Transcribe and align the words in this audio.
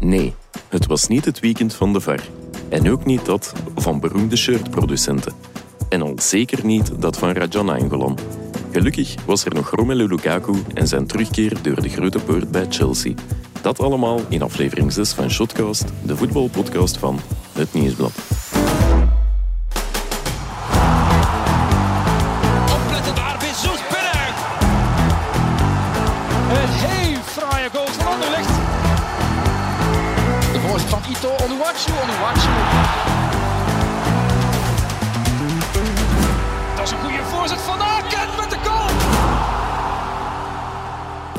Nee, 0.00 0.34
het 0.68 0.86
was 0.86 1.08
niet 1.08 1.24
het 1.24 1.40
weekend 1.40 1.74
van 1.74 1.92
de 1.92 2.00
VAR. 2.00 2.28
En 2.68 2.90
ook 2.90 3.04
niet 3.04 3.24
dat 3.24 3.52
van 3.74 4.00
beroemde 4.00 4.36
shirtproducenten. 4.36 5.32
En 5.88 6.02
al 6.02 6.12
zeker 6.16 6.64
niet 6.64 6.92
dat 7.00 7.18
van 7.18 7.32
Rajan 7.32 7.68
Angolan. 7.68 8.18
Gelukkig 8.72 9.14
was 9.24 9.44
er 9.44 9.54
nog 9.54 9.70
Romelu 9.70 10.06
Lukaku 10.06 10.54
en 10.74 10.88
zijn 10.88 11.06
terugkeer 11.06 11.62
door 11.62 11.82
de 11.82 11.88
grote 11.88 12.18
poort 12.18 12.50
bij 12.50 12.66
Chelsea. 12.68 13.14
Dat 13.62 13.80
allemaal 13.80 14.20
in 14.28 14.42
aflevering 14.42 14.92
6 14.92 15.12
van 15.12 15.30
Shotcast, 15.30 15.84
de 16.02 16.16
voetbalpodcast 16.16 16.96
van 16.96 17.18
Het 17.52 17.72
Nieuwsblad. 17.74 18.39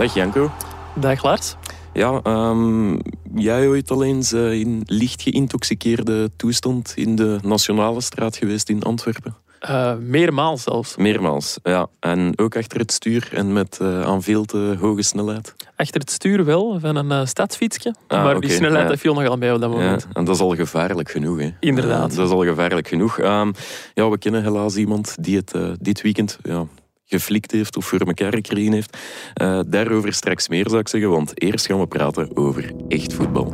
Dag 0.01 0.13
Janko. 0.13 0.51
Dag 0.95 1.23
Lars. 1.23 1.55
Ja, 1.93 2.19
ehm, 2.23 2.97
jij 3.35 3.67
ooit 3.67 3.91
al 3.91 4.03
eens 4.03 4.33
eh, 4.33 4.53
in 4.53 4.81
licht 4.85 5.21
geïntoxiceerde 5.21 6.31
toestand 6.35 6.93
in 6.95 7.15
de 7.15 7.37
Nationale 7.43 8.01
Straat 8.01 8.37
geweest 8.37 8.69
in 8.69 8.83
Antwerpen? 8.83 9.35
Uh, 9.69 9.93
meermaals 9.95 10.63
zelfs. 10.63 10.95
Meermaals, 10.95 11.59
ja. 11.63 11.87
En 11.99 12.33
ook 12.35 12.55
achter 12.55 12.79
het 12.79 12.91
stuur 12.91 13.29
en 13.33 13.53
met 13.53 13.79
uh, 13.81 14.01
aan 14.01 14.23
veel 14.23 14.45
te 14.45 14.77
hoge 14.79 15.01
snelheid? 15.01 15.55
Achter 15.75 15.99
het 15.99 16.11
stuur 16.11 16.45
wel, 16.45 16.79
van 16.79 16.95
een 16.95 17.11
uh, 17.11 17.25
stadsfietsje. 17.25 17.95
Ah, 18.07 18.23
maar 18.23 18.35
okay. 18.35 18.47
die 18.47 18.57
snelheid 18.57 18.89
ja. 18.89 18.97
viel 18.97 19.13
nogal 19.13 19.37
mee 19.37 19.53
op 19.53 19.61
dat 19.61 19.69
moment. 19.69 20.01
Ja, 20.01 20.07
en 20.13 20.25
dat 20.25 20.35
is 20.35 20.41
al 20.41 20.55
gevaarlijk 20.55 21.11
genoeg. 21.11 21.39
Hè. 21.39 21.49
Inderdaad. 21.59 22.15
dat 22.15 22.27
is 22.27 22.33
al 22.33 22.43
gevaarlijk 22.43 22.87
genoeg. 22.87 23.19
Um, 23.19 23.53
ja, 23.93 24.09
we 24.09 24.17
kennen 24.17 24.43
helaas 24.43 24.75
iemand 24.75 25.15
die 25.19 25.35
het 25.35 25.55
dit 25.79 26.01
weekend... 26.01 26.39
Ja, 26.43 26.67
geflikt 27.11 27.51
heeft 27.51 27.77
of 27.77 27.85
voor 27.85 27.99
elkaar 27.99 28.33
gekregen 28.33 28.73
heeft. 28.73 28.97
Uh, 29.41 29.59
daarover 29.67 30.13
straks 30.13 30.47
meer 30.47 30.69
zou 30.69 30.79
ik 30.79 30.87
zeggen, 30.87 31.09
want 31.09 31.41
eerst 31.41 31.65
gaan 31.65 31.79
we 31.79 31.87
praten 31.87 32.37
over 32.37 32.71
echt 32.87 33.13
voetbal. 33.13 33.53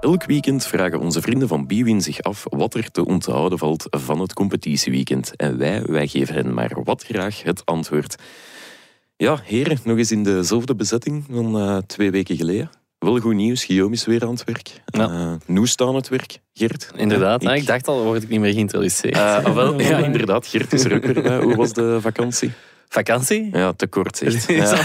Elk 0.00 0.24
weekend 0.24 0.66
vragen 0.66 1.00
onze 1.00 1.20
vrienden 1.20 1.48
van 1.48 1.66
Biwin 1.66 2.00
zich 2.00 2.22
af 2.22 2.46
wat 2.48 2.74
er 2.74 2.90
te 2.90 3.04
onthouden 3.04 3.58
valt 3.58 3.86
van 3.90 4.20
het 4.20 4.32
competitieweekend. 4.32 5.36
En 5.36 5.58
wij, 5.58 5.82
wij 5.82 6.06
geven 6.06 6.34
hen 6.34 6.54
maar 6.54 6.78
wat 6.84 7.02
graag 7.02 7.42
het 7.42 7.64
antwoord. 7.64 8.16
Ja, 9.16 9.40
heren, 9.44 9.78
nog 9.84 9.98
eens 9.98 10.10
in 10.10 10.22
dezelfde 10.22 10.74
bezetting 10.74 11.24
van 11.30 11.56
uh, 11.56 11.76
twee 11.76 12.10
weken 12.10 12.36
geleden. 12.36 12.70
Wel 12.98 13.18
goed 13.18 13.34
nieuws, 13.34 13.64
Guillaume 13.64 13.94
is 13.94 14.04
weer 14.04 14.22
aan 14.22 14.30
het 14.30 14.44
werk. 14.44 14.82
Ja. 14.86 15.10
Uh, 15.10 15.32
Noes 15.46 15.76
aan 15.76 15.94
het 15.94 16.08
werk, 16.08 16.38
Gert. 16.52 16.90
Inderdaad, 16.96 17.42
ik, 17.42 17.50
ik 17.50 17.66
dacht 17.66 17.88
al, 17.88 18.04
word 18.04 18.22
ik 18.22 18.28
niet 18.28 18.40
meer 18.40 18.52
geïnteresseerd. 18.52 19.16
Uh, 19.16 19.54
wel, 19.54 19.80
ja, 19.80 19.98
inderdaad, 19.98 20.46
Gert 20.46 20.72
is 20.72 20.84
er 20.84 20.94
ook 20.94 21.04
weer 21.04 21.22
bij. 21.22 21.38
Hoe 21.38 21.56
was 21.56 21.72
de 21.72 21.98
vakantie? 22.00 22.52
Vakantie? 22.88 23.48
Ja, 23.52 23.72
te 23.72 23.86
kort 23.86 24.16
zeg. 24.16 24.46
Ja. 24.46 24.78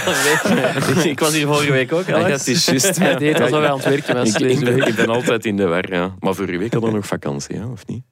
ik 1.03 1.19
was 1.19 1.33
hier 1.33 1.47
vorige 1.47 1.71
week 1.71 1.93
ook, 1.93 2.09
Alex. 2.09 2.27
Ja, 2.27 2.31
het 2.31 2.47
is 2.47 2.65
juist. 2.65 2.99
Deed 3.19 3.41
alsof 3.41 3.59
hij 3.59 3.69
aan 3.69 3.77
het 3.77 3.89
werken 3.89 4.15
was. 4.15 4.35
Ik, 4.35 4.49
ik, 4.49 4.59
ben, 4.59 4.87
ik 4.87 4.95
ben 4.95 5.09
altijd 5.09 5.45
in 5.45 5.57
de 5.57 5.65
war, 5.65 5.93
ja. 5.93 6.15
Maar 6.19 6.35
vorige 6.35 6.57
week 6.57 6.71
hadden 6.71 6.89
we 6.89 6.95
nog 6.95 7.05
vakantie, 7.05 7.55
ja, 7.55 7.67
of 7.67 7.87
niet? 7.87 8.03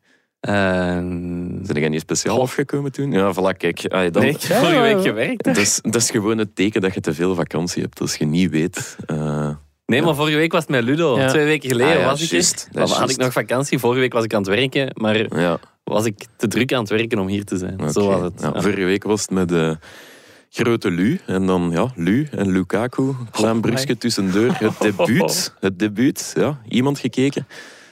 Uh, 0.49 0.53
Zijn 1.63 1.79
jij 1.79 1.89
niet 1.89 2.01
speciaal 2.01 2.35
oh. 2.35 2.41
afgekomen 2.41 2.91
toen? 2.91 3.11
Ja, 3.11 3.33
voilà, 3.33 3.57
kijk. 3.57 3.85
Ah, 3.87 4.11
dan, 4.11 4.21
nee, 4.21 4.31
ik 4.31 4.41
heb 4.41 4.57
vorige 4.57 4.79
week 4.79 5.01
gewerkt. 5.01 5.43
Dat 5.43 5.57
is, 5.57 5.79
dat 5.81 5.95
is 5.95 6.09
gewoon 6.11 6.37
het 6.37 6.55
teken 6.55 6.81
dat 6.81 6.93
je 6.93 6.99
te 6.99 7.13
veel 7.13 7.35
vakantie 7.35 7.81
hebt. 7.81 8.01
Als 8.01 8.15
je 8.15 8.25
niet 8.25 8.49
weet... 8.49 8.97
Uh, 9.11 9.49
Nee, 9.91 10.01
maar 10.01 10.15
vorige 10.15 10.37
week 10.37 10.51
was 10.51 10.61
het 10.61 10.69
met 10.69 10.83
Ludo. 10.83 11.17
Ja. 11.17 11.27
Twee 11.27 11.45
weken 11.45 11.69
geleden 11.69 11.93
ah, 11.93 11.99
ja, 11.99 12.05
was 12.05 12.21
ik 12.21 12.29
just, 12.29 12.69
er. 12.73 12.89
had 12.89 13.09
ik 13.09 13.17
nog 13.17 13.31
vakantie. 13.31 13.79
Vorige 13.79 13.99
week 13.99 14.13
was 14.13 14.23
ik 14.23 14.33
aan 14.33 14.41
het 14.41 14.49
werken, 14.49 14.91
maar 14.93 15.39
ja. 15.39 15.59
was 15.83 16.05
ik 16.05 16.25
te 16.35 16.47
druk 16.47 16.73
aan 16.73 16.79
het 16.79 16.89
werken 16.89 17.19
om 17.19 17.27
hier 17.27 17.45
te 17.45 17.57
zijn. 17.57 17.73
Okay. 17.73 17.91
Zo 17.91 18.07
was 18.07 18.21
het. 18.21 18.33
Ja, 18.41 18.61
vorige 18.61 18.85
week 18.85 19.03
was 19.03 19.21
het 19.21 19.29
met 19.29 19.49
de 19.49 19.77
grote 20.49 20.91
Lu. 20.91 21.19
En 21.25 21.45
dan 21.45 21.69
ja, 21.73 21.91
Lu 21.95 22.27
en 22.31 22.51
Lukaku. 22.51 23.13
Klein 23.31 23.55
oh, 23.55 23.61
brugje 23.61 23.97
tussendoor. 23.97 24.51
Het 24.53 24.79
debuut. 24.79 25.53
Het 25.59 25.79
debuut. 25.79 26.33
Ja, 26.35 26.59
iemand 26.67 26.99
gekeken 26.99 27.47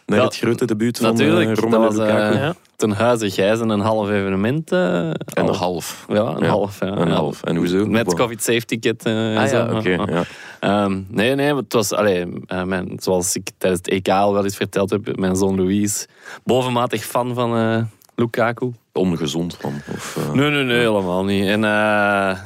naar 0.06 0.22
het 0.24 0.38
grote 0.38 0.66
debuut 0.66 0.97
van 0.97 1.12
Natuurlijk, 1.12 1.50
uh, 1.50 1.56
Romelu 1.56 1.81
dat 1.81 1.95
was, 1.95 2.06
Lukaku. 2.06 2.38
Uh, 2.38 2.50
ten 2.75 2.91
huize 2.91 3.29
Gijzen 3.29 3.69
een 3.69 3.79
half 3.79 4.09
evenement. 4.09 4.72
Uh, 4.72 5.12
een 5.25 5.47
half. 5.47 6.06
Ja, 6.07 6.35
een 6.35 6.44
half. 6.44 6.79
Ja, 6.79 6.88
een 6.88 7.12
half. 7.12 7.44
En 7.44 7.56
hoezo? 7.56 7.85
Met 7.85 8.13
covid 8.13 8.44
safe 8.44 8.66
ticket. 8.66 9.06
Ah, 9.06 9.12
zo. 9.47 9.57
ja, 9.57 9.78
oké. 9.78 9.97
Okay. 10.01 10.25
Um, 10.62 11.08
nee, 11.09 11.36
nee, 11.36 11.56
het 11.56 11.74
was, 11.74 11.94
allee, 11.94 12.25
uh, 12.47 12.64
mijn, 12.64 12.92
zoals 13.00 13.36
ik 13.36 13.50
tijdens 13.58 13.81
het 13.84 13.94
EK 13.94 14.09
al 14.09 14.34
wel 14.34 14.44
eens 14.44 14.56
verteld 14.56 14.90
heb, 14.90 15.18
mijn 15.18 15.36
zoon 15.36 15.56
Louise, 15.56 16.08
bovenmatig 16.44 17.03
fan 17.03 17.34
van 17.34 17.58
uh, 17.58 17.84
Lukaku. 18.16 18.72
Ongezond 18.94 19.58
van? 19.59 19.74
Of, 19.94 20.18
uh... 20.19 20.34
Nee, 20.34 20.50
nee, 20.50 20.64
nee, 20.64 20.78
helemaal 20.78 21.24
niet. 21.24 21.46
En 21.46 21.62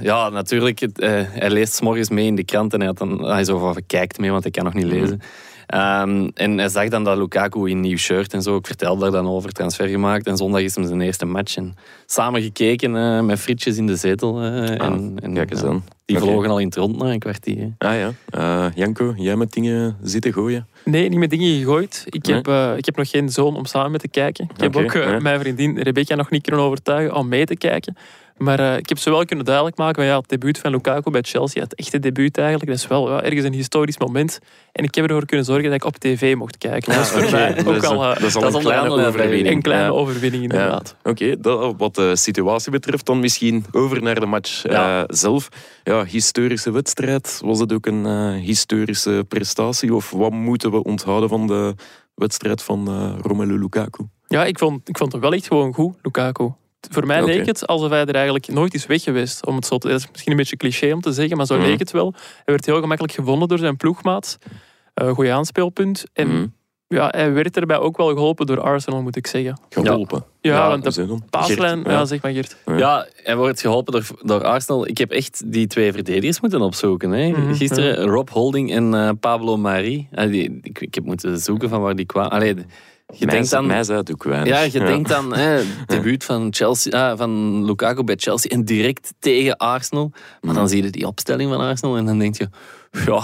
ja, 0.01 0.29
natuurlijk, 0.29 0.79
het, 0.79 0.99
hij 1.29 1.49
leest 1.49 1.73
's 1.73 1.81
morgens 1.81 2.09
mee 2.09 2.25
in 2.25 2.35
de 2.35 2.43
krant 2.43 2.73
en 2.73 2.79
hij, 2.79 2.87
had 2.87 2.97
dan, 2.97 3.25
hij 3.25 3.43
zo 3.43 3.57
van, 3.57 3.77
kijkt 3.87 4.17
mee, 4.17 4.31
want 4.31 4.43
hij 4.43 4.51
kan 4.51 4.63
nog 4.63 4.73
niet 4.73 4.85
lezen. 4.85 5.21
Um, 5.73 6.31
en 6.33 6.57
hij 6.57 6.69
zag 6.69 6.87
dan 6.87 7.03
dat 7.03 7.17
Lukaku 7.17 7.69
in 7.69 7.79
nieuw 7.79 7.97
shirt 7.97 8.33
en 8.33 8.41
zo. 8.41 8.55
Ik 8.55 8.67
vertelde 8.67 9.01
daar 9.01 9.11
dan 9.11 9.27
over, 9.27 9.51
transfer 9.51 9.87
gemaakt. 9.87 10.27
En 10.27 10.37
zondag 10.37 10.61
is 10.61 10.75
hem 10.75 10.87
zijn 10.87 11.01
eerste 11.01 11.25
match. 11.25 11.57
En 11.57 11.75
samen 12.05 12.41
gekeken 12.41 12.95
uh, 12.95 13.21
met 13.21 13.39
frietjes 13.39 13.77
in 13.77 13.87
de 13.87 13.95
zetel. 13.95 14.43
Uh, 14.43 14.47
ah, 14.47 14.85
en, 14.85 15.13
en 15.21 15.33
kijk 15.33 15.51
eens 15.51 15.63
aan. 15.63 15.83
Die 16.05 16.17
okay. 16.17 16.29
vlogen 16.29 16.49
al 16.49 16.59
in 16.59 16.65
het 16.65 16.75
rond 16.75 16.97
na 16.97 17.11
een 17.11 17.19
kwartier. 17.19 17.73
Ah 17.77 17.93
ja. 17.95 18.71
Janko, 18.75 19.13
jij 19.17 19.35
met 19.35 19.51
dingen 19.51 19.97
zitten 20.01 20.33
gooien? 20.33 20.67
Nee, 20.85 21.09
niet 21.09 21.19
met 21.19 21.29
dingen 21.29 21.57
gegooid. 21.57 22.03
Ik, 22.09 22.25
Nee? 22.25 22.35
heb, 22.35 22.47
uh, 22.47 22.71
ik 22.77 22.85
heb 22.85 22.95
nog 22.97 23.09
geen 23.09 23.29
zoon 23.29 23.55
om 23.55 23.65
samen 23.65 23.91
mee 23.91 23.99
te 23.99 24.07
kijken. 24.07 24.49
Ik 24.55 24.61
heb 24.61 24.75
ook 24.75 24.93
uh, 24.93 25.03
ja. 25.03 25.19
mijn 25.19 25.39
vriendin 25.39 25.79
Rebecca 25.79 26.15
nog 26.15 26.29
niet 26.29 26.41
kunnen 26.43 26.61
overtuigen 26.61 27.15
om 27.15 27.27
mee 27.27 27.45
te 27.45 27.55
kijken. 27.55 27.95
Maar 28.37 28.59
uh, 28.59 28.77
ik 28.77 28.89
heb 28.89 28.97
ze 28.97 29.09
wel 29.09 29.25
kunnen 29.25 29.45
duidelijk 29.45 29.77
maken 29.77 29.95
van 29.95 30.05
ja, 30.05 30.17
het 30.17 30.29
debuut 30.29 30.57
van 30.59 30.71
Lukaku 30.71 31.11
bij 31.11 31.21
Chelsea, 31.21 31.61
het 31.63 31.75
echte 31.75 31.99
debuut 31.99 32.37
eigenlijk, 32.37 32.69
dat 32.69 32.79
is 32.79 32.87
wel 32.87 33.09
ja, 33.11 33.23
ergens 33.23 33.43
een 33.45 33.53
historisch 33.53 33.97
moment. 33.97 34.39
En 34.71 34.83
ik 34.83 34.95
heb 34.95 35.05
ervoor 35.05 35.25
kunnen 35.25 35.45
zorgen 35.45 35.63
dat 35.65 35.73
ik 35.73 35.85
op 35.85 35.97
tv 35.97 36.35
mocht 36.35 36.57
kijken. 36.57 36.91
Ja, 36.91 36.97
dat 36.97 37.07
is 37.07 37.11
voor 37.21 37.31
mij 37.31 37.65
ook 37.65 37.83
al, 37.83 38.03
uh, 38.03 38.13
dat 38.13 38.21
is 38.21 38.35
al 38.35 38.41
dat 38.41 38.53
een 38.53 38.59
kleine 38.61 38.89
overwinning. 39.07 39.47
een 39.55 39.61
kleine 39.61 39.85
Ja. 39.85 39.91
overwinning 39.91 40.43
inderdaad. 40.43 40.95
Ja. 41.03 41.09
Oké, 41.11 41.39
dat- 41.39 41.73
wat 41.77 41.95
de 41.95 42.15
situatie 42.15 42.71
betreft, 42.71 43.05
dan 43.05 43.19
misschien 43.19 43.65
over 43.71 44.01
naar 44.01 44.19
de 44.19 44.25
match 44.25 44.63
Ja. 44.63 44.99
eh, 44.99 45.03
zelf. 45.07 45.49
Ja, 45.83 46.02
historische 46.05 46.71
wedstrijd. 46.71 47.39
Was 47.43 47.59
het 47.59 47.73
ook 47.73 47.85
een 47.85 48.05
eh, 48.05 48.33
historische 48.41 49.25
prestatie? 49.27 49.95
Of 49.95 50.11
wat 50.11 50.31
moeten 50.31 50.71
we 50.71 50.83
onthouden 50.83 51.29
van 51.29 51.47
de 51.47 51.75
wedstrijd 52.15 52.61
van 52.63 52.87
eh, 52.87 53.13
Romelu 53.21 53.59
Lukaku? 53.59 54.03
Ja, 54.27 54.45
ik 54.45 54.57
vond, 54.59 54.89
ik 54.89 54.97
vond 54.97 55.11
hem 55.11 55.21
wel 55.21 55.33
echt 55.33 55.47
gewoon 55.47 55.73
goed, 55.73 55.95
Lukaku. 56.01 56.51
Voor 56.89 57.05
mij 57.05 57.23
leek 57.25 57.45
het 57.45 57.67
alsof 57.67 57.89
hij 57.89 58.05
er 58.05 58.15
eigenlijk 58.15 58.47
nooit 58.47 58.73
is 58.73 58.85
weg 58.85 59.03
geweest. 59.03 59.45
Om 59.45 59.55
het 59.55 59.65
zo 59.65 59.77
te, 59.77 59.87
dat 59.87 59.99
is 59.99 60.07
misschien 60.11 60.31
een 60.31 60.37
beetje 60.37 60.57
cliché 60.57 60.93
om 60.93 61.01
te 61.01 61.11
zeggen, 61.11 61.37
maar 61.37 61.45
zo 61.45 61.57
Mhm. 61.57 61.65
leek 61.65 61.79
het 61.79 61.91
wel. 61.91 62.13
Hij 62.13 62.43
werd 62.45 62.65
heel 62.65 62.79
gemakkelijk 62.79 63.13
gevonden 63.13 63.47
door 63.47 63.57
zijn 63.57 63.77
ploegmaat. 63.77 64.37
Uh, 65.01 65.09
goeie 65.11 65.33
aanspeelpunt. 65.33 66.03
En 66.13 66.27
Mhm. 66.27 66.47
Ja, 66.93 67.07
hij 67.11 67.33
werd 67.33 67.57
erbij 67.57 67.77
ook 67.77 67.97
wel 67.97 68.07
geholpen 68.07 68.45
door 68.45 68.61
Arsenal, 68.61 69.01
moet 69.01 69.15
ik 69.15 69.27
zeggen. 69.27 69.59
Geholpen. 69.69 70.23
Ja, 70.41 70.53
Ja, 70.53 70.67
want 70.67 70.95
de 70.95 71.17
paaslijn... 71.29 71.83
Geert, 71.83 71.95
ja. 71.95 72.05
zeg 72.05 72.21
maar 72.21 72.31
Geert. 72.31 72.55
Ja. 72.65 72.77
Ja, 72.77 73.07
hij 73.15 73.35
wordt 73.35 73.61
geholpen 73.61 73.93
door, 73.93 74.05
door 74.21 74.43
Arsenal. 74.43 74.87
Ik 74.87 74.97
heb 74.97 75.11
echt 75.11 75.43
die 75.45 75.67
twee 75.67 75.91
verdedigers 75.91 76.39
moeten 76.39 76.61
opzoeken. 76.61 77.11
Hè. 77.11 77.29
Mhm, 77.29 77.53
Gisteren 77.53 78.05
Rob 78.05 78.29
Holding 78.29 78.71
en 78.73 78.93
eh, 78.93 79.09
Pablo 79.19 79.57
Mari. 79.57 80.07
Ah, 80.13 80.29
die, 80.29 80.59
ik, 80.61 80.79
ik 80.79 80.95
heb 80.95 81.05
moeten 81.05 81.39
zoeken 81.39 81.69
van 81.69 81.81
waar 81.81 81.95
die 81.95 82.05
kwamen. 82.05 82.31
Allee, 82.31 82.55
je 83.07 83.25
mij, 83.25 83.35
denkt 83.35 83.49
dan... 83.49 83.65
mij 83.65 83.83
zei 83.83 83.97
het 83.97 84.11
ook 84.11 84.23
weinig. 84.23 84.47
Ja, 84.47 84.61
je 84.61 84.85
denkt 84.85 85.13
aan 85.13 85.33
hè, 85.33 85.49
het 85.57 85.87
debuut 85.87 86.23
van, 86.23 86.47
Chelsea, 86.53 87.11
ah, 87.11 87.17
van 87.17 87.65
Lukaku 87.65 88.03
bij 88.03 88.15
Chelsea 88.17 88.51
en 88.51 88.65
direct 88.65 89.13
tegen 89.19 89.57
Arsenal. 89.57 90.11
Maar 90.41 90.53
dan 90.53 90.69
zie 90.69 90.83
je 90.83 90.89
die 90.89 91.07
opstelling 91.07 91.51
van 91.51 91.59
Arsenal 91.59 91.97
en 91.97 92.05
dan 92.05 92.19
denk 92.19 92.37
je, 92.37 92.49
ja, 93.05 93.23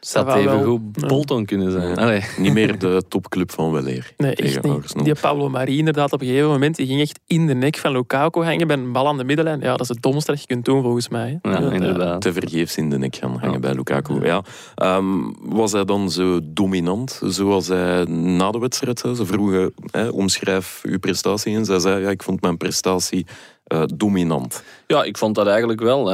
Dat 0.00 0.24
va 0.24 0.36
even 0.36 0.44
wel. 0.60 0.64
goed 0.64 0.80
Ja. 0.92 1.06
Bolton 1.06 1.44
kunnen 1.44 1.70
zijn. 1.72 1.96
Allee. 1.98 2.20
Niet 2.38 2.52
meer 2.52 2.78
de 2.78 3.02
topclub 3.08 3.50
van 3.52 3.72
weleer. 3.72 4.12
Nee, 4.16 4.34
echt 4.34 4.62
niet. 4.62 5.04
Die 5.04 5.14
Pablo 5.20 5.48
Mari 5.48 5.78
inderdaad 5.78 6.12
op 6.12 6.20
een 6.20 6.26
gegeven 6.26 6.48
moment, 6.48 6.76
die 6.76 6.86
ging 6.86 7.00
echt 7.00 7.20
in 7.26 7.46
de 7.46 7.54
nek 7.54 7.76
van 7.76 7.92
Lukaku 7.92 8.42
hangen 8.44 8.66
bij 8.66 8.76
een 8.76 8.92
bal 8.92 9.08
aan 9.08 9.16
de 9.18 9.24
middenlijn. 9.24 9.60
Ja, 9.60 9.70
dat 9.70 9.80
is 9.80 9.88
het 9.88 10.02
domste 10.02 10.30
dat 10.30 10.40
je 10.40 10.46
kunt 10.46 10.64
doen 10.64 10.82
volgens 10.82 11.08
mij. 11.08 11.38
hè. 11.42 11.50
Ja, 11.50 11.60
Dat, 11.60 11.72
inderdaad. 11.72 12.20
te 12.20 12.32
vergeefs 12.32 12.76
in 12.76 12.90
de 12.90 12.98
nek 12.98 13.16
gaan 13.16 13.30
hangen 13.30 13.52
Ja. 13.52 13.58
bij 13.58 13.74
Lukaku. 13.74 14.24
Ja. 14.26 14.42
Ehm, 14.74 15.06
was 15.42 15.72
hij 15.72 15.84
dan 15.84 16.10
zo 16.10 16.40
dominant 16.44 17.20
zoals 17.24 17.68
hij 17.68 18.04
na 18.04 18.50
de 18.50 18.58
wedstrijd 18.58 18.98
zei? 18.98 19.14
Ze 19.14 19.26
vroegen, 19.26 19.72
hè, 19.90 20.08
omschrijf 20.08 20.80
uw 20.82 20.98
prestatie. 20.98 21.56
En 21.56 21.64
zij 21.64 21.78
zei, 21.78 22.02
ja, 22.02 22.10
ik 22.10 22.22
vond 22.22 22.40
mijn 22.40 22.56
prestatie 22.56 23.26
eh, 23.66 23.82
dominant. 23.94 24.64
Ja, 24.86 25.02
ik 25.02 25.18
vond 25.18 25.34
dat 25.34 25.46
eigenlijk 25.46 25.80
wel. 25.80 26.12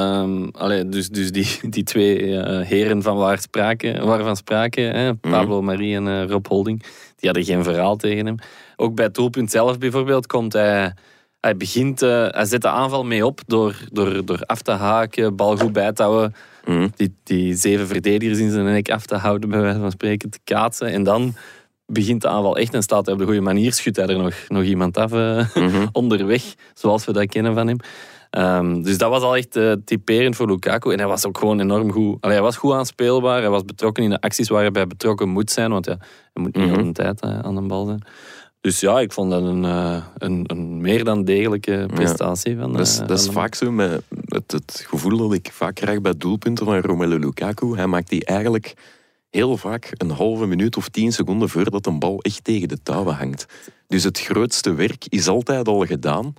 Allee, 0.52 0.88
dus 0.88 1.08
dus 1.08 1.32
die, 1.32 1.60
die 1.70 1.82
twee 1.82 2.36
eh, 2.36 2.66
heren 2.66 3.02
van 3.02 3.16
waar 3.16 3.38
sprake, 3.38 4.04
waarvan 4.04 4.36
spraken, 4.36 4.94
hè, 4.94 5.14
Pablo 5.14 5.62
Marie 5.62 5.94
en 5.96 6.08
eh, 6.08 6.28
Rob 6.28 6.46
Holding, 6.46 6.80
die 7.16 7.30
hadden 7.30 7.44
geen 7.44 7.64
verhaal 7.64 7.96
tegen 7.96 8.26
hem. 8.26 8.36
Ook 8.76 8.94
bij 8.94 9.04
het 9.04 9.14
doelpunt 9.14 9.50
zelf 9.50 9.78
bijvoorbeeld 9.78 10.26
komt 10.26 10.52
hij... 10.52 10.94
Hij 11.40 11.56
begint, 11.56 12.00
hij 12.00 12.44
zet 12.44 12.62
de 12.62 12.68
aanval 12.68 13.04
mee 13.04 13.26
op 13.26 13.40
door, 13.46 13.76
door, 13.92 14.24
door 14.24 14.42
af 14.46 14.62
te 14.62 14.70
haken, 14.70 15.36
bal 15.36 15.56
goed 15.56 15.72
bij 15.72 15.92
te 15.92 16.02
houden. 16.02 16.34
Mhm. 16.64 16.88
die, 16.96 17.14
die 17.22 17.54
zeven 17.54 17.86
verdedigers 17.86 18.38
in 18.38 18.50
zijn 18.50 18.64
nek 18.64 18.90
af 18.90 19.06
te 19.06 19.16
houden, 19.16 19.50
bij 19.50 19.60
wijze 19.60 19.78
van 19.78 19.90
spreken, 19.90 20.30
te 20.30 20.38
kaatsen. 20.44 20.88
En 20.88 21.02
dan 21.02 21.34
begint 21.86 22.22
de 22.22 22.28
aanval 22.28 22.56
echt 22.56 22.74
en 22.74 22.82
staat 22.82 23.04
hij 23.04 23.14
op 23.14 23.20
de 23.20 23.26
goede 23.26 23.40
manier. 23.40 23.72
Schudt 23.72 23.96
hij 23.96 24.06
er 24.06 24.18
nog, 24.18 24.34
nog 24.48 24.62
iemand 24.62 24.96
af 24.96 25.12
eh, 25.12 25.54
Mhm. 25.54 25.86
onderweg, 25.92 26.42
zoals 26.74 27.04
we 27.04 27.12
dat 27.12 27.26
kennen 27.26 27.54
van 27.54 27.66
hem. 27.66 27.76
Ehm, 28.30 28.82
dus 28.82 28.98
dat 28.98 29.10
was 29.10 29.22
al 29.22 29.36
echt 29.36 29.56
eh, 29.56 29.72
typerend 29.84 30.36
voor 30.36 30.46
Lukaku. 30.46 30.92
En 30.92 30.98
hij 30.98 31.08
was 31.08 31.26
ook 31.26 31.38
gewoon 31.38 31.60
enorm 31.60 31.92
goed. 31.92 32.16
Allee, 32.20 32.36
hij 32.36 32.44
was 32.44 32.56
goed 32.56 32.72
aanspeelbaar. 32.72 33.40
Hij 33.40 33.50
was 33.50 33.64
betrokken 33.64 34.02
in 34.04 34.10
de 34.10 34.20
acties 34.20 34.48
waar 34.48 34.60
hij 34.60 34.70
bij 34.70 34.86
betrokken 34.86 35.28
moet 35.28 35.50
zijn. 35.50 35.70
Want 35.70 35.84
ja, 35.86 35.96
hij 36.32 36.42
moet 36.42 36.56
niet 36.56 36.76
al 36.76 36.84
de 36.84 36.92
tijd 36.92 37.20
eh, 37.20 37.38
aan 37.38 37.54
de 37.54 37.60
bal 37.60 37.86
zijn. 37.86 38.02
Dus 38.60 38.80
ja, 38.80 39.00
ik 39.00 39.12
vond 39.12 39.30
dat 39.30 39.42
een, 39.42 39.62
een, 40.18 40.44
een 40.46 40.80
meer 40.80 41.04
dan 41.04 41.24
degelijke 41.24 41.88
prestatie. 41.94 42.56
Van, 42.56 42.72
Dat 42.72 42.80
is, 42.80 42.98
dat 42.98 43.18
is 43.18 43.28
vaak 43.28 43.54
zo 43.54 43.70
met 43.70 44.02
het, 44.26 44.52
het 44.52 44.84
gevoel 44.88 45.16
dat 45.18 45.32
ik 45.32 45.48
vaak 45.52 45.74
krijg 45.74 46.00
bij 46.00 46.14
doelpunten 46.18 46.66
van 46.66 46.78
Romelu 46.80 47.18
Lukaku. 47.18 47.76
Hij 47.76 47.86
maakt 47.86 48.08
die 48.08 48.24
eigenlijk 48.24 48.74
heel 49.32 49.56
vaak 49.56 49.90
een 49.92 50.10
halve 50.10 50.46
minuut 50.46 50.76
of 50.76 50.88
tien 50.88 51.12
seconden 51.12 51.48
voordat 51.48 51.86
een 51.86 51.98
bal 51.98 52.20
echt 52.20 52.44
tegen 52.44 52.68
de 52.68 52.82
touwen 52.82 53.14
hangt. 53.14 53.46
Dus 53.86 54.04
het 54.04 54.20
grootste 54.20 54.74
werk 54.74 55.04
is 55.08 55.28
altijd 55.28 55.68
al 55.68 55.86
gedaan, 55.86 56.34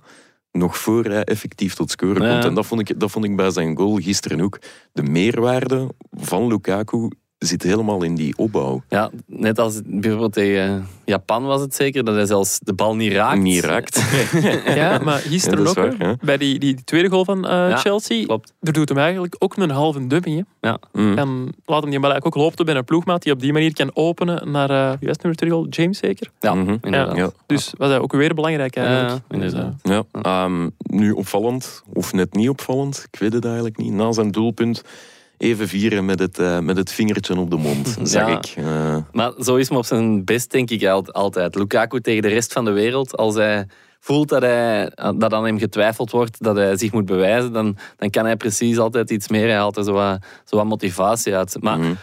nog 0.52 0.78
voor 0.78 1.04
hij 1.04 1.24
effectief 1.24 1.74
tot 1.74 1.90
scoren 1.90 2.22
Ja. 2.22 2.32
komt. 2.32 2.44
En 2.44 2.54
dat 2.54 2.66
vond, 2.66 2.80
ik, 2.90 3.00
dat 3.00 3.10
vond 3.10 3.24
ik 3.24 3.36
bij 3.36 3.50
zijn 3.50 3.76
goal 3.76 3.96
gisteren 3.96 4.40
ook. 4.40 4.58
De 4.92 5.02
meerwaarde 5.02 5.88
van 6.10 6.46
Lukaku 6.46 7.08
zit 7.46 7.62
helemaal 7.62 8.02
in 8.02 8.14
die 8.14 8.36
opbouw. 8.36 8.82
Ja, 8.88 9.10
net 9.26 9.58
als 9.58 9.80
bijvoorbeeld 9.84 10.32
tegen 10.32 10.86
Japan 11.04 11.44
was 11.44 11.60
het 11.60 11.74
zeker, 11.74 12.04
dat 12.04 12.14
hij 12.14 12.26
zelfs 12.26 12.58
de 12.62 12.72
bal 12.72 12.96
niet 12.96 13.12
raakt. 13.12 13.40
Niet 13.40 13.64
raakt. 13.64 14.02
Ja, 14.74 14.98
maar 14.98 15.18
gisteren 15.18 15.62
Ja, 15.62 15.68
ook, 15.68 15.74
waar, 15.74 15.94
ja. 15.98 16.16
bij 16.20 16.36
die, 16.36 16.58
die, 16.58 16.84
tweede 16.84 17.08
goal 17.08 17.24
van 17.24 17.44
eh, 17.44 17.50
Ja, 17.50 17.76
Chelsea, 17.76 18.24
Klopt. 18.24 18.52
er 18.60 18.72
doet 18.72 18.88
hem 18.88 18.98
eigenlijk 18.98 19.36
ook 19.38 19.56
een 19.56 19.70
halve 19.70 20.06
dummy. 20.06 20.44
Hè. 20.60 20.68
Ja. 20.68 20.78
Mm. 20.92 21.18
En 21.18 21.54
laat 21.64 21.80
hem 21.82 21.90
die 21.90 22.00
bal 22.00 22.10
eigenlijk 22.10 22.26
ook 22.26 22.42
lopen 22.42 22.64
bij 22.64 22.74
een 22.74 22.84
ploegmaat 22.84 23.22
die 23.22 23.32
op 23.32 23.40
die 23.40 23.52
manier 23.52 23.72
kan 23.72 23.90
openen 23.94 24.50
naar, 24.50 24.70
eh 24.70 24.88
wie 24.98 25.08
was 25.08 25.16
het 25.16 25.22
nummer 25.22 25.36
twee 25.36 25.50
goal? 25.50 25.66
James 25.68 25.98
zeker? 25.98 26.30
Ja, 26.40 26.52
inderdaad. 26.52 27.16
Ja. 27.16 27.30
Dus 27.46 27.72
was 27.76 27.88
hij 27.88 27.98
ook 27.98 28.12
weer 28.12 28.34
belangrijk 28.34 28.76
eigenlijk. 28.76 29.08
Ja, 29.10 29.34
inderdaad. 29.34 29.74
Ja, 29.82 30.02
ehm, 30.22 30.68
nu 30.78 31.10
opvallend, 31.10 31.82
of 31.92 32.12
net 32.12 32.34
niet 32.34 32.48
opvallend, 32.48 33.06
ik 33.12 33.18
weet 33.18 33.32
het 33.32 33.44
eigenlijk 33.44 33.76
niet. 33.76 33.92
Na 33.92 34.12
zijn 34.12 34.30
doelpunt 34.30 34.82
even 35.38 35.68
vieren 35.68 36.04
met 36.04 36.18
het, 36.18 36.38
eh, 36.38 36.58
met 36.58 36.76
het 36.76 36.92
vingertje 36.92 37.36
op 37.38 37.50
de 37.50 37.56
mond, 37.56 37.96
zeg 38.02 38.26
Ja. 38.28 38.38
ik. 38.38 38.44
Eh, 38.56 38.96
Maar 39.12 39.32
zo 39.38 39.56
is 39.56 39.68
hem 39.68 39.78
op 39.78 39.84
zijn 39.84 40.24
best, 40.24 40.50
denk 40.50 40.70
ik 40.70 40.84
al- 40.86 41.12
altijd. 41.12 41.54
Lukaku 41.54 42.00
tegen 42.00 42.22
de 42.22 42.28
rest 42.28 42.52
van 42.52 42.64
de 42.64 42.70
wereld, 42.70 43.16
als 43.16 43.34
hij 43.34 43.66
voelt 44.00 44.28
dat, 44.28 44.42
hij, 44.42 44.90
dat 45.16 45.32
aan 45.32 45.44
hem 45.44 45.58
getwijfeld 45.58 46.10
wordt, 46.10 46.42
dat 46.42 46.56
hij 46.56 46.76
zich 46.76 46.92
moet 46.92 47.06
bewijzen, 47.06 47.52
dan, 47.52 47.76
dan 47.96 48.10
kan 48.10 48.24
hij 48.24 48.36
precies 48.36 48.78
altijd 48.78 49.10
iets 49.10 49.28
meer. 49.28 49.46
Hij 49.46 49.56
haalt 49.56 49.76
er 49.76 49.84
zo 49.84 49.92
wat, 49.92 50.24
zo 50.44 50.56
wat 50.56 50.66
motivatie 50.66 51.34
uit. 51.36 51.56
Maar 51.60 51.78
mhm. 51.78 51.94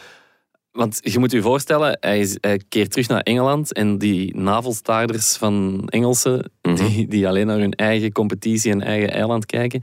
Want 0.71 0.99
je 1.01 1.19
moet 1.19 1.31
je 1.31 1.41
voorstellen, 1.41 1.97
hij, 1.99 2.19
is, 2.19 2.37
hij 2.41 2.61
keert 2.69 2.91
terug 2.91 3.07
naar 3.07 3.21
Engeland 3.21 3.73
en 3.73 3.97
die 3.97 4.37
navelstaarders 4.37 5.35
van 5.37 5.83
Engelsen, 5.89 6.51
Mhm. 6.61 6.75
die, 6.75 7.07
die 7.07 7.27
alleen 7.27 7.47
naar 7.47 7.57
hun 7.59 7.71
eigen 7.73 8.11
competitie 8.11 8.71
en 8.71 8.81
eigen 8.81 9.11
eiland 9.11 9.45
kijken, 9.45 9.81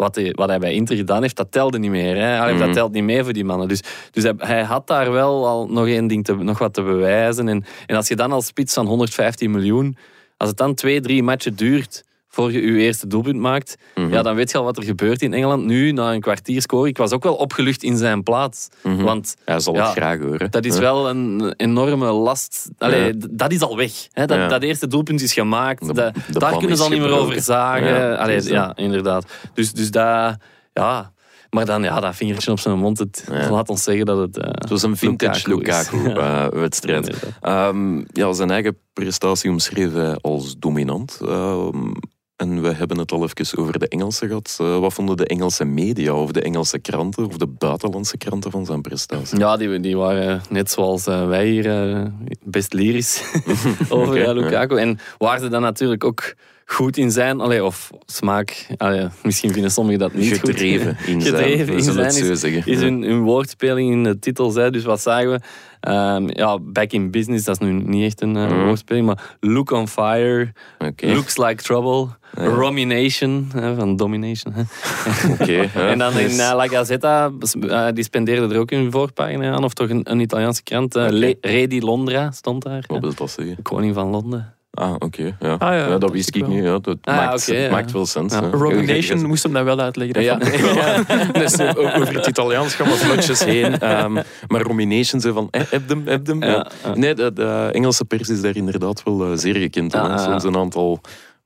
wat 0.00 0.14
hij, 0.14 0.32
wat 0.34 0.48
hij 0.48 0.58
bij 0.58 0.74
Inter 0.74 0.96
gedaan 0.96 1.22
heeft, 1.22 1.36
dat 1.36 1.52
telde 1.52 1.78
niet 1.78 1.90
meer. 1.90 2.16
Hè? 2.16 2.40
Allee, 2.40 2.54
Mhm. 2.54 2.64
Dat 2.64 2.72
telt 2.72 2.92
niet 2.92 3.02
mee 3.04 3.24
voor 3.24 3.32
die 3.32 3.44
mannen. 3.44 3.68
Dus, 3.68 3.82
dus 4.10 4.22
hij, 4.22 4.34
hij 4.38 4.62
had 4.62 4.86
daar 4.86 5.12
wel 5.12 5.46
al 5.46 5.66
nog 5.68 5.86
één 5.86 6.06
ding 6.06 6.24
te, 6.24 6.36
nog 6.36 6.58
wat 6.58 6.74
te 6.74 6.82
bewijzen. 6.82 7.48
En, 7.48 7.64
en 7.86 7.96
als 7.96 8.08
je 8.08 8.16
dan 8.16 8.32
als 8.32 8.46
spits 8.46 8.74
van 8.74 8.86
115 8.86 9.50
miljoen, 9.50 9.96
als 10.36 10.48
het 10.48 10.58
dan 10.58 10.74
twee, 10.74 11.00
drie 11.00 11.22
matchen 11.22 11.56
duurt 11.56 12.04
voor 12.32 12.52
je 12.52 12.60
je 12.62 12.78
eerste 12.78 13.06
doelpunt 13.06 13.36
maakt, 13.40 13.76
Mhm. 13.94 14.12
ja, 14.12 14.22
dan 14.22 14.34
weet 14.34 14.50
je 14.50 14.58
al 14.58 14.64
wat 14.64 14.76
er 14.76 14.82
gebeurt 14.84 15.22
in 15.22 15.32
Engeland. 15.34 15.64
Nu, 15.64 15.92
na 15.92 16.12
een 16.14 16.20
kwartier 16.20 16.60
scoren, 16.62 16.88
ik 16.88 16.96
was 16.96 17.12
ook 17.12 17.22
wel 17.22 17.34
opgelucht 17.34 17.82
in 17.82 17.96
zijn 17.96 18.22
plaats. 18.22 18.68
Mhm. 18.82 19.02
Want 19.02 19.36
Hij 19.44 19.60
zal 19.60 19.74
Ja, 19.74 19.82
het 19.84 19.92
graag 19.92 20.18
horen. 20.20 20.50
dat 20.50 20.64
is 20.64 20.74
Ja. 20.74 20.80
wel 20.80 21.08
een 21.08 21.52
enorme 21.56 22.06
last. 22.12 22.68
Allee, 22.78 23.04
Ja. 23.06 23.26
Dat 23.30 23.52
is 23.52 23.60
al 23.62 23.76
weg. 23.76 23.92
Hè? 24.12 24.26
Dat, 24.26 24.36
Ja. 24.36 24.48
dat 24.48 24.62
eerste 24.62 24.86
doelpunt 24.86 25.22
is 25.22 25.32
gemaakt. 25.32 25.86
De- 25.86 25.92
Dat- 25.92 26.14
de 26.32 26.38
daar 26.38 26.56
kunnen 26.58 26.76
ze 26.76 26.82
al 26.82 26.88
niet 26.88 27.00
meer 27.00 27.12
over 27.18 27.40
zagen. 27.42 27.86
Ja, 27.88 28.14
Allee, 28.14 28.42
ja, 28.42 28.76
inderdaad. 28.76 29.24
Dus, 29.54 29.72
dus 29.72 29.90
dat... 29.90 30.36
Ja. 30.72 31.12
Maar 31.50 31.64
dan, 31.66 31.82
ja, 31.82 32.00
dat 32.00 32.16
vingertje 32.16 32.50
op 32.50 32.58
zijn 32.60 32.78
mond, 32.78 32.98
het, 32.98 33.24
Ja. 33.32 33.50
laat 33.50 33.68
ons 33.68 33.82
zeggen 33.82 34.06
dat 34.06 34.18
het... 34.18 34.38
eh, 34.38 34.48
Het 34.50 34.68
was 34.68 34.82
een 34.82 34.96
vintage 34.96 35.48
Lukaku. 35.48 35.96
Lukaku-wedstrijd. 36.02 37.06
inderdaad. 37.08 37.32
Ehm, 37.74 38.02
ja, 38.12 38.32
zijn 38.32 38.50
eigen 38.50 38.76
prestatie 38.92 39.50
omschreef 39.50 39.92
hij 39.92 40.16
als 40.20 40.58
dominant. 40.58 41.18
Ehm, 41.22 41.90
en 42.40 42.62
we 42.62 42.72
hebben 42.72 42.98
het 42.98 43.12
al 43.12 43.22
even 43.22 43.58
over 43.58 43.78
de 43.78 43.88
Engelse 43.88 44.26
gehad. 44.26 44.56
Eh, 44.60 44.78
wat 44.78 44.92
vonden 44.92 45.16
de 45.16 45.26
Engelse 45.26 45.64
media 45.64 46.14
of 46.14 46.30
de 46.30 46.42
Engelse 46.42 46.78
kranten 46.78 47.26
of 47.26 47.36
de 47.36 47.46
buitenlandse 47.46 48.16
kranten 48.16 48.50
van 48.50 48.66
zijn 48.66 48.80
prestatie? 48.80 49.38
Ja, 49.38 49.56
die, 49.56 49.80
die 49.80 49.96
waren 49.96 50.42
net 50.48 50.70
zoals 50.70 51.06
eh, 51.06 51.26
wij 51.26 51.46
hier 51.46 51.92
eh, 51.92 52.04
best 52.44 52.72
lyrisch 52.72 53.22
over 53.88 54.22
eh, 54.22 54.32
Lukaku. 54.32 54.76
En 54.76 54.98
waar 55.18 55.38
ze 55.38 55.48
dan 55.48 55.62
natuurlijk 55.62 56.04
ook 56.04 56.34
goed 56.72 56.96
in 56.96 57.10
zijn, 57.10 57.40
allee, 57.40 57.64
of 57.64 57.90
smaak, 58.06 58.66
allee, 58.76 59.08
misschien 59.22 59.52
vinden 59.52 59.70
sommigen 59.70 59.98
dat 60.00 60.12
niet 60.14 60.38
goed. 60.38 60.60
In 60.60 60.78
zijn, 60.80 60.96
Gedreven 61.22 61.66
we 61.66 61.72
in 61.72 61.82
zijn 61.82 62.36
zeggen. 62.36 62.66
is 62.66 62.80
hun, 62.80 63.02
hun 63.02 63.20
woordspeling 63.20 63.90
in 63.92 64.04
de 64.04 64.18
titel. 64.18 64.54
Hè. 64.54 64.70
Dus 64.70 64.84
wat 64.84 65.00
zagen 65.00 65.30
we? 65.30 65.40
Ehm, 65.80 66.28
ja, 66.32 66.58
back 66.58 66.92
in 66.92 67.10
business, 67.10 67.44
dat 67.44 67.60
is 67.60 67.66
nu 67.66 67.72
niet 67.72 68.04
echt 68.04 68.20
een 68.20 68.36
eh, 68.36 68.46
Mhm. 68.46 68.64
woordspeling, 68.64 69.06
maar 69.06 69.36
look 69.40 69.70
on 69.70 69.88
fire, 69.88 70.52
looks 70.96 71.36
like 71.36 71.62
trouble, 71.62 72.06
romination, 72.34 73.50
hè, 73.54 73.74
van 73.74 73.96
domination. 73.96 74.54
Hè. 74.54 74.62
ja. 75.52 75.62
en 75.74 75.98
dan 75.98 76.18
in 76.18 76.30
eh, 76.30 76.36
La 76.36 76.66
Gazzetta, 76.68 77.30
eh, 77.60 77.86
die 77.94 78.04
spendeerde 78.04 78.54
er 78.54 78.60
ook 78.60 78.70
een 78.70 78.90
voorpagina 78.90 79.52
aan, 79.52 79.64
of 79.64 79.72
toch 79.74 79.88
een, 79.88 80.10
een 80.10 80.20
Italiaanse 80.20 80.62
krant. 80.62 80.92
di 81.68 81.80
Londra 81.80 82.30
stond 82.30 82.62
daar. 82.62 82.84
Wat 82.86 83.00
wil 83.00 83.14
dat 83.14 83.30
zeggen? 83.30 83.62
Koning 83.62 83.94
van 83.94 84.08
Londen. 84.08 84.54
Ah, 84.70 84.94
oké. 84.98 85.36
ja. 85.40 85.52
Ah, 85.52 85.58
ja, 85.60 85.74
ja, 85.76 85.88
dat 85.88 86.00
dat 86.00 86.10
wist 86.10 86.28
ik 86.28 86.34
ik 86.36 86.46
niet. 86.48 86.62
Ja, 86.64 86.78
dat 86.78 86.98
Ah, 87.02 87.16
maakt, 87.16 87.46
ja. 87.46 87.70
maakt 87.70 87.92
wel 87.92 88.06
sens. 88.06 88.34
Rogue 88.34 88.82
Nation 88.82 89.20
ja, 89.20 89.26
moest 89.26 89.42
hem 89.42 89.52
dat 89.52 89.64
wel 89.64 89.80
uitleggen. 89.80 90.22
Ja, 90.22 90.34
Dat 90.38 90.58
ja. 90.74 91.02
Dus 91.32 91.52
eh, 91.56 91.68
over 91.96 92.14
het 92.14 92.26
Italiaans 92.26 92.74
gaan 92.74 92.86
we 92.86 92.96
vlotjes 92.96 93.44
heen. 93.44 93.78
Ehm, 93.90 94.12
maar 94.48 94.60
Romination 94.62 95.20
zei 95.20 95.34
van, 95.34 95.48
eh, 95.50 95.62
heb 95.70 95.88
hem, 95.88 96.06
heb 96.06 96.26
hem. 96.26 96.38
Nee, 96.94 97.14
de, 97.14 97.32
de 97.32 97.68
Engelse 97.72 98.04
pers 98.04 98.28
is 98.28 98.40
daar 98.40 98.56
inderdaad 98.56 99.02
wel 99.02 99.24
eh, 99.24 99.30
zeer 99.38 99.54
gekend. 99.54 99.94
aan. 99.94 100.10
Ah. 100.10 100.24
Soms 100.24 100.44
een 100.44 100.56
aantal 100.56 101.00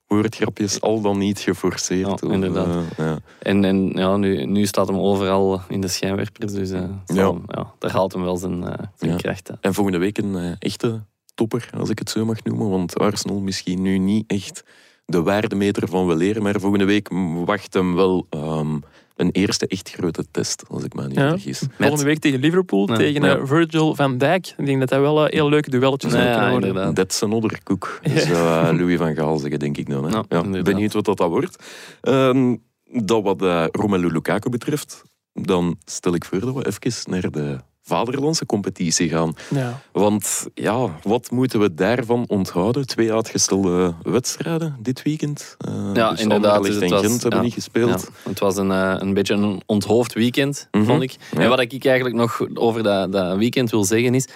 woordgrapjes, 0.06 0.81
al 0.81 1.00
dan 1.00 1.19
niet 1.19 1.38
geforceerd. 1.38 2.06
Ja, 2.06 2.12
of, 2.12 2.23
inderdaad. 2.23 2.67
ja. 2.97 3.19
En, 3.38 3.65
en 3.65 3.91
ja, 3.94 4.17
nu, 4.17 4.44
nu 4.44 4.67
staat 4.67 4.87
hem 4.88 4.99
overal 4.99 5.61
in 5.69 5.81
de 5.81 5.88
schijnwerpers, 5.88 6.53
dus 6.53 6.70
Ja. 6.70 6.77
hem- 7.06 7.43
ja, 7.49 7.73
daar 7.79 7.91
haalt 7.91 8.12
hem 8.12 8.23
wel 8.23 8.37
zijn, 8.37 8.65
eh, 8.65 8.85
zijn 8.97 9.10
Ja. 9.10 9.17
kracht 9.17 9.51
uit. 9.51 9.58
En 9.60 9.75
volgende 9.75 9.99
week 9.99 10.19
een 10.19 10.56
echte 10.58 11.01
topper, 11.34 11.70
als 11.79 11.91
ik 11.91 11.98
het 11.98 12.10
zo 12.10 12.24
mag 12.24 12.43
noemen. 12.43 12.70
Want 12.70 12.98
Arsenal 12.98 13.41
misschien 13.41 13.82
nu 13.82 13.98
niet 13.98 14.24
echt 14.26 14.62
de 15.06 15.22
waardemeter 15.22 15.88
van 15.88 16.06
we 16.06 16.14
leren. 16.17 16.43
Maar 16.43 16.60
volgende 16.60 16.84
week 16.84 17.08
wacht 17.44 17.74
hem 17.74 17.94
wel 17.94 18.26
ehm, 18.31 18.76
een 19.17 19.31
eerste 19.31 19.67
echt 19.67 19.91
grote 19.91 20.24
test, 20.31 20.64
als 20.69 20.84
ik 20.84 20.94
me 20.94 21.06
niet 21.06 21.17
Ja. 21.17 21.29
vergis. 21.31 21.62
Volgende 21.79 22.05
week 22.05 22.19
tegen 22.19 22.41
Liverpool, 22.41 22.88
Ja. 22.91 22.96
tegen 22.96 23.22
Ja. 23.22 23.36
eh, 23.36 23.46
Virgil 23.46 23.94
van 23.94 24.19
Dijk. 24.19 24.55
Ik 24.56 24.67
denk 24.67 24.81
dat 24.81 24.88
dat 24.88 25.00
wel 25.00 25.26
eh, 25.26 25.32
heel 25.32 25.48
leuke 25.48 25.70
duelletjes 25.70 26.12
Ja, 26.12 26.19
zijn 26.19 26.31
kunnen 26.32 26.50
worden. 26.50 26.69
inderdaad. 26.69 26.94
That's 26.94 27.22
another 27.22 27.62
cook. 27.62 28.00
Uh, 28.03 28.69
Louis 28.72 28.96
van 28.98 29.14
Gaal 29.14 29.38
zeggen, 29.38 29.58
denk 29.58 29.76
ik 29.76 29.88
dan. 29.91 30.05
Hè? 30.05 30.10
Ja, 30.10 30.24
Ja, 30.29 30.43
inderdaad. 30.43 30.74
benieuwd 30.74 30.93
wat 30.93 31.05
dat, 31.05 31.17
dat 31.17 31.29
wordt. 31.29 31.64
Ehm, 32.00 32.56
dat 32.84 33.22
wat 33.22 33.43
uh, 33.43 33.64
Romelu 33.70 34.12
Lukaku 34.12 34.48
betreft, 34.50 35.03
dan 35.32 35.76
stel 35.84 36.14
ik 36.14 36.24
voor 36.24 36.41
dat 36.41 36.55
we 36.55 36.67
even 36.67 37.10
naar 37.10 37.31
de 37.31 37.58
vaderlandse 37.86 38.46
competitie 38.46 39.08
gaan. 39.08 39.34
Ja. 39.50 39.81
Want 39.93 40.46
ja, 40.55 40.98
wat 41.03 41.31
moeten 41.31 41.60
we 41.60 41.74
daarvan 41.74 42.24
onthouden? 42.29 42.86
Twee 42.86 43.12
uitgestelde 43.12 43.94
wedstrijden 44.03 44.76
dit 44.81 45.03
weekend. 45.03 45.56
Uh, 45.69 45.91
Ja, 45.94 46.10
dus 46.10 46.20
inderdaad, 46.20 46.62
dus 46.62 46.74
en 46.76 46.81
het 46.82 46.91
was- 46.91 47.00
Gent 47.00 47.20
hebben 47.22 47.38
ja, 47.41 47.44
niet 47.44 47.55
gespeeld. 47.55 48.10
Ja, 48.24 48.29
het 48.31 48.38
was 48.38 48.56
een, 48.56 48.70
eh, 48.70 48.94
een 48.98 49.14
beetje 49.14 49.34
een 49.34 49.62
onthoofd 49.67 50.12
weekend, 50.12 50.69
Mhm. 50.70 50.84
vond 50.84 51.03
ik. 51.03 51.17
Ja. 51.32 51.38
En 51.41 51.48
wat 51.48 51.60
ik 51.60 51.84
eigenlijk 51.84 52.17
nog 52.17 52.41
over 52.55 52.82
dat, 52.82 53.12
dat 53.12 53.36
weekend 53.36 53.70
wil 53.70 53.84
zeggen 53.84 54.14
is, 54.14 54.29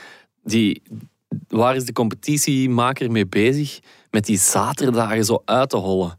die, 0.44 0.82
waar 1.48 1.76
is 1.76 1.84
de 1.84 1.92
competitiemaker 1.92 3.10
mee 3.10 3.26
bezig 3.26 3.78
met 4.10 4.26
die 4.26 4.38
zaterdagen 4.38 5.24
zo 5.24 5.42
uit 5.44 5.70
te 5.70 5.76
hollen? 5.76 6.17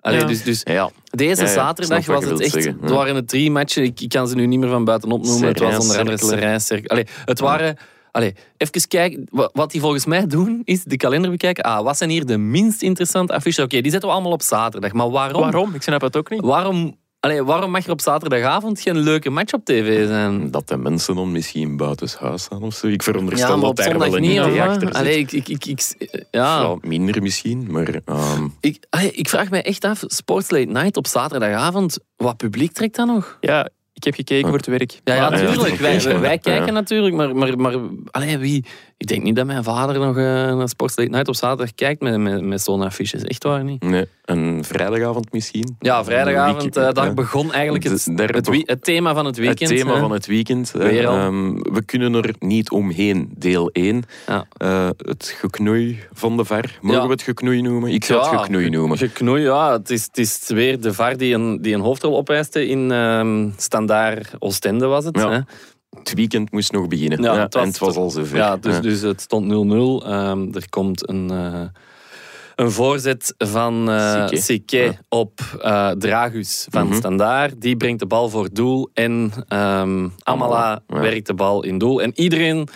Allee, 0.00 0.20
Ja. 0.20 0.26
dus, 0.26 0.42
dus 0.42 0.60
Ja, 0.64 0.90
deze 1.10 1.40
Ja, 1.42 1.46
ja, 1.48 1.52
zaterdag 1.54 1.98
ik 1.98 2.04
snap 2.04 2.14
wat 2.14 2.24
was 2.24 2.24
je 2.24 2.30
het 2.30 2.38
wilt 2.38 2.40
echt, 2.40 2.52
zeggen, 2.64 2.74
ja. 2.80 2.86
het 2.86 2.90
waren 2.96 3.14
het 3.14 3.28
drie 3.28 3.50
matchen, 3.50 3.82
ik, 3.82 4.00
ik 4.00 4.08
kan 4.08 4.28
ze 4.28 4.34
nu 4.34 4.46
niet 4.46 4.58
meer 4.60 4.68
van 4.68 4.84
buitenop 4.84 5.24
noemen. 5.24 5.48
Het 5.48 5.58
was 5.58 5.78
onder 5.78 5.98
andere 5.98 6.18
Cercle. 6.18 6.36
Serijn, 6.38 6.60
Cercle. 6.60 6.88
Allee, 6.88 7.06
het 7.24 7.40
waren... 7.40 7.76
Allee, 8.12 8.34
even 8.56 8.88
kijken. 8.88 9.26
Wa- 9.30 9.50
Wat 9.52 9.70
die 9.70 9.80
volgens 9.80 10.04
mij 10.06 10.26
doen, 10.26 10.62
is 10.64 10.84
de 10.84 10.96
kalender 10.96 11.30
bekijken. 11.30 11.64
Ah, 11.64 11.82
wat 11.82 11.96
zijn 11.96 12.10
hier 12.10 12.26
de 12.26 12.38
minst 12.38 12.82
interessante 12.82 13.32
affiches? 13.34 13.64
Oké, 13.64 13.80
die 13.80 13.90
zetten 13.90 14.08
we 14.08 14.14
allemaal 14.14 14.32
op 14.32 14.42
zaterdag. 14.42 14.92
Maar 14.92 15.10
waarom? 15.10 15.40
Waarom? 15.42 15.74
Ik 15.74 15.82
snap 15.82 16.00
het 16.00 16.16
ook 16.16 16.30
niet. 16.30 16.40
Waarom, 16.40 16.96
allee, 17.20 17.42
waarom 17.44 17.70
mag 17.70 17.84
er 17.84 17.90
op 17.90 18.00
zaterdagavond 18.00 18.80
geen 18.80 18.98
leuke 18.98 19.30
match 19.30 19.52
op 19.52 19.64
tv 19.64 20.06
zijn? 20.06 20.50
dat 20.50 20.68
de 20.68 20.76
mensen 20.76 21.14
dan 21.14 21.32
misschien 21.32 21.76
buitenshuis 21.76 22.42
staan 22.42 22.62
of 22.62 22.74
zo. 22.74 22.86
Ik 22.86 23.02
veronderstel 23.02 23.54
Ja, 23.54 23.60
dat 23.60 23.76
daar 23.76 23.98
wel 23.98 24.14
een 24.16 24.20
niet. 24.22 24.30
idee 24.30 24.52
Of, 24.52 24.58
achter 24.68 24.86
zit. 24.86 24.94
allee, 24.96 25.18
ik, 25.18 25.32
ik, 25.32 25.48
ik, 25.48 25.64
ik- 25.66 26.24
ja. 26.30 26.60
Ja, 26.60 26.76
minder 26.80 27.22
misschien, 27.22 27.66
maar 27.70 28.00
ehm, 28.04 28.46
Ik, 28.60 28.86
allee, 28.90 29.12
ik 29.12 29.28
vraag 29.28 29.50
mij 29.50 29.62
echt 29.62 29.84
af, 29.84 30.02
Sports 30.06 30.50
Late 30.50 30.70
Night 30.70 30.96
op 30.96 31.06
zaterdagavond, 31.06 31.98
wat 32.16 32.36
publiek 32.36 32.72
trekt 32.72 32.96
dat 32.96 33.06
nog? 33.06 33.36
Ja, 33.40 33.68
Ik 34.00 34.06
heb 34.06 34.14
gekeken 34.14 34.48
voor 34.48 34.56
het 34.56 34.66
werk. 34.66 35.00
Ja, 35.04 35.14
ja, 35.14 35.28
natuurlijk. 35.30 35.74
Wij, 35.74 36.20
wij, 36.20 36.38
kijken 36.38 36.72
natuurlijk, 36.72 37.14
maar, 37.14 37.36
maar, 37.36 37.58
maar 37.58 37.74
allee, 38.10 38.38
wie... 38.38 38.64
Ik 38.96 39.06
denk 39.06 39.22
niet 39.22 39.36
dat 39.36 39.46
mijn 39.46 39.64
vader 39.64 39.98
nog 39.98 40.16
eh, 40.16 40.22
naar 40.24 40.68
Sports 40.68 40.96
Late 40.96 41.10
Night 41.10 41.28
op 41.28 41.34
zaterdag 41.34 41.74
kijkt 41.74 42.00
met, 42.00 42.18
met, 42.18 42.42
met 42.42 42.62
zo'n 42.62 42.82
affiches. 42.82 43.22
Echt 43.22 43.44
waar 43.44 43.64
niet. 43.64 43.82
Nee, 43.82 44.06
een 44.24 44.64
vrijdagavond 44.64 45.32
misschien. 45.32 45.76
Ja, 45.78 46.04
vrijdagavond, 46.04 46.76
eh, 46.76 46.92
daar 46.92 47.14
begon 47.14 47.52
eigenlijk 47.52 47.84
het, 47.84 48.04
het, 48.14 48.62
het 48.66 48.84
thema 48.84 49.14
van 49.14 49.24
het 49.26 49.36
Het 49.36 49.44
weekend. 49.44 49.70
thema 49.70 49.94
hè. 49.94 50.00
van 50.00 50.10
het 50.12 50.26
weekend. 50.26 50.74
eh, 50.74 51.02
ehm, 51.04 51.54
we 51.54 51.82
kunnen 51.84 52.14
er 52.14 52.34
niet 52.38 52.70
omheen. 52.70 53.30
Deel 53.36 53.70
1. 53.72 54.02
Ja. 54.26 54.46
Eh, 54.56 54.88
het 54.98 55.34
geknoei 55.38 55.98
van 56.12 56.36
de 56.36 56.44
VAR. 56.44 56.78
Mogen 56.80 57.00
Ja. 57.00 57.06
we 57.06 57.12
het 57.12 57.22
geknoei 57.22 57.62
noemen? 57.62 57.90
Ik 57.90 58.04
zou 58.04 58.20
het 58.30 58.40
geknoei 58.40 58.70
noemen. 58.70 58.98
Geknoei, 58.98 59.42
ja. 59.42 59.72
Het 59.72 59.90
is, 59.90 60.04
het 60.04 60.18
is 60.18 60.44
weer 60.48 60.80
de 60.80 60.92
VAR 60.94 61.16
die 61.16 61.34
een, 61.34 61.62
die 61.62 61.74
een 61.74 61.80
hoofdrol 61.80 62.16
opeiste 62.16 62.66
in 62.66 62.92
ehm 62.92 63.48
Standaard 63.56 63.89
Oostende 64.38 64.86
was 64.86 65.04
het. 65.04 65.16
Ja. 65.16 65.30
Hè? 65.30 65.40
Het 65.98 66.14
weekend 66.14 66.50
moest 66.52 66.72
nog 66.72 66.88
beginnen. 66.88 67.22
Ja, 67.22 67.34
Ja, 67.34 67.40
het 67.40 67.54
was- 67.54 67.62
en 67.62 67.68
het 67.68 67.78
was 67.78 67.96
al 67.96 68.10
zover. 68.10 68.36
Ja, 68.36 68.56
dus, 68.56 68.74
Ja. 68.74 68.80
dus 68.80 69.00
het 69.00 69.20
stond 69.20 69.46
0-0. 69.46 70.04
Ehm, 70.06 70.48
er 70.52 70.68
komt 70.68 71.08
een, 71.08 71.30
eh, 71.30 71.62
een 72.56 72.70
voorzet 72.70 73.34
van 73.38 73.90
eh 73.90 74.26
Sique. 74.28 74.96
Op 75.08 75.40
eh, 75.60 75.90
Dragus 75.90 76.66
van 76.70 76.86
Mhm. 76.86 76.94
Standaard. 76.96 77.60
Die 77.60 77.76
brengt 77.76 77.98
de 78.00 78.06
bal 78.06 78.28
voor 78.28 78.48
doel 78.52 78.90
en 78.94 79.32
ehm, 79.48 80.08
Amala 80.22 80.82
Ja. 80.86 81.00
werkt 81.00 81.26
de 81.26 81.34
bal 81.34 81.62
in 81.64 81.78
doel. 81.78 82.02
En 82.02 82.12
iedereen 82.14 82.68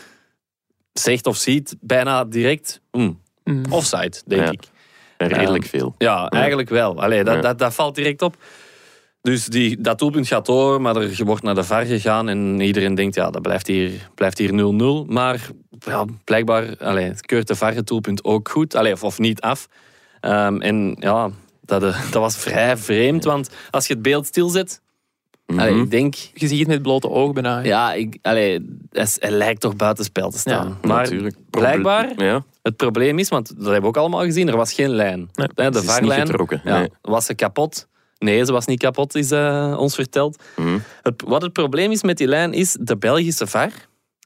zegt 0.93 1.27
of 1.27 1.37
ziet 1.37 1.77
bijna 1.81 2.25
direct 2.25 2.81
Mm. 2.93 3.19
offside, 3.71 4.13
denk 4.27 4.43
Ja. 4.43 4.51
ik. 4.51 4.63
Redelijk 5.19 5.65
Ehm, 5.65 5.71
veel. 5.79 5.95
Ja, 5.99 6.29
eigenlijk 6.29 6.69
wel. 6.69 7.01
Allee, 7.03 7.25
dat, 7.25 7.35
Ja. 7.35 7.41
dat, 7.41 7.59
dat 7.59 7.75
valt 7.75 7.95
direct 7.95 8.23
op. 8.23 8.37
Dus 9.25 9.47
die, 9.47 9.81
dat 9.81 9.99
doelpunt 9.99 10.27
gaat 10.27 10.47
door, 10.47 10.81
maar 10.81 10.97
er 10.97 11.25
wordt 11.25 11.43
naar 11.43 11.55
de 11.55 11.65
VAR 11.65 11.85
gegaan 11.85 12.29
en 12.29 12.61
iedereen 12.61 12.95
denkt, 12.95 13.15
ja, 13.15 13.31
dat 13.31 13.43
blijft 13.43 13.67
hier, 13.67 13.91
blijft 14.15 14.39
hier 14.39 14.51
0-0. 14.51 15.07
Maar 15.09 15.49
ja, 15.79 16.05
blijkbaar 16.25 16.77
allee, 16.79 17.13
keurt 17.21 17.47
de 17.49 17.55
VAR 17.55 17.75
het 17.75 17.87
doelpunt 17.87 18.25
ook 18.25 18.49
goed, 18.49 18.75
allee, 18.75 18.93
of, 18.93 19.05
of 19.05 19.19
niet 19.19 19.41
af. 19.41 19.69
Ehm, 20.21 20.61
en 20.61 20.97
ja, 20.99 21.31
dat, 21.61 21.83
eh, 21.83 22.03
dat 22.13 22.23
was 22.23 22.37
vrij 22.37 22.77
vreemd, 22.77 23.25
want 23.25 23.51
als 23.71 23.87
je 23.87 23.93
het 23.93 24.03
beeld 24.03 24.27
stilzet, 24.27 24.81
allee, 25.47 25.73
Mhm. 25.73 25.83
ik 25.83 25.91
denk, 25.91 26.15
Je 26.15 26.47
ziet 26.49 26.59
het 26.59 26.69
met 26.69 26.83
blote 26.83 27.11
ogen 27.11 27.35
bijna. 27.35 27.57
hè. 27.57 27.63
ja, 27.69 27.93
ik, 27.93 28.19
allee, 28.23 28.79
hij 29.19 29.31
lijkt 29.31 29.61
toch 29.61 29.77
buitenspel 29.77 30.31
te 30.31 30.39
staan. 30.39 30.79
Ja, 30.83 30.89
maar 30.89 31.03
Natuurlijk. 31.03 31.37
Proble- 31.51 31.69
blijkbaar, 31.69 32.25
Ja, 32.25 32.45
het 32.63 32.77
probleem 32.77 33.19
is, 33.19 33.29
want 33.29 33.49
dat 33.49 33.57
hebben 33.65 33.81
we 33.83 33.87
ook 33.89 33.97
allemaal 33.97 34.23
gezien, 34.25 34.49
er 34.49 34.57
was 34.57 34.73
geen 34.73 34.91
lijn. 34.91 35.29
Nee. 35.33 35.49
Hè, 35.55 35.71
De 35.71 35.83
VAR-lijn 35.83 36.29
Nee. 36.65 36.89
was 37.03 37.25
ze 37.27 37.35
kapot? 37.35 37.87
Nee, 38.25 38.45
ze 38.45 38.53
was 38.53 38.67
niet 38.67 38.79
kapot, 38.79 39.15
is 39.15 39.31
eh, 39.31 39.77
ons 39.79 39.95
verteld. 39.95 40.43
Mhm. 40.57 40.79
Het, 41.03 41.23
wat 41.27 41.43
het 41.43 41.53
probleem 41.53 41.91
is 41.91 42.03
met 42.03 42.19
die 42.19 42.27
lijn 42.29 42.53
is, 42.53 42.77
de 42.81 42.97
Belgische 42.97 43.47
VAR 43.47 43.73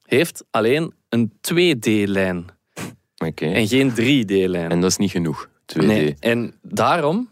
heeft 0.06 0.44
alleen 0.50 0.92
een 1.08 1.32
2D-lijn 1.40 2.46
Oké. 3.24 3.46
en 3.46 3.68
geen 3.68 3.90
3D-lijn. 3.90 4.70
En 4.70 4.80
dat 4.80 4.90
is 4.90 4.96
niet 4.96 5.10
genoeg. 5.10 5.48
2D. 5.66 5.84
Nee, 5.86 6.16
en 6.20 6.54
daarom 6.62 7.28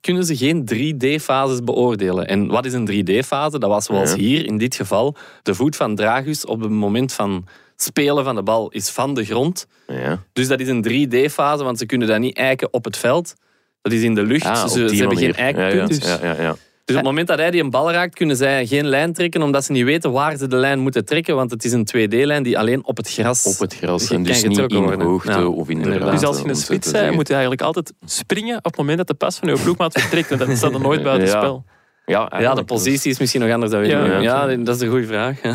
kunnen 0.00 0.24
ze 0.24 0.36
geen 0.36 0.64
3D-fases 0.74 1.64
beoordelen. 1.64 2.26
En 2.26 2.46
wat 2.46 2.64
is 2.64 2.72
een 2.72 2.86
3D-fase? 2.90 3.58
Dat 3.58 3.70
was 3.70 3.84
zoals 3.84 4.10
Ja. 4.10 4.16
hier, 4.16 4.46
in 4.46 4.58
dit 4.58 4.74
geval, 4.74 5.16
de 5.42 5.54
voet 5.54 5.76
van 5.76 5.94
Dragus 5.94 6.44
op 6.44 6.60
het 6.60 6.70
moment 6.70 7.12
van 7.12 7.46
spelen 7.76 8.24
van 8.24 8.34
de 8.34 8.42
bal 8.42 8.70
is 8.70 8.90
van 8.90 9.14
de 9.14 9.24
grond. 9.24 9.66
Ja. 9.86 10.22
Dus 10.32 10.48
dat 10.48 10.60
is 10.60 10.68
een 10.68 10.82
3D-fase, 10.88 11.64
want 11.64 11.78
ze 11.78 11.86
kunnen 11.86 12.08
dat 12.08 12.18
niet 12.18 12.36
eiken 12.36 12.72
op 12.72 12.84
het 12.84 12.96
veld. 12.96 13.34
Dat 13.82 13.92
is 13.92 14.02
in 14.02 14.14
de 14.14 14.22
lucht. 14.22 14.44
Ah, 14.46 14.66
ze, 14.66 14.80
hebben 14.80 15.16
geen 15.16 15.34
eikpunt. 15.34 16.04
Ja, 16.04 16.18
ja, 16.22 16.34
ja, 16.34 16.42
ja. 16.42 16.56
Dus 16.84 16.98
op 16.98 17.04
het 17.04 17.10
moment 17.14 17.28
dat 17.28 17.38
hij 17.38 17.50
die 17.50 17.62
een 17.62 17.70
bal 17.70 17.92
raakt, 17.92 18.14
kunnen 18.14 18.36
zij 18.36 18.66
geen 18.66 18.86
lijn 18.86 19.12
trekken, 19.12 19.42
omdat 19.42 19.64
ze 19.64 19.72
niet 19.72 19.84
weten 19.84 20.12
waar 20.12 20.36
ze 20.36 20.46
de 20.46 20.56
lijn 20.56 20.78
moeten 20.78 21.04
trekken, 21.04 21.34
want 21.34 21.50
het 21.50 21.64
is 21.64 21.72
een 21.72 21.86
2D-lijn 21.96 22.42
die 22.42 22.58
alleen 22.58 22.84
op 22.86 22.96
het 22.96 23.10
gras... 23.12 23.46
Op 23.46 23.58
het 23.58 23.74
gras 23.74 24.10
en 24.10 24.22
dus 24.22 24.42
niet 24.42 24.58
in 24.58 24.76
worden. 24.82 25.00
hoogte 25.06 25.30
Ja, 25.30 25.46
of 25.46 25.68
in 25.68 25.74
de 25.78 25.82
inderdaad. 25.82 26.00
ruimte, 26.08 26.20
Dus 26.20 26.28
als 26.28 26.42
je 26.42 26.48
een 26.48 26.56
spits 26.56 26.90
bent, 26.90 27.14
moet 27.14 27.26
je 27.26 27.32
eigenlijk 27.32 27.62
altijd 27.62 27.92
springen 28.04 28.56
op 28.56 28.64
het 28.64 28.76
moment 28.76 28.98
dat 28.98 29.06
de 29.06 29.14
pas 29.14 29.36
van 29.38 29.48
je 29.48 29.58
ploegmaat 29.62 29.92
vertrekt. 30.00 30.28
Want 30.28 30.40
dan 30.40 30.56
staat 30.56 30.74
er 30.74 30.80
nooit 30.80 31.02
buiten 31.10 31.28
Ja. 31.28 31.38
spel. 31.38 31.64
Ja, 32.10 32.32
Ja, 32.40 32.54
de 32.54 32.64
positie 32.64 33.10
is 33.10 33.18
misschien 33.18 33.40
nog 33.40 33.50
anders 33.50 33.70
dan 33.72 33.80
we 33.80 33.86
Ja, 33.86 34.00
doen. 34.04 34.22
ja. 34.22 34.50
Ja, 34.50 34.56
dat 34.56 34.76
is 34.76 34.82
een 34.82 34.88
goede 34.88 35.06
vraag. 35.06 35.42
Ja. 35.42 35.54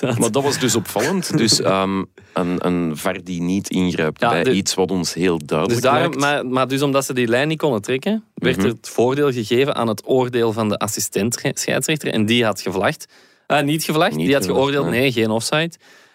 Maar 0.18 0.30
dat 0.30 0.42
was 0.42 0.58
dus 0.58 0.74
opvallend. 0.74 1.38
Dus 1.38 1.60
ehm, 1.60 2.02
een, 2.32 2.66
een 2.66 2.96
VAR 2.96 3.18
die 3.24 3.42
niet 3.42 3.70
ingrijpt 3.70 4.20
Ja, 4.20 4.30
bij 4.30 4.42
de- 4.42 4.52
iets 4.52 4.74
wat 4.74 4.90
ons 4.90 5.14
heel 5.14 5.38
Dus 5.38 5.46
duidelijk 5.46 5.82
daarom, 5.82 6.00
lijkt. 6.00 6.18
maar, 6.42 6.46
maar 6.46 6.68
dus 6.68 6.82
omdat 6.82 7.04
ze 7.04 7.14
die 7.14 7.26
lijn 7.28 7.48
niet 7.48 7.58
konden 7.58 7.82
trekken, 7.82 8.24
werd 8.34 8.56
Mhm. 8.56 8.66
er 8.66 8.72
het 8.72 8.88
voordeel 8.88 9.32
gegeven 9.32 9.74
aan 9.74 9.88
het 9.88 10.02
oordeel 10.06 10.52
van 10.52 10.68
de 10.68 10.78
assistent 10.78 11.42
scheidsrechter. 11.54 12.12
En 12.12 12.26
die 12.26 12.44
had 12.44 12.60
gevlacht. 12.60 13.06
Ah, 13.46 13.64
niet 13.64 13.84
gevlacht, 13.84 14.16
Niet 14.16 14.24
die 14.26 14.34
had 14.34 14.44
gevlacht, 14.44 14.60
geoordeeld, 14.62 14.90
nee. 14.90 15.00
nee, 15.00 15.12
geen 15.12 15.30
offside. 15.30 15.70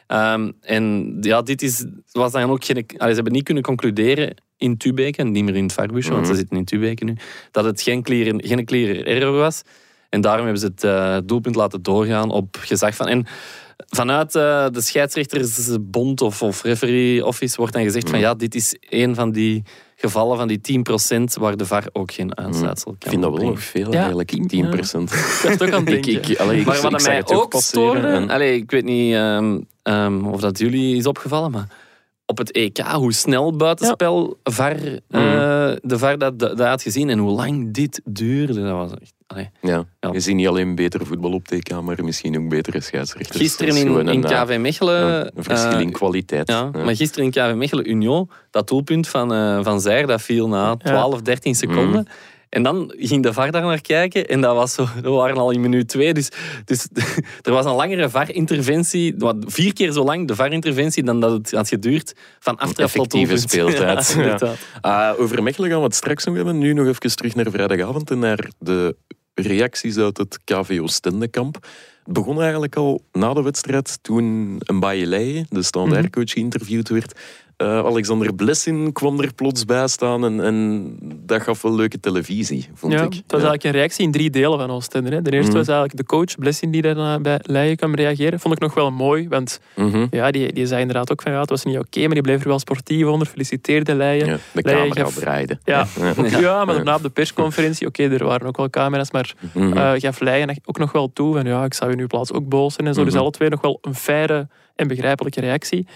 Ehm, 0.08 0.52
en 0.62 1.18
ja, 1.22 1.42
dit 1.42 1.62
is, 1.62 1.86
was 2.12 2.32
dan 2.32 2.50
ook 2.50 2.66
geen... 2.66 2.76
allee, 2.98 3.10
ze 3.10 3.16
hebben 3.16 3.34
niet 3.34 3.44
kunnen 3.44 3.64
concluderen 3.64 4.36
in 4.62 4.78
Tubeken, 4.78 5.32
niet 5.32 5.44
meer 5.44 5.56
in 5.56 5.64
het 5.64 5.74
Varbusje, 5.74 6.10
want 6.12 6.22
Mhm. 6.22 6.32
ze 6.32 6.38
zitten 6.38 6.58
in 6.58 6.66
Tubeken 6.66 7.06
nu, 7.06 7.16
dat 7.52 7.64
het 7.66 7.82
geen 7.82 8.02
clear, 8.04 8.34
geen 8.38 8.66
clear 8.66 9.06
error 9.06 9.32
was. 9.38 9.62
En 10.10 10.22
daarom 10.22 10.44
hebben 10.44 10.62
ze 10.62 10.68
het 10.68 10.84
eh, 10.84 11.18
doelpunt 11.26 11.56
laten 11.56 11.82
doorgaan 11.82 12.30
op 12.32 12.58
gezag 12.60 12.96
van... 12.96 13.08
En 13.08 13.26
vanuit 13.90 14.36
eh, 14.36 14.68
de 14.72 14.82
scheidsrechtersbond 14.82 16.22
of, 16.22 16.42
of 16.42 16.64
referee 16.64 17.26
office 17.26 17.56
wordt 17.58 17.74
dan 17.74 17.84
gezegd 17.84 18.10
van 18.10 18.18
Mhm. 18.20 18.28
ja, 18.28 18.34
dit 18.34 18.56
is 18.56 18.76
een 18.90 19.16
van 19.16 19.32
die 19.32 19.64
gevallen 19.96 20.38
van 20.38 20.48
die 20.48 20.62
10% 20.62 21.34
waar 21.40 21.58
de 21.58 21.66
VAR 21.66 21.84
ook 21.94 22.12
geen 22.12 22.38
uitsluitsel 22.38 22.92
Ik 22.92 23.00
kan 23.00 23.10
vind 23.10 23.22
dat 23.24 23.38
wel 23.38 23.46
nog 23.50 23.60
veel, 23.64 23.92
Ja, 23.92 23.98
eigenlijk. 24.00 24.30
10 24.30 24.48
tien, 24.48 24.70
procent. 24.70 25.12
Ik 25.12 25.40
was 25.44 25.58
toch 25.58 25.72
aan 25.72 25.86
het 25.86 25.94
Ik, 26.08 26.28
ik, 26.28 26.38
allee, 26.40 26.60
ik, 26.60 26.66
Maar 26.66 26.76
ik 26.76 26.82
wat 26.82 27.02
zag 27.02 27.12
mij 27.12 27.22
ook 27.26 27.56
ook 27.56 27.62
stoorde, 27.62 28.08
en- 28.08 28.30
allee, 28.30 28.56
ik 28.56 28.72
weet 28.72 28.84
niet 28.86 29.14
ehm, 29.14 29.60
ehm, 29.84 30.26
of 30.26 30.42
dat 30.42 30.58
jullie 30.60 30.96
is 30.96 31.06
opgevallen, 31.06 31.52
maar 31.52 31.68
op 32.32 32.38
het 32.38 32.52
EK, 32.52 32.78
hoe 32.78 33.14
snel 33.14 33.56
buitenspel 33.56 34.38
VAR, 34.44 34.76
eh, 34.76 35.72
de 35.82 35.98
VAR 35.98 36.18
dat, 36.18 36.40
dat 36.40 36.60
had 36.60 36.82
gezien 36.82 37.10
en 37.10 37.20
hoe 37.20 37.32
lang 37.32 37.74
dit 37.74 38.02
duurde, 38.04 38.54
dat 38.54 38.72
was 38.72 38.92
echt... 39.02 39.14
allee. 39.28 39.50
Ja. 39.62 39.86
Ja. 40.00 40.10
Je 40.12 40.20
ziet 40.20 40.36
niet 40.36 40.48
alleen 40.48 40.76
beter 40.76 41.06
voetbal 41.06 41.32
op 41.32 41.48
TK, 41.48 41.82
maar 41.82 42.04
misschien 42.04 42.38
ook 42.38 42.50
betere 42.50 42.82
scheidsrechters. 42.82 43.38
Gisteren 43.38 43.76
is 43.76 43.82
in, 43.82 44.08
een, 44.08 44.22
KV 44.24 44.58
Mechelen... 44.60 45.26
Een 45.38 45.44
verschil 45.44 45.80
in 45.80 45.88
eh, 45.88 45.94
kwaliteit. 45.94 46.50
Ja, 46.50 46.70
Ja. 46.74 46.84
maar 46.84 46.96
gisteren 46.96 47.26
in 47.26 47.32
KV 47.32 47.54
Mechelen 47.56 47.90
Union, 47.90 48.30
dat 48.52 48.68
doelpunt 48.68 49.08
van, 49.08 49.34
eh 49.34 49.60
van 49.64 49.82
Zijr, 49.82 50.08
dat 50.08 50.22
viel 50.22 50.48
na 50.48 50.76
12, 50.76 51.22
13 51.22 51.56
seconden. 51.56 52.08
En 52.52 52.64
dan 52.64 52.94
ging 52.98 53.24
de 53.24 53.34
VAR 53.34 53.52
daar 53.52 53.62
naar 53.62 53.82
kijken 53.82 54.28
en 54.28 54.42
dat 54.42 54.56
was 54.56 54.74
zo, 54.74 54.88
we 55.02 55.10
waren 55.10 55.38
al 55.38 55.52
in 55.52 55.62
minuut 55.62 55.88
2. 55.88 56.14
Dus, 56.14 56.30
dus 56.66 56.88
er 57.42 57.52
was 57.52 57.66
een 57.66 57.72
langere 57.72 58.10
VAR-interventie, 58.10 59.16
wat 59.18 59.36
vier 59.46 59.74
keer 59.74 59.92
zo 59.92 60.04
lang 60.04 60.28
de 60.28 60.36
VAR-interventie 60.36 61.04
dan 61.04 61.20
dat 61.20 61.32
het 61.32 61.52
had 61.52 61.68
geduurd 61.68 62.14
van 62.40 62.58
aftrap 62.58 62.90
tot 62.90 63.14
Effectieve 63.14 63.58
doelpunt. 63.58 64.06
speeltijd. 64.06 64.16
Ja. 64.42 64.54
Ah, 64.82 65.20
over 65.20 65.44
Mechelen 65.44 65.70
gaan 65.70 65.80
we 65.80 65.86
het 65.86 65.96
straks 65.96 66.26
nog 66.26 66.36
hebben. 66.36 66.58
Nu 66.58 66.74
nog 66.74 66.88
even 66.88 67.16
terug 67.16 67.36
naar 67.36 67.52
vrijdagavond 67.52 68.12
en 68.12 68.20
naar 68.20 68.50
de 68.60 68.96
reacties 69.34 69.98
uit 69.98 70.18
het 70.18 70.40
KV 70.44 70.80
Oostendekamp. 70.82 71.58
Het 72.04 72.14
begon 72.14 72.42
eigenlijk 72.42 72.76
al 72.76 73.02
na 73.12 73.34
de 73.34 73.42
wedstrijd 73.42 74.00
toen 74.02 74.56
een 74.60 74.80
Bayeleijen, 74.80 75.46
de 75.50 75.64
standaardcoach, 75.64 76.32
geïnterviewd 76.32 76.90
werd. 76.90 77.20
Eh, 77.62 77.78
Alexander 77.86 78.34
Blessin 78.34 78.92
kwam 78.94 79.20
er 79.20 79.34
plots 79.34 79.66
bij 79.66 79.88
staan 79.88 80.26
en, 80.26 80.44
en 80.44 80.96
dat 81.26 81.42
gaf 81.42 81.62
wel 81.62 81.76
leuke 81.76 82.00
televisie, 82.00 82.70
vond 82.74 82.94
Ja, 82.94 83.00
ik. 83.02 83.14
het 83.14 83.22
was 83.28 83.42
eigenlijk 83.42 83.64
een 83.64 83.72
reactie 83.72 84.06
in 84.06 84.12
drie 84.12 84.30
delen 84.30 84.60
van 84.60 84.70
Oostende. 84.72 85.10
hè. 85.10 85.22
De 85.22 85.32
eerste 85.32 85.48
Mhm. 85.50 85.58
was 85.58 85.68
eigenlijk 85.68 85.98
de 85.98 86.06
coach, 86.06 86.36
Blessing, 86.40 86.72
die 86.72 86.82
daar 86.82 86.98
eh, 86.98 87.16
bij 87.22 87.40
Leijen 87.42 87.76
kwam 87.76 87.96
reageren. 87.96 88.40
Vond 88.40 88.54
ik 88.54 88.60
nog 88.60 88.74
wel 88.74 88.92
mooi, 88.92 89.28
want 89.30 89.60
Mhm. 89.76 90.06
ja, 90.12 90.32
die, 90.32 90.54
die 90.54 90.66
zei 90.68 90.82
inderdaad 90.82 91.12
ook 91.12 91.22
van 91.22 91.32
ja, 91.32 91.40
het 91.40 91.50
was 91.50 91.64
niet 91.64 91.78
oké, 91.78 92.00
maar 92.00 92.10
die 92.14 92.22
bleef 92.22 92.42
er 92.42 92.48
wel 92.48 92.60
sportief 92.60 93.06
onder. 93.06 93.28
Feliciteerde 93.28 93.96
Leijen. 93.96 94.26
Ja, 94.28 94.38
de 94.54 94.62
camera 94.62 95.02
gaf- 95.04 95.14
draaide. 95.16 95.60
Ja, 95.66 95.88
Ja. 96.40 96.66
maar 96.66 96.76
daarna 96.76 96.96
op 96.96 97.02
de 97.04 97.10
persconferentie, 97.10 97.88
oké, 97.88 98.04
er 98.04 98.26
waren 98.26 98.48
ook 98.48 98.58
wel 98.58 98.70
camera's, 98.70 99.12
maar 99.12 99.34
eh 99.54 99.94
gaf 99.96 100.20
Leijen 100.20 100.58
ook 100.66 100.78
nog 100.78 100.92
wel 100.92 101.14
toe 101.14 101.34
van 101.34 101.46
ja, 101.46 101.64
ik 101.66 101.74
zou 101.74 101.92
in 101.92 102.00
uw 102.00 102.08
plaats 102.08 102.32
ook 102.34 102.50
boos 102.50 102.74
zijn 102.74 102.88
en 102.88 102.94
zo. 102.94 103.04
Dus 103.04 103.14
Mhm. 103.14 103.22
alle 103.22 103.32
twee 103.32 103.50
nog 103.50 103.62
wel 103.62 103.78
een 103.82 103.96
faire 103.96 104.48
en 104.76 104.88
begrijpelijke 104.88 105.40
reactie. 105.40 105.88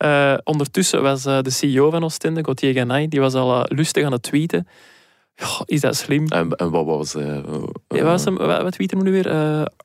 Eh, 0.00 0.34
ondertussen 0.44 1.02
was 1.02 1.24
eh, 1.24 1.38
de 1.42 1.50
CEO 1.50 1.90
van 1.90 2.04
Oostende, 2.04 2.44
Gauthier 2.44 2.72
Ganay, 2.72 3.08
die 3.08 3.20
was 3.20 3.34
al 3.34 3.54
eh, 3.64 3.76
lustig 3.76 4.04
aan 4.04 4.12
het 4.12 4.22
tweeten. 4.22 4.66
Ja, 5.34 5.46
is 5.64 5.80
dat 5.80 5.96
slim? 5.96 6.26
En, 6.28 6.50
en 6.50 6.70
wat 6.70 6.84
was... 6.86 7.14
eh 7.14 7.24
Ja, 7.24 7.42
wat, 7.88 8.00
was 8.00 8.24
hem, 8.24 8.36
wat, 8.36 8.62
wat 8.62 8.72
tweet 8.72 8.92
er 8.92 9.02
nu 9.02 9.10
weer? 9.10 9.28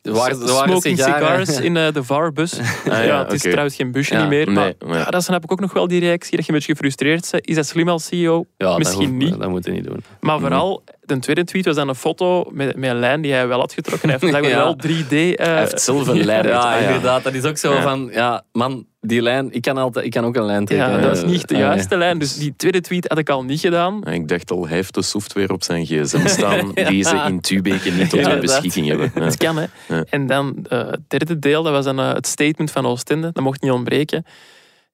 Waren 0.02 0.48
smoking 0.48 0.98
cigars 0.98 1.60
in 1.70 1.74
de 1.74 2.04
VAR-bus. 2.04 2.60
ja, 2.86 3.02
ja, 3.02 3.24
het 3.24 3.34
is 3.34 3.42
trouwens 3.42 3.76
geen 3.76 3.92
busje 3.92 4.14
Ja, 4.14 4.20
niet 4.22 4.30
meer. 4.30 4.52
Maar 4.52 4.74
nee, 4.86 4.98
ja, 4.98 5.06
dan 5.10 5.22
snap 5.22 5.44
ik 5.44 5.52
ook 5.52 5.60
nog 5.60 5.74
wel 5.74 5.88
die 5.88 6.00
reactie 6.00 6.36
dat 6.36 6.46
je 6.46 6.52
een 6.52 6.58
beetje 6.58 6.74
gefrustreerd 6.74 7.28
bent. 7.32 7.48
Is 7.48 7.56
dat 7.56 7.66
slim 7.66 7.90
als 7.90 8.06
CEO? 8.06 8.46
Ja, 8.58 8.68
dat 8.68 8.78
Misschien 8.78 9.08
hoeft- 9.10 9.32
niet. 9.32 9.40
Dat 9.40 9.50
moet 9.50 9.66
je 9.66 9.72
niet 9.72 9.84
doen. 9.84 10.04
Maar 10.20 10.34
Mhm. 10.36 10.42
vooral, 10.46 10.84
de 11.06 11.20
tweede 11.20 11.44
tweet 11.44 11.66
was 11.66 11.76
dan 11.76 11.88
een 11.90 11.96
foto 11.96 12.46
met, 12.52 12.76
met 12.76 12.90
een 12.90 13.00
lijn 13.00 13.22
die 13.22 13.32
hij 13.34 13.48
wel 13.48 13.60
had 13.60 13.74
getrokken. 13.74 14.10
Hij 14.10 14.18
heeft 14.22 14.34
Ja. 14.48 14.58
wel 14.58 14.78
3D... 14.88 15.10
eh, 15.10 15.46
Hij 15.46 15.60
heeft 15.60 15.82
zelf 15.82 16.08
een 16.08 16.26
lijn. 16.26 16.48
Ja, 16.48 16.58
Ah, 16.76 16.82
inderdaad. 16.82 17.24
Dat 17.24 17.34
is 17.34 17.44
ook 17.44 17.58
zo 17.58 17.74
Ja. 17.74 17.82
van, 17.82 18.10
ja, 18.14 18.44
man, 18.52 18.86
die 19.02 19.22
lijn, 19.22 19.54
ik 19.54 19.62
kan, 19.62 19.78
altijd, 19.78 20.06
ik 20.06 20.12
kan 20.12 20.26
ook 20.26 20.36
een 20.36 20.46
lijn 20.46 20.66
tekenen. 20.66 20.90
ja, 20.90 20.98
dat 20.98 21.22
was 21.22 21.32
niet 21.32 21.48
de 21.48 21.54
Ah, 21.54 21.60
juiste 21.60 21.98
lijn. 21.98 22.20
Dus 22.20 22.36
die 22.38 22.54
tweede 22.58 22.82
tweet 22.82 23.08
had 23.08 23.18
ik 23.18 23.30
al 23.30 23.44
niet 23.44 23.60
gedaan. 23.60 24.04
En 24.04 24.14
Ik 24.14 24.28
dacht 24.28 24.52
al, 24.52 24.68
hij 24.68 24.76
heeft 24.76 24.94
de 24.94 25.02
software 25.02 25.54
op 25.54 25.64
zijn 25.64 25.86
gsm 25.86 26.28
staan 26.28 26.72
die 26.90 27.04
ze 27.04 27.24
in 27.28 27.40
Tubeke 27.42 27.90
niet 27.92 28.10
tot 28.10 28.20
Ja, 28.20 28.30
hun 28.30 28.40
beschikking 28.40 28.88
hebben. 28.88 29.12
Ja. 29.16 29.22
Het 29.22 29.38
kan, 29.38 29.58
hè. 29.58 29.66
Ja. 29.88 30.04
En 30.10 30.28
dan 30.28 30.66
eh, 30.70 30.78
het 30.90 31.00
derde 31.08 31.40
deel, 31.40 31.64
dat 31.64 31.72
was 31.74 31.86
dan 31.86 32.00
eh, 32.00 32.14
het 32.14 32.28
statement 32.28 32.72
van 32.72 32.86
Oostende. 32.86 33.30
Dat 33.34 33.44
mocht 33.44 33.62
niet 33.62 33.72
ontbreken. 33.72 34.26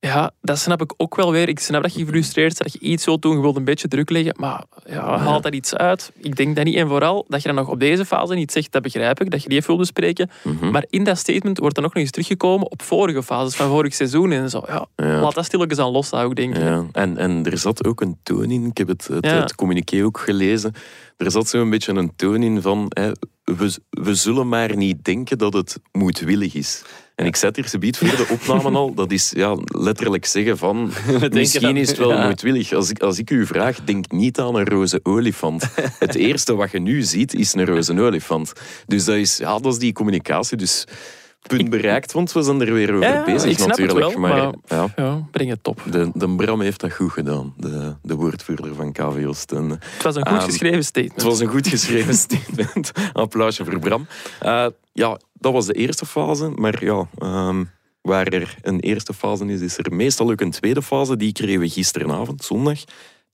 Ja, 0.03 0.31
dat 0.41 0.59
snap 0.59 0.81
ik 0.81 0.93
ook 0.97 1.15
wel 1.15 1.31
weer. 1.31 1.47
Ik 1.49 1.59
snap 1.59 1.81
dat 1.81 1.93
je 1.93 1.99
gefrustreerd 1.99 2.57
bent, 2.57 2.71
dat 2.71 2.81
je 2.81 2.87
iets 2.89 3.05
wilt 3.05 3.21
doen, 3.21 3.35
je 3.35 3.41
wilt 3.41 3.55
een 3.55 3.63
beetje 3.63 3.87
druk 3.87 4.09
leggen. 4.09 4.33
Maar 4.39 4.63
ja, 4.85 5.17
haalt 5.17 5.43
dat 5.43 5.53
iets 5.53 5.75
uit? 5.75 6.11
Ik 6.17 6.35
denk 6.35 6.55
dat 6.55 6.65
niet. 6.65 6.75
En 6.75 6.87
vooral, 6.87 7.25
dat 7.27 7.41
je 7.41 7.47
dan 7.47 7.57
nog 7.57 7.67
op 7.67 7.79
deze 7.79 8.05
fase 8.05 8.33
niet 8.33 8.51
zegt, 8.51 8.71
dat 8.71 8.81
begrijp 8.81 9.21
ik, 9.21 9.31
dat 9.31 9.43
je 9.43 9.49
die 9.49 9.57
even 9.57 9.69
wil 9.69 9.77
bespreken. 9.77 10.29
Mhm. 10.43 10.71
Maar 10.71 10.85
in 10.89 11.03
dat 11.03 11.17
statement 11.17 11.57
wordt 11.57 11.77
er 11.77 11.83
nog 11.83 11.93
eens 11.95 12.11
teruggekomen 12.11 12.71
op 12.71 12.81
vorige 12.81 13.23
fases 13.23 13.55
van 13.55 13.67
vorig 13.67 13.93
seizoen 13.93 14.31
en 14.31 14.49
zo. 14.49 14.63
Ja, 14.67 14.85
Ja. 14.95 15.19
laat 15.21 15.33
dat 15.33 15.45
stilletjes 15.45 15.79
aan 15.79 15.91
los, 15.91 16.07
zou 16.09 16.29
ik 16.29 16.35
denken. 16.35 16.63
Ja, 16.63 16.85
en, 16.91 17.17
en 17.17 17.45
er 17.45 17.57
zat 17.57 17.85
ook 17.85 18.01
een 18.01 18.17
toon 18.23 18.51
in, 18.51 18.65
ik 18.65 18.77
heb 18.77 18.87
het, 18.87 19.09
het 19.19 19.55
communiqué 19.55 20.03
ook 20.03 20.19
gelezen. 20.19 20.73
Er 21.17 21.31
zat 21.31 21.47
zo'n 21.47 21.69
beetje 21.69 21.93
een 21.93 22.15
toon 22.15 22.43
in 22.43 22.61
van, 22.61 22.85
hè, 22.89 23.11
we, 23.43 23.77
we 23.89 24.15
zullen 24.15 24.49
maar 24.49 24.75
niet 24.75 25.03
denken 25.05 25.37
dat 25.37 25.53
het 25.53 25.79
moedwillig 25.91 26.53
is. 26.53 26.83
En 27.21 27.27
ik 27.27 27.35
zet 27.35 27.55
hier 27.55 27.65
gebied 27.65 27.97
voor 27.97 28.07
de 28.07 28.27
opname 28.29 28.77
al, 28.77 28.93
dat 28.93 29.11
is 29.11 29.31
ja, 29.35 29.57
letterlijk 29.65 30.25
zeggen 30.25 30.57
van, 30.57 30.91
misschien 31.29 31.77
is 31.77 31.87
het 31.89 31.97
wel 31.97 32.11
ja. 32.13 32.27
moedwillig. 32.27 32.73
Als 32.73 32.89
ik, 32.89 32.99
als 33.01 33.17
ik 33.19 33.29
u 33.29 33.45
vraag, 33.45 33.83
denk 33.83 34.11
niet 34.11 34.39
aan 34.39 34.55
een 34.55 34.65
roze 34.65 34.99
olifant. 35.03 35.67
Het 35.99 36.15
eerste 36.15 36.55
wat 36.55 36.71
je 36.71 36.79
nu 36.79 37.01
ziet, 37.01 37.33
is 37.33 37.53
een 37.53 37.65
roze 37.65 38.01
olifant. 38.01 38.53
Dus 38.87 39.05
dat 39.05 39.15
is, 39.15 39.37
ja, 39.37 39.59
dat 39.59 39.73
is 39.73 39.79
die 39.79 39.93
communicatie. 39.93 40.57
Dus 40.57 40.85
punt 41.47 41.69
bereikt, 41.69 42.11
want 42.11 42.31
we 42.31 42.41
zijn 42.41 42.61
er 42.61 42.73
weer 42.73 42.93
over 42.93 43.07
Ja, 43.07 43.23
bezig 43.23 43.49
ik 43.49 43.55
snap 43.57 43.69
het 43.69 43.79
natuurlijk. 43.79 44.11
wel, 44.11 44.19
maar, 44.19 44.53
maar- 44.67 44.93
ja. 44.95 45.27
Breng 45.31 45.49
het 45.49 45.63
top. 45.63 45.81
De, 45.91 46.11
de 46.13 46.29
Bram 46.35 46.61
heeft 46.61 46.79
dat 46.79 46.93
goed 46.93 47.11
gedaan, 47.11 47.53
de, 47.57 47.95
de 48.01 48.15
woordvoerder 48.15 48.75
van 48.75 48.91
KV 48.91 49.25
Oostende. 49.27 49.77
Het 49.79 50.03
was 50.03 50.15
een 50.15 50.27
goed 50.27 50.37
Ehm, 50.37 50.45
geschreven 50.45 50.83
statement. 50.83 51.15
Het 51.15 51.23
was 51.23 51.39
een 51.39 51.47
goed 51.47 51.67
geschreven 51.67 52.13
statement. 52.25 52.91
Applausje 53.13 53.65
voor 53.65 53.79
Bram. 53.79 54.07
Eh, 54.39 54.65
ja, 54.93 55.19
dat 55.41 55.53
was 55.53 55.65
de 55.65 55.73
eerste 55.73 56.05
fase. 56.05 56.49
Maar 56.55 56.83
ja, 56.83 57.07
ehm, 57.17 57.63
waar 58.01 58.27
er 58.27 58.55
een 58.61 58.79
eerste 58.79 59.13
fase 59.13 59.45
is, 59.45 59.61
is 59.61 59.77
er 59.77 59.93
meestal 59.93 60.31
ook 60.31 60.41
een 60.41 60.51
tweede 60.51 60.81
fase. 60.81 61.17
Die 61.17 61.31
kregen 61.31 61.59
we 61.59 61.69
gisteravond, 61.69 62.43
zondag. 62.43 62.79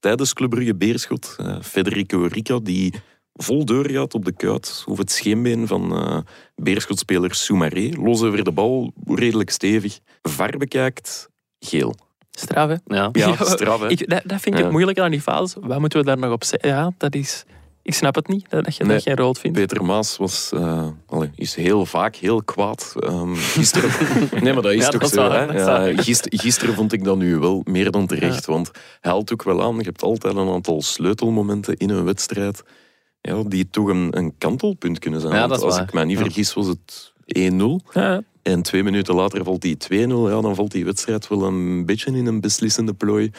Tijdens 0.00 0.32
Club 0.32 0.50
Brugge 0.50 0.74
Beerschot. 0.74 1.36
Eh, 1.38 1.56
Federico 1.62 2.28
Rica, 2.32 2.58
die 2.62 2.94
vol 3.34 3.64
doorgaat 3.64 4.14
op 4.14 4.24
de 4.24 4.32
kuit. 4.32 4.84
Over 4.86 5.02
het 5.02 5.12
scheenbeen 5.12 5.66
van 5.66 5.96
eh 5.96 6.18
Beerschotspeler 6.56 7.34
Soumaré. 7.34 7.90
Los 8.02 8.22
over 8.22 8.44
de 8.44 8.52
bal, 8.52 8.92
redelijk 9.04 9.50
stevig. 9.50 9.98
VAR 10.22 10.56
bekijkt, 10.58 11.28
geel. 11.60 11.94
Straf, 12.30 12.68
hè? 12.68 12.76
Ja, 13.12 13.34
straf, 13.56 13.80
hè. 13.80 13.88
Ik, 13.88 14.08
dat, 14.08 14.22
dat 14.24 14.40
vind 14.40 14.46
ik 14.54 14.54
Ja. 14.54 14.62
het 14.62 14.70
moeilijk 14.70 14.98
aan 14.98 15.10
die 15.10 15.20
fase. 15.20 15.60
Wat 15.60 15.80
moeten 15.80 15.98
we 15.98 16.04
daar 16.04 16.18
nog 16.18 16.32
op 16.32 16.44
zeggen? 16.44 16.68
Ja, 16.68 16.92
dat 16.98 17.14
is... 17.14 17.44
Ik 17.88 17.94
snap 17.94 18.14
het 18.14 18.28
niet, 18.28 18.50
dat 18.50 18.76
je 18.76 18.84
Nee. 18.84 18.92
dat 18.94 19.02
geen 19.02 19.16
rood 19.16 19.38
vindt. 19.38 19.58
Peter 19.58 19.84
Maas 19.84 20.16
was, 20.16 20.50
eh, 20.54 20.88
allee, 21.06 21.30
is 21.34 21.54
heel 21.54 21.86
vaak 21.86 22.16
heel 22.16 22.42
kwaad. 22.42 22.92
Ehm, 22.98 23.34
gisteren... 23.34 23.90
nee, 24.44 24.52
maar 24.52 24.62
dat 24.62 24.72
is 24.72 24.84
Ja, 24.84 24.88
toch 24.88 25.00
dat 25.00 25.10
zo. 25.10 25.28
waar, 25.28 25.52
hè? 25.52 25.88
Ja, 25.90 26.02
gisteren 26.22 26.74
vond 26.74 26.92
ik 26.92 27.04
dat 27.04 27.16
nu 27.16 27.36
wel 27.36 27.60
meer 27.64 27.90
dan 27.90 28.06
terecht. 28.06 28.46
Want 28.46 28.70
hij 29.00 29.10
haalt 29.12 29.32
ook 29.32 29.42
wel 29.42 29.62
aan, 29.62 29.76
je 29.76 29.82
hebt 29.82 30.02
altijd 30.02 30.36
een 30.36 30.48
aantal 30.48 30.82
sleutelmomenten 30.82 31.76
in 31.76 31.90
een 31.90 32.04
wedstrijd 32.04 32.62
ja, 33.20 33.42
die 33.42 33.68
toch 33.70 33.88
een, 33.88 34.16
een 34.16 34.34
kantelpunt 34.38 34.98
kunnen 34.98 35.20
zijn. 35.20 35.32
Want 35.32 35.48
dat 35.48 35.58
is 35.58 35.64
als 35.64 35.74
waar. 35.74 35.84
ik 35.84 35.92
me 35.92 36.04
niet 36.04 36.18
vergis, 36.18 36.54
was 36.54 36.66
het 36.66 37.12
1-0. 37.26 37.80
Ja, 37.92 38.22
En 38.42 38.62
twee 38.62 38.82
minuten 38.82 39.14
later 39.14 39.44
valt 39.44 39.60
die 39.62 39.76
2-0. 39.76 40.28
Ja, 40.28 40.40
dan 40.40 40.54
valt 40.54 40.70
die 40.70 40.84
wedstrijd 40.84 41.28
wel 41.28 41.42
een 41.44 41.86
beetje 41.86 42.16
in 42.16 42.26
een 42.26 42.40
beslissende 42.40 42.94
plooi. 42.94 43.30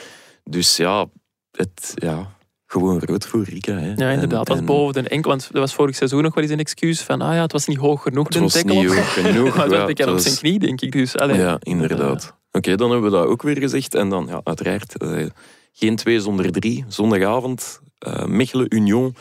Dus 0.43 0.77
ja, 0.77 1.05
het, 1.51 1.91
ja 1.95 2.37
gewoon 2.71 2.99
rood 2.99 3.25
voor 3.27 3.43
Rika. 3.43 3.73
Hè. 3.73 3.93
ja 3.95 4.09
inderdaad. 4.09 4.29
Dat 4.29 4.47
was 4.47 4.57
En- 4.57 4.65
boven 4.65 5.03
de 5.03 5.09
enkel. 5.09 5.29
Want 5.29 5.43
dat 5.51 5.61
was 5.61 5.73
vorig 5.73 5.95
seizoen 5.95 6.23
nog 6.23 6.33
wel 6.33 6.43
eens 6.43 6.53
een 6.53 6.59
excuus 6.59 7.01
van 7.01 7.21
ah 7.21 7.33
ja, 7.33 7.41
het 7.41 7.51
was 7.51 7.67
niet 7.67 7.77
hoog 7.77 8.01
genoeg, 8.01 8.27
Het 8.27 8.37
was 8.37 8.53
tackle. 8.53 8.73
niet 8.73 8.87
hoog 8.93 9.13
genoeg. 9.13 9.55
Maar 9.57 9.69
dat 9.69 9.89
ik 9.89 9.97
het 9.97 10.07
op 10.07 10.13
was- 10.13 10.23
zijn 10.23 10.35
knie, 10.35 10.59
denk 10.59 10.81
ik. 10.81 10.91
Dus, 10.91 11.17
allee. 11.17 11.37
Ja, 11.37 11.57
inderdaad. 11.59 12.35
Oké, 12.51 12.75
dan 12.75 12.91
hebben 12.91 13.11
we 13.11 13.17
dat 13.17 13.25
ook 13.27 13.41
weer 13.41 13.57
gezegd. 13.57 13.95
En 13.95 14.09
dan, 14.09 14.25
ja, 14.29 14.41
uiteraard, 14.43 14.97
eh, 14.97 15.25
geen 15.73 15.95
twee 15.95 16.19
zonder 16.21 16.51
drie. 16.51 16.85
Zondagavond, 16.87 17.81
eh, 17.99 18.25
Mechelen 18.25 18.75
Union. 18.75 19.15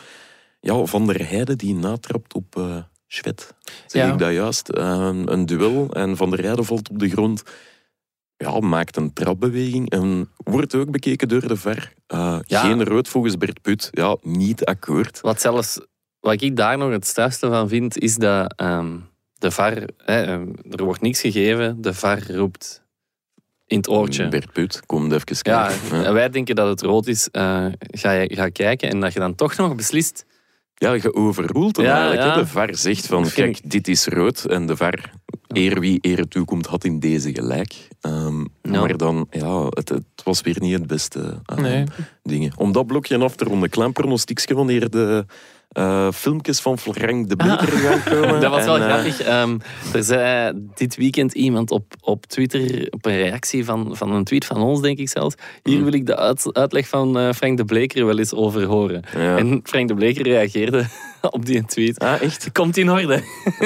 Ja, 0.61 0.85
Van 0.85 1.07
der 1.07 1.27
Heijden 1.29 1.57
die 1.57 1.75
natrapt 1.75 2.33
op 2.33 2.55
eh 2.57 2.77
Schwed. 3.07 3.53
Zeg 3.87 4.05
Ja. 4.05 4.11
ik 4.13 4.19
dat 4.19 4.31
juist? 4.33 4.69
Een 4.77 5.45
duel 5.45 5.87
en 5.93 6.17
Van 6.17 6.29
der 6.29 6.39
Heijden 6.43 6.65
valt 6.65 6.89
op 6.89 6.99
de 6.99 7.09
grond. 7.09 7.43
Ja, 8.41 8.59
maakt 8.59 8.95
een 8.97 9.13
trapbeweging 9.13 9.89
en 9.89 10.29
wordt 10.37 10.75
ook 10.75 10.91
bekeken 10.91 11.27
door 11.27 11.47
de 11.47 11.55
VAR. 11.55 11.93
Eh, 12.07 12.39
Ja. 12.45 12.61
Geen 12.61 12.83
rood 12.83 13.07
volgens 13.07 13.37
Bert 13.37 13.61
Put. 13.61 13.87
Ja, 13.91 14.17
niet 14.21 14.65
akkoord. 14.65 15.21
Wat 15.21 15.41
zelfs, 15.41 15.79
wat 16.19 16.41
ik 16.41 16.55
daar 16.55 16.77
nog 16.77 16.91
het 16.91 17.07
strafste 17.07 17.47
van 17.47 17.67
vind, 17.69 17.97
is 17.97 18.15
dat 18.15 18.53
ehm, 18.55 18.97
de 19.37 19.51
VAR, 19.51 19.73
hè, 19.97 20.21
ehm, 20.23 20.47
er 20.71 20.83
wordt 20.83 21.01
niks 21.01 21.21
gegeven, 21.21 21.81
de 21.81 21.93
VAR 21.93 22.31
roept 22.31 22.83
in 23.67 23.77
het 23.77 23.89
oortje. 23.89 24.27
Bert 24.27 24.51
Put, 24.53 24.81
kom 24.85 25.11
even 25.13 25.37
Ja, 25.41 25.67
kijken. 25.67 26.05
en 26.05 26.13
wij 26.13 26.29
denken 26.29 26.55
dat 26.55 26.67
het 26.67 26.81
rood 26.81 27.07
is. 27.07 27.29
eh, 27.31 27.65
ga, 27.79 28.11
je, 28.11 28.35
ga 28.35 28.49
kijken 28.49 28.89
en 28.89 28.99
dat 28.99 29.13
je 29.13 29.19
dan 29.19 29.35
toch 29.35 29.55
nog 29.57 29.75
beslist. 29.75 30.25
Ja, 30.75 30.93
je 30.93 31.13
overroelt 31.13 31.77
Ja, 31.77 31.93
eigenlijk. 32.01 32.21
ja. 32.35 32.35
De 32.35 32.47
VAR 32.47 32.75
zegt 32.75 33.05
van, 33.05 33.29
kijk, 33.29 33.69
dit 33.69 33.87
is 33.87 34.05
rood. 34.07 34.45
En 34.45 34.65
de 34.65 34.75
VAR, 34.77 35.11
eer 35.53 35.79
wie 35.79 35.97
eer 36.01 36.27
toekomt, 36.27 36.65
had 36.65 36.83
in 36.83 36.99
deze 36.99 37.33
gelijk. 37.33 37.87
Ehm, 38.01 38.39
Ja. 38.61 38.79
Maar 38.79 38.97
dan, 38.97 39.27
ja, 39.31 39.65
het, 39.69 39.89
het 39.89 40.03
was 40.23 40.41
weer 40.41 40.55
niet 40.59 40.73
het 40.73 40.87
beste 40.87 41.39
uh, 41.53 41.57
Nee. 41.57 41.83
dingen. 42.23 42.51
Om 42.57 42.71
dat 42.71 42.87
blokje 42.87 43.17
af 43.17 43.35
te 43.35 43.43
ronden, 43.43 43.69
klein 43.69 43.91
pronostiekje 43.93 44.53
wanneer 44.55 44.89
de 44.89 45.25
eh, 45.69 46.11
filmpjes 46.11 46.59
van 46.59 46.77
Frank 46.77 47.29
de 47.29 47.35
Bleker 47.35 47.67
gaan 47.67 48.03
komen. 48.03 48.39
Dat 48.41 48.51
was 48.51 48.65
wel 48.65 48.75
En, 48.75 48.81
eh, 48.81 48.87
grappig. 48.89 49.21
Ehm, 49.21 49.57
er 49.93 50.03
zei 50.03 50.53
dit 50.75 50.95
weekend 50.95 51.33
iemand 51.33 51.71
op, 51.71 51.93
op 52.01 52.25
Twitter, 52.25 52.87
op 52.89 53.05
een 53.05 53.15
reactie 53.17 53.65
van, 53.65 53.95
van 53.95 54.11
een 54.11 54.23
tweet 54.23 54.45
van 54.45 54.61
ons, 54.61 54.81
denk 54.81 54.97
ik 54.97 55.09
zelfs. 55.09 55.35
Hier 55.63 55.75
Hmm. 55.75 55.83
wil 55.83 55.93
ik 55.93 56.05
de 56.05 56.17
uit- 56.17 56.53
uitleg 56.53 56.87
van 56.87 57.33
Frank 57.35 57.57
de 57.57 57.65
Bleker 57.65 58.05
wel 58.05 58.17
eens 58.19 58.33
over 58.33 58.63
horen. 58.65 59.03
Ja. 59.15 59.37
En 59.37 59.59
Frank 59.63 59.87
de 59.87 59.93
Bleker 59.93 60.23
reageerde 60.23 60.85
op 61.37 61.45
die 61.45 61.65
tweet. 61.65 61.99
Ah, 61.99 62.21
echt? 62.21 62.51
Komt 62.51 62.77
in 62.77 62.89
orde. 62.91 63.23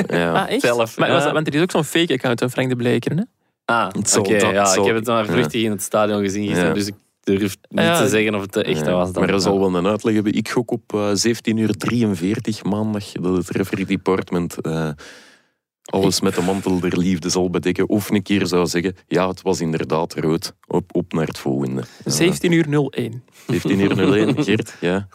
Ja. 0.08 0.32
Ah, 0.34 0.50
echt? 0.50 0.62
zelf, 0.62 0.98
Maar, 0.98 1.10
was 1.10 1.24
dat- 1.24 1.34
want 1.34 1.48
er 1.48 1.54
is 1.56 1.62
ook 1.62 1.72
zo'n 1.72 1.84
fake 1.84 2.14
account 2.14 2.40
van 2.40 2.50
Frank 2.50 2.70
de 2.70 2.76
Bleker. 2.76 3.16
Hè? 3.16 3.24
Ah, 3.66 3.88
oké. 4.18 4.36
ja, 4.36 4.76
ik 4.76 4.84
heb 4.86 4.96
het 4.96 5.06
maar 5.06 5.26
ja. 5.26 5.32
vluchtig 5.32 5.62
in 5.64 5.72
het 5.72 5.82
stadion 5.82 6.22
gezien 6.22 6.44
gisteren, 6.46 6.68
Ja. 6.68 6.74
dus 6.74 6.88
ik 6.88 6.94
durf 7.24 7.58
niet 7.70 7.84
Ja. 7.84 8.02
te 8.02 8.08
zeggen 8.10 8.36
of 8.36 8.42
het 8.42 8.54
de 8.54 8.64
echte 8.64 8.90
Ja, 8.90 8.96
was. 8.96 9.12
Dan. 9.12 9.24
Maar 9.24 9.32
dat 9.32 9.42
zal 9.44 9.60
wel 9.60 9.76
een 9.76 9.88
uitleg 9.88 10.14
hebben. 10.14 10.34
Ik 10.34 10.50
gok 10.50 10.72
op 10.72 10.94
eh 10.94 11.10
17 11.14 11.58
uur 11.58 11.78
43 11.78 12.64
maandag 12.64 13.12
dat 13.12 13.38
het 13.38 13.50
referee 13.50 13.86
department 13.86 14.62
eh, 14.62 14.90
alles 15.84 16.22
met 16.22 16.36
de 16.36 16.42
mantel 16.42 16.80
der 16.80 16.98
liefde 16.98 17.30
zal 17.30 17.50
bedekken. 17.50 17.90
Of 17.90 18.10
een 18.10 18.22
keer 18.24 18.48
zou 18.48 18.68
zeggen, 18.68 18.96
ja, 19.08 19.28
het 19.28 19.42
was 19.42 19.62
inderdaad 19.62 20.14
rood. 20.14 20.54
Op, 20.68 20.96
op 20.96 21.14
naar 21.14 21.28
het 21.28 21.38
volgende. 21.40 21.84
Ja. 22.06 22.12
17 22.12 22.52
uur 22.52 22.66
01. 22.90 23.24
17 23.48 23.80
uur 23.80 24.00
01, 24.14 24.44
Geert? 24.44 24.76
Ja, 24.82 25.08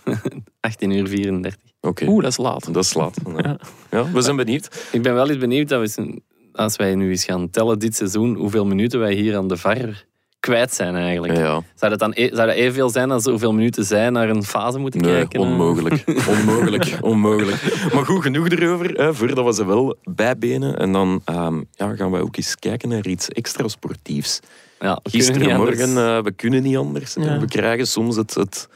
18 0.60 0.90
uur 0.90 1.08
34. 1.08 1.60
Oké. 1.80 2.06
Oeh, 2.08 2.22
dat 2.22 2.30
is 2.30 2.36
laat. 2.36 2.74
Dat 2.74 2.86
slaat. 2.86 3.16
Ja. 3.36 3.56
Ja, 3.90 4.10
we 4.12 4.20
zijn 4.20 4.36
benieuwd. 4.36 4.86
Ik 4.92 5.02
ben 5.02 5.14
wel 5.14 5.28
eens 5.28 5.38
benieuwd 5.38 5.68
dat 5.68 5.80
we 5.96 6.02
eens- 6.02 6.18
als 6.52 6.76
wij 6.76 6.94
nu 6.94 7.10
eens 7.10 7.24
gaan 7.24 7.50
tellen 7.50 7.78
dit 7.78 7.96
seizoen, 7.96 8.34
hoeveel 8.36 8.66
minuten 8.66 8.98
wij 9.00 9.12
hier 9.14 9.36
aan 9.36 9.48
de 9.48 9.56
VAR 9.56 10.04
kwijt 10.40 10.74
zijn 10.74 10.94
eigenlijk. 10.96 11.36
Ja, 11.36 11.62
Zou 11.74 11.90
dat 11.90 11.98
dan 11.98 12.12
e- 12.14 12.34
zou 12.34 12.46
dat 12.46 12.56
evenveel 12.56 12.90
zijn 12.90 13.10
als 13.10 13.24
hoeveel 13.24 13.52
minuten 13.52 13.84
zij 13.84 14.10
naar 14.10 14.28
een 14.28 14.44
fase 14.44 14.78
moeten 14.78 15.00
nee, 15.00 15.12
kijken? 15.14 15.40
onmogelijk. 15.40 16.04
onmogelijk. 16.38 16.98
Onmogelijk. 17.00 17.90
Maar 17.94 18.04
goed, 18.06 18.22
genoeg 18.22 18.48
erover, 18.48 18.90
hè, 18.90 19.14
voordat 19.14 19.44
we 19.44 19.52
ze 19.54 19.66
wel 19.66 19.96
bijbenen. 20.02 20.78
En 20.78 20.92
dan 20.92 21.20
ehm, 21.24 21.62
ja, 21.72 21.94
gaan 21.94 22.10
we 22.10 22.20
ook 22.22 22.36
eens 22.36 22.56
kijken 22.56 22.88
naar 22.88 23.06
iets 23.06 23.28
extra 23.28 23.68
sportiefs. 23.68 24.40
Ja, 24.80 25.00
we 25.02 25.10
Gisterenmorgen, 25.10 25.88
anders. 25.88 26.06
eh, 26.18 26.22
we 26.22 26.32
kunnen 26.32 26.62
niet 26.62 26.76
anders. 26.76 27.14
Ja. 27.20 27.38
We 27.38 27.46
krijgen 27.46 27.86
soms 27.86 28.16
het, 28.16 28.34
het 28.34 28.68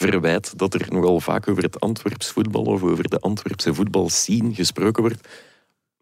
verwijt 0.00 0.58
dat 0.58 0.74
er 0.74 0.86
nogal 0.88 1.20
vaak 1.20 1.48
over 1.48 1.62
het 1.62 1.80
Antwerps 1.80 2.30
voetbal 2.30 2.62
of 2.62 2.82
over 2.82 3.08
de 3.08 3.18
Antwerpse 3.18 3.74
voetbalscene 3.74 4.54
gesproken 4.54 5.02
wordt. 5.02 5.28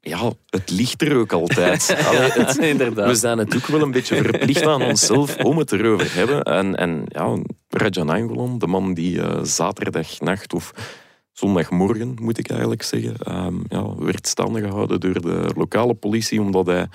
Ja, 0.00 0.32
het 0.46 0.70
ligt 0.70 1.02
er 1.02 1.16
ook 1.16 1.32
altijd. 1.32 1.96
Allee, 2.06 2.20
het- 2.30 2.56
Inderdaad. 2.58 3.08
we 3.08 3.14
zijn 3.14 3.38
het 3.38 3.56
ook 3.56 3.66
wel 3.66 3.82
een 3.82 3.90
beetje 3.90 4.16
verplicht 4.22 4.66
aan 4.66 4.82
onszelf 4.82 5.36
om 5.36 5.58
het 5.58 5.72
erover 5.72 6.06
te 6.06 6.18
hebben. 6.18 6.42
En, 6.42 6.76
en 6.76 7.04
ja, 7.08 7.36
Rajan 7.68 8.08
Angolan, 8.10 8.58
de 8.58 8.66
man 8.66 8.94
die 8.94 9.22
eh, 9.22 9.42
zaterdagnacht 9.42 10.52
of 10.54 10.70
zondagmorgen, 11.32 12.16
moet 12.20 12.38
ik 12.38 12.50
eigenlijk 12.50 12.82
zeggen, 12.82 13.16
ehm, 13.16 13.54
ja, 13.68 13.94
werd 13.96 14.26
staande 14.26 14.60
gehouden 14.60 15.00
door 15.00 15.20
de 15.20 15.50
lokale 15.56 15.94
politie 15.94 16.40
omdat 16.40 16.66
hij 16.66 16.86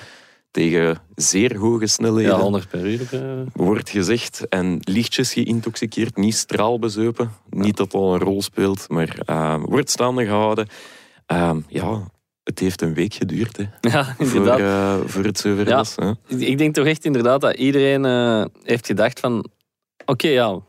tegen 0.53 0.97
zeer 1.15 1.57
hoge 1.57 1.87
snelheden. 1.87 2.31
Ja, 2.35 2.39
100 2.41 2.69
per 2.69 2.85
uur. 2.85 3.07
eh. 3.11 3.41
wordt 3.53 3.89
gezegd. 3.89 4.47
En 4.49 4.77
lichtjes 4.81 5.33
geïntoxiceerd, 5.33 6.17
niet 6.17 6.35
straalbezopen. 6.35 7.31
Niet 7.49 7.77
dat 7.77 7.91
dat 7.91 8.01
een 8.01 8.19
rol 8.19 8.41
speelt, 8.41 8.85
maar 8.89 9.17
eh, 9.25 9.63
wordt 9.65 9.89
staande 9.89 10.25
gehouden. 10.25 10.67
Ehm, 11.25 11.59
ja, 11.67 12.11
het 12.43 12.59
heeft 12.59 12.81
een 12.81 12.93
week 12.93 13.13
geduurd 13.13 13.57
hè, 13.57 13.63
Ja, 13.81 14.15
voor, 14.17 14.25
inderdaad. 14.25 14.59
eh, 14.59 15.09
voor 15.09 15.23
het 15.23 15.37
zover 15.37 15.67
Ja. 15.67 15.75
was. 15.75 15.95
Hè. 15.95 16.11
Ik 16.37 16.57
denk 16.57 16.73
toch 16.73 16.85
echt 16.85 17.05
inderdaad 17.05 17.41
dat 17.41 17.55
iedereen 17.55 18.05
heeft 18.63 18.85
gedacht 18.85 19.19
van... 19.19 19.49
Oké, 20.05 20.27
ja, 20.27 20.59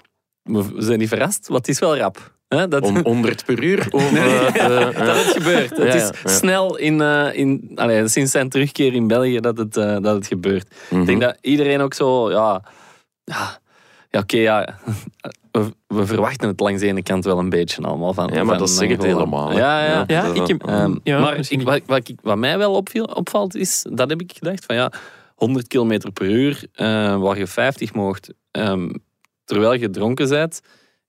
we 0.42 0.64
zijn 0.78 0.98
niet 0.98 1.08
verrast, 1.08 1.48
wat 1.48 1.68
is 1.68 1.78
wel 1.78 1.96
rap. 1.96 2.33
Dat, 2.48 2.80
Om 2.82 2.96
100 3.02 3.44
per 3.44 3.62
uur. 3.62 3.86
Of, 3.90 4.12
eh, 4.12 4.46
eh, 4.46 4.96
dat 5.06 5.16
het 5.16 5.32
gebeurt. 5.32 5.76
Het 5.76 5.94
is 5.94 6.02
ja, 6.02 6.10
ja. 6.24 6.30
snel 6.30 6.76
in, 6.76 7.00
eh, 7.00 7.26
in 7.32 7.72
allee, 7.74 8.08
sinds 8.08 8.30
zijn 8.32 8.48
terugkeer 8.48 8.94
in 8.94 9.06
België 9.06 9.40
dat 9.40 9.58
het, 9.58 9.76
eh, 9.76 9.96
dat 10.00 10.14
het 10.14 10.26
gebeurt. 10.26 10.74
mhm. 10.90 11.00
Ik 11.00 11.06
denk 11.06 11.20
dat 11.20 11.36
iedereen 11.40 11.80
ook 11.80 11.94
zo, 11.94 12.30
ja, 12.30 12.62
ja, 13.24 13.58
ja 14.10 14.20
oké, 14.20 14.36
ja, 14.36 14.78
we, 15.52 15.72
we 15.86 16.06
verwachten 16.06 16.48
het 16.48 16.60
langs 16.60 16.80
de 16.80 16.86
ene 16.86 17.02
kant 17.02 17.24
wel 17.24 17.38
een 17.38 17.48
beetje 17.48 17.82
allemaal 17.82 18.14
van. 18.14 18.26
Ja, 18.32 18.34
maar 18.34 18.44
van 18.44 18.58
dat 18.58 18.70
zeg 18.70 18.88
het 18.88 19.02
helemaal. 19.02 19.52
Ja, 19.56 19.84
ja. 19.84 20.04
Ja, 20.06 20.24
ik 20.32 20.62
Ehm, 20.62 20.94
Ja, 21.02 21.20
maar 21.20 21.38
ik, 21.48 21.62
wat, 21.62 21.80
wat, 21.86 22.08
ik- 22.08 22.18
wat 22.22 22.36
mij 22.38 22.58
wel 22.58 22.72
opviel, 22.72 23.04
opvalt 23.04 23.54
is, 23.54 23.86
dat 23.92 24.08
heb 24.10 24.20
ik 24.20 24.32
gedacht, 24.38 24.64
van 24.64 24.76
ja, 24.76 24.92
100 25.34 25.66
km 25.68 25.98
per 26.12 26.26
uur, 26.30 26.64
eh, 26.72 27.16
waar 27.16 27.38
je 27.38 27.46
50 27.46 27.94
mocht, 27.94 28.32
ehm, 28.50 28.90
terwijl 29.44 29.74
je 29.74 29.90
dronken 29.90 30.28
bent, 30.28 30.60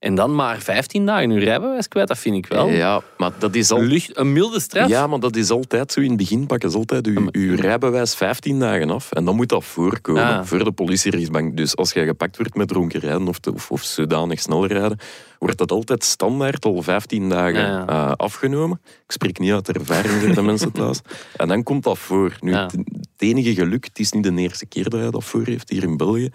en 0.06 0.15
dan 0.15 0.36
maar 0.36 0.60
15 0.60 1.06
dagen 1.06 1.32
je 1.32 1.39
rijbewijs 1.39 1.88
kwijt, 1.88 2.08
dat 2.08 2.18
vind 2.18 2.36
ik 2.36 2.46
wel. 2.48 2.68
Ja, 2.70 3.02
maar 3.18 3.32
dat 3.38 3.56
is 3.56 3.72
al... 3.72 3.82
Lucht, 3.82 4.18
een 4.18 4.34
milde 4.34 4.60
straf. 4.60 4.88
Ja, 4.89 5.08
maar 5.08 5.20
dat 5.20 5.36
is 5.36 5.50
altijd 5.50 5.91
zo. 5.91 6.00
In 6.00 6.08
het 6.08 6.18
begin 6.18 6.46
pakken 6.46 6.72
ze 6.72 6.78
altijd 6.78 7.08
uw, 7.08 7.28
uw 7.32 7.56
rijbewijs 7.56 8.15
15 8.15 8.60
dagen 8.60 8.89
af. 8.89 9.12
En 9.12 9.26
dan 9.26 9.36
moet 9.36 9.50
dat 9.50 9.63
voorkomen 9.63 10.24
Ah. 10.24 10.46
voor 10.46 10.63
de 10.63 10.72
politierechtbank. 10.72 11.58
Dus 11.58 11.76
als 11.76 11.94
jij 11.94 12.06
gepakt 12.06 12.38
wordt 12.38 12.56
met 12.56 12.68
dronken 12.68 13.00
rijden 13.00 13.28
of, 13.28 13.39
te- 13.39 13.54
of, 13.54 13.72
of 13.72 13.84
zodanig 13.84 14.39
snel 14.39 14.65
rijden, 14.65 15.00
wordt 15.39 15.58
dat 15.58 15.72
altijd 15.72 16.04
standaard 16.04 16.65
al 16.65 16.82
15 16.82 17.30
dagen 17.30 17.60
Ja, 17.60 17.68
ja. 17.68 17.88
eh, 17.88 18.12
afgenomen. 18.15 18.82
Ik 18.86 19.12
spreek 19.12 19.39
niet 19.39 19.52
uit 19.52 19.70
ervaring 19.70 20.13
voor 20.22 20.34
de 20.34 20.41
mensen 20.52 20.72
thuis. 20.72 21.00
En 21.38 21.48
dan 21.48 21.63
komt 21.63 21.84
dat 21.84 21.98
voor. 21.98 22.38
Nu, 22.39 22.52
Ja. 22.52 22.65
het 22.65 22.78
enige 23.18 23.54
geluk, 23.54 23.86
het 23.86 24.00
is 24.00 24.12
niet 24.12 24.24
de 24.24 24.34
eerste 24.36 24.65
keer 24.65 24.89
dat 24.89 25.00
hij 25.00 25.10
dat 25.12 25.24
voor 25.24 25.46
heeft 25.46 25.70
hier 25.70 25.84
in 25.84 25.98
België. 25.98 26.30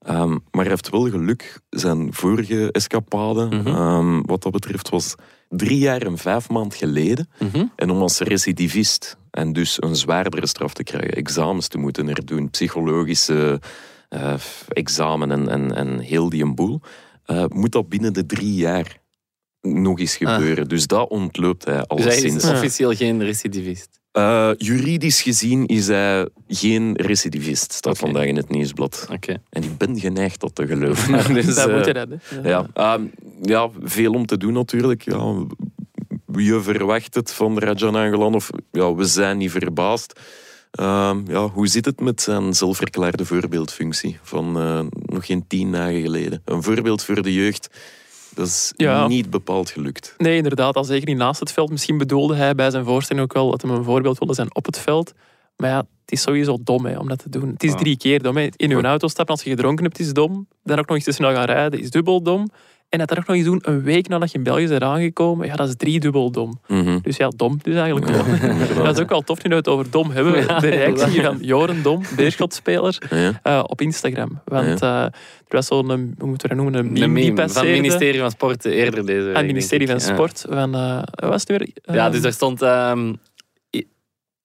Ehm, 0.00 0.30
maar 0.30 0.62
hij 0.64 0.68
heeft 0.68 0.90
wel 0.90 1.10
geluk. 1.10 1.60
Zijn 1.70 2.12
vorige 2.14 2.72
escapade, 2.72 3.44
Mhm. 3.56 3.66
ehm, 3.66 4.20
wat 4.22 4.42
dat 4.42 4.52
betreft, 4.52 4.88
was 4.88 5.14
drie 5.48 5.78
jaar 5.78 6.02
en 6.02 6.18
vijf 6.18 6.48
maand 6.48 6.74
geleden. 6.74 7.28
Mhm. 7.38 7.64
En 7.76 7.90
om 7.90 8.00
als 8.00 8.18
recidivist 8.18 9.16
en 9.30 9.52
dus 9.52 9.82
een 9.82 9.96
zwaardere 9.96 10.46
straf 10.46 10.72
te 10.74 10.82
krijgen, 10.82 11.10
examens 11.14 11.68
te 11.68 11.78
moeten 11.78 12.06
herdoen, 12.06 12.50
psychologische 12.50 13.60
eh, 14.08 14.34
examen 14.68 15.30
en, 15.30 15.48
en, 15.48 15.74
en 15.76 15.98
heel 15.98 16.28
die 16.28 16.42
een 16.42 16.54
boel, 16.54 16.80
eh, 17.24 17.44
moet 17.48 17.72
dat 17.72 17.88
binnen 17.88 18.12
de 18.12 18.26
drie 18.26 18.54
jaar 18.54 19.00
nog 19.60 19.98
eens 20.00 20.18
Ah. 20.20 20.34
gebeuren. 20.34 20.68
Dus 20.68 20.86
dat 20.86 21.08
ontloopt 21.08 21.64
hij 21.64 21.84
Dus 21.94 22.04
hij 22.04 22.16
is 22.22 22.44
officieel 22.44 22.94
geen 22.94 23.22
recidivist. 23.24 23.97
Eh, 24.18 24.50
juridisch 24.56 25.22
gezien 25.22 25.66
is 25.66 25.86
hij 25.86 26.28
geen 26.48 26.96
recidivist, 26.96 27.72
staat 27.72 27.98
vandaag 27.98 28.24
in 28.24 28.36
het 28.36 28.48
nieuwsblad. 28.48 29.08
Oké. 29.12 29.36
En 29.50 29.62
ik 29.62 29.78
ben 29.78 30.00
geneigd 30.00 30.40
dat 30.40 30.54
te 30.54 30.66
geloven. 30.66 31.12
dus, 31.34 31.46
dat 31.54 31.68
eh, 31.68 31.76
moet 31.76 31.84
je 31.84 31.92
dat, 31.92 32.08
hè. 32.08 32.48
ja, 32.48 32.66
ehm, 32.74 33.02
ja, 33.42 33.70
veel 33.82 34.12
om 34.12 34.26
te 34.26 34.36
doen 34.36 34.52
natuurlijk. 34.52 35.02
Ja, 35.02 35.34
je 36.36 36.60
verwacht 36.60 37.14
het 37.14 37.32
van 37.32 37.58
Rajan 37.58 37.94
Angelan, 37.94 38.34
of 38.34 38.50
ja, 38.70 38.94
we 38.94 39.04
zijn 39.04 39.38
niet 39.38 39.50
verbaasd. 39.50 40.20
Ehm, 40.70 41.20
ja, 41.26 41.48
hoe 41.48 41.66
zit 41.66 41.84
het 41.84 42.00
met 42.00 42.20
zijn 42.22 42.54
zelfverklaarde 42.54 43.24
voorbeeldfunctie 43.24 44.18
van 44.22 44.58
eh, 44.58 44.80
nog 45.06 45.26
geen 45.26 45.44
tien 45.46 45.72
dagen 45.72 46.00
geleden? 46.00 46.42
Een 46.44 46.62
voorbeeld 46.62 47.04
voor 47.04 47.22
de 47.22 47.34
jeugd, 47.34 47.68
dat 48.38 48.46
is 48.46 48.72
Ja. 48.76 49.06
niet 49.06 49.30
bepaald 49.30 49.70
gelukt. 49.70 50.14
Nee, 50.18 50.36
inderdaad, 50.36 50.76
al 50.76 50.84
zeker 50.84 51.08
niet 51.08 51.16
naast 51.16 51.40
het 51.40 51.52
veld. 51.52 51.70
Misschien 51.70 51.98
bedoelde 51.98 52.34
hij 52.34 52.54
bij 52.54 52.70
zijn 52.70 52.84
voorstelling 52.84 53.24
ook 53.24 53.32
wel 53.32 53.50
dat 53.50 53.62
hij 53.62 53.70
een 53.70 53.84
voorbeeld 53.84 54.18
wilde 54.18 54.34
zijn 54.34 54.54
op 54.54 54.66
het 54.66 54.78
veld. 54.78 55.12
Maar 55.56 55.70
ja, 55.70 55.76
het 55.78 56.12
is 56.12 56.22
sowieso 56.22 56.58
dom 56.62 56.86
hè, 56.86 56.98
om 56.98 57.08
dat 57.08 57.18
te 57.18 57.28
doen. 57.28 57.48
Het 57.48 57.62
is 57.62 57.74
drie 57.74 57.96
keer 57.96 58.22
dom. 58.22 58.36
Hè. 58.36 58.48
In 58.56 58.70
uw 58.70 58.82
auto 58.82 59.08
stappen 59.08 59.34
als 59.34 59.44
je 59.44 59.50
gedronken 59.50 59.84
hebt, 59.84 59.98
is 59.98 60.12
dom. 60.12 60.48
Dan 60.64 60.78
ook 60.78 60.86
nog 60.86 60.96
eens 60.96 61.04
te 61.04 61.12
snel 61.12 61.32
gaan 61.32 61.44
rijden, 61.44 61.80
is 61.80 61.90
dubbel 61.90 62.22
dom. 62.22 62.48
En 62.88 62.98
dat 62.98 63.08
dan 63.08 63.18
ook 63.18 63.26
nog 63.26 63.36
eens 63.36 63.44
doen 63.44 63.58
een 63.62 63.82
week 63.82 64.08
nadat 64.08 64.30
je 64.30 64.38
in 64.38 64.44
België 64.44 64.66
bent 64.68 64.82
aangekomen, 64.82 65.46
ja, 65.46 65.54
dat 65.56 65.68
is 65.68 65.74
drie 65.76 66.00
dubbel 66.00 66.30
dom. 66.30 66.60
Mhm. 66.66 66.98
Dus 67.02 67.16
ja, 67.16 67.28
dom 67.36 67.58
dus 67.62 67.74
eigenlijk 67.74 68.06
wel. 68.06 68.24
dat 68.84 68.96
is 68.96 69.02
ook 69.02 69.08
wel 69.08 69.20
tof 69.20 69.42
nu 69.42 69.50
we 69.50 69.56
het 69.56 69.68
over 69.68 69.90
dom 69.90 70.10
hebben. 70.10 70.36
Ja, 70.46 70.58
de 70.60 70.68
reactie 70.68 71.22
van 71.22 71.38
Joren 71.40 71.82
Dom, 71.82 72.02
beerschotspeler, 72.16 72.98
Ja. 73.10 73.40
eh, 73.42 73.62
op 73.66 73.80
Instagram. 73.80 74.40
Want 74.44 74.82
eh, 74.82 75.02
er 75.02 75.12
was 75.48 75.66
zo'n, 75.66 75.90
eh, 75.90 75.96
hoe 76.18 76.28
moeten 76.28 76.48
we 76.48 76.54
dat 76.54 76.64
noemen, 76.64 76.74
een 76.74 76.92
meme, 76.92 77.20
die 77.20 77.48
van 77.48 77.64
het 77.66 77.70
ministerie 77.80 78.20
van 78.20 78.30
Sport 78.30 78.64
eerder 78.64 79.06
deze 79.06 79.20
week. 79.22 79.28
aan 79.34 79.42
het 79.42 79.46
ministerie 79.46 79.86
van. 79.88 80.00
Sport. 80.00 80.44
Van, 80.48 80.74
eh, 80.74 80.96
wat 81.10 81.30
was 81.30 81.40
het 81.40 81.48
weer? 81.48 81.68
Ja, 81.82 82.10
dus 82.10 82.22
er 82.22 82.32
stond 82.32 82.62
ehm, 82.62 83.12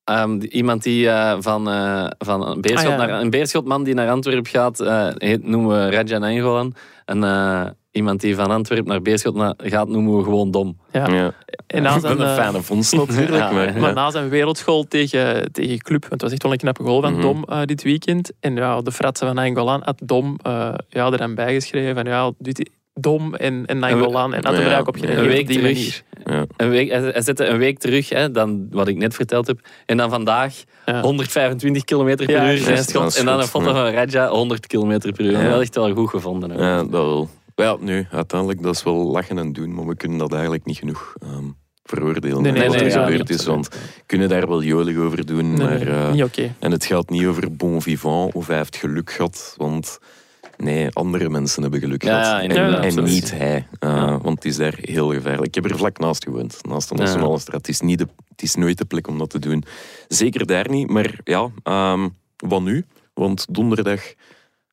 ehm, 0.04 0.40
iemand 0.42 0.84
die 0.84 1.10
eh, 1.10 1.36
van, 1.40 1.70
eh, 1.70 2.08
van 2.18 2.48
een, 2.48 2.62
beerschot 2.62 2.92
Ah, 2.92 2.98
ja. 3.00 3.06
naar, 3.06 3.22
een 3.22 3.30
beerschotman 3.30 3.84
die 3.84 3.94
naar 3.94 4.10
Antwerpen 4.10 4.52
gaat, 4.52 4.80
eh, 4.80 5.08
heet, 5.18 5.44
noemen 5.48 5.86
we 5.86 5.90
Rajan 5.92 6.24
Angolan. 6.24 6.74
En 7.06 7.24
eh, 7.24 7.66
iemand 7.94 8.22
die 8.22 8.36
van 8.36 8.52
Antwerpen 8.52 8.88
naar 8.88 9.02
Beerschot 9.02 9.36
na- 9.36 9.54
gaat, 9.58 9.88
noemen 9.88 10.18
we 10.18 10.24
gewoon 10.24 10.52
dom. 10.52 10.78
ja. 10.92 11.08
Ja. 11.08 11.34
En 11.68 11.82
na 11.84 11.96
ik 11.96 12.02
ben 12.02 12.10
zijn, 12.10 12.20
een 12.20 12.26
eh, 12.28 12.34
fijne 12.36 12.62
vondst 12.62 12.94
natuurlijk. 13.08 13.32
Ja, 13.32 13.52
maar, 13.52 13.80
Maar 13.80 13.94
na 13.94 14.12
zijn 14.12 14.30
wereldschool 14.30 14.84
tegen, 14.88 15.52
tegen 15.52 15.78
Club, 15.78 16.02
want 16.02 16.12
het 16.14 16.22
was 16.22 16.32
echt 16.32 16.44
wel 16.44 16.52
een 16.52 16.58
knappe 16.58 16.84
goal 16.84 17.02
van 17.02 17.12
Mhm. 17.14 17.22
Dom 17.22 17.44
eh, 17.44 17.62
dit 17.66 17.84
weekend. 17.84 18.32
En 18.40 18.56
ja, 18.56 18.82
de 18.82 18.92
fratsen 18.92 19.28
van 19.28 19.36
Nangolan 19.36 19.82
had 19.84 20.02
Dom 20.04 20.38
eh, 20.42 20.74
ja, 20.90 21.12
er 21.12 21.18
dan 21.18 21.36
bijgeschreven 21.36 21.96
van 21.96 22.06
ja, 22.06 22.32
dit- 22.38 22.70
Dom 22.96 23.36
en, 23.36 23.66
en 23.66 23.80
Nangolan. 23.80 24.34
En 24.34 24.46
had 24.46 24.54
er 24.58 24.80
ook 24.80 24.88
op 24.88 24.94
een 24.96 25.00
gereageerd 25.02 25.28
week 25.34 25.48
die 25.48 25.58
terug. 25.60 25.74
manier. 25.74 26.04
ja. 26.40 26.46
Een 26.58 26.70
week, 26.70 26.90
hij, 26.92 27.02
hij 27.02 27.22
zette 27.22 27.46
een 27.46 27.58
week 27.58 27.80
terug, 27.80 28.10
hè, 28.10 28.32
dan 28.32 28.68
wat 28.72 28.88
ik 28.88 28.98
net 28.98 29.14
verteld 29.16 29.48
heb. 29.48 29.60
En 29.86 29.98
dan 29.98 30.10
vandaag 30.10 30.54
Ja. 30.86 31.02
125 31.02 31.84
km 31.84 32.16
per 32.16 32.30
Ja, 32.30 32.52
uur 32.54 32.68
En 33.18 33.26
dan 33.26 33.40
een 33.40 33.46
foto 33.48 33.66
ja. 33.66 33.74
van 33.74 33.86
Raja 33.94 34.28
100 34.30 34.68
km 34.68 34.98
per 35.00 35.22
uur. 35.22 35.32
Ja. 35.32 35.44
Dat 35.50 35.54
is 35.56 35.62
echt 35.62 35.76
wel 35.76 35.94
goed 35.94 36.10
gevonden. 36.10 36.58
Ja, 36.58 36.78
dat 36.78 36.90
wel. 36.90 37.30
Ja, 37.56 37.78
nu, 37.80 38.08
uiteindelijk, 38.12 38.62
dat 38.64 38.76
is 38.76 38.84
wel 38.84 38.96
lachen 39.12 39.38
en 39.38 39.54
doen, 39.54 39.74
maar 39.74 39.86
we 39.86 39.96
kunnen 39.96 40.18
dat 40.18 40.32
eigenlijk 40.34 40.66
niet 40.66 40.78
genoeg 40.78 41.14
ehm, 41.22 41.46
veroordelen. 41.84 42.42
Nee, 42.42 42.52
nee, 42.52 42.68
wat 42.68 42.76
nee, 42.76 42.86
er 42.86 42.90
ja, 42.92 43.06
gebeurd 43.06 43.30
is, 43.30 43.46
want 43.46 43.68
we 43.68 43.80
kunnen 44.06 44.30
daar 44.30 44.48
wel 44.48 44.64
jolig 44.64 44.98
over 44.98 45.26
doen, 45.26 45.54
Nee, 45.54 45.68
maar... 45.68 45.86
nee, 46.12 46.30
eh, 46.36 46.50
en 46.60 46.72
het 46.72 46.86
gaat 46.86 47.10
niet 47.10 47.26
over 47.26 47.56
bon 47.56 47.82
vivant 47.82 48.34
of 48.34 48.48
hij 48.48 48.58
heeft 48.58 48.76
geluk 48.76 49.12
gehad, 49.12 49.54
want 49.58 50.00
nee, 50.58 50.90
andere 50.94 51.30
mensen 51.30 51.62
hebben 51.62 51.80
geluk 51.80 52.04
Ja, 52.04 52.10
gehad. 52.10 52.52
ja, 52.56 52.82
en, 52.82 53.04
niet 53.04 53.32
hij, 53.32 53.68
Uh, 53.80 53.90
Ja. 53.90 54.18
want 54.18 54.36
het 54.36 54.46
is 54.46 54.58
daar 54.58 54.78
heel 54.82 55.14
gevaarlijk. 55.14 55.46
Ik 55.48 55.56
heb 55.56 55.72
er 55.72 55.78
vlak 55.78 56.00
naast 56.00 56.24
gewoond, 56.24 56.58
naast 56.62 56.90
de 56.90 56.96
Ja. 56.96 57.04
Nationale 57.04 57.40
Straat. 57.40 57.58
Het 57.58 57.68
is, 57.70 57.80
niet 57.82 57.98
de, 57.98 58.08
het 58.30 58.42
is 58.42 58.56
nooit 58.56 58.78
de 58.78 58.86
plek 58.86 59.08
om 59.08 59.18
dat 59.18 59.30
te 59.30 59.40
doen. 59.40 59.64
Zeker 60.08 60.46
daar 60.46 60.70
niet, 60.70 60.90
maar 60.90 61.20
ja, 61.24 61.50
ehm, 61.64 62.08
wat 62.38 62.62
nu? 62.62 62.86
Want 63.14 63.46
donderdag 63.50 64.02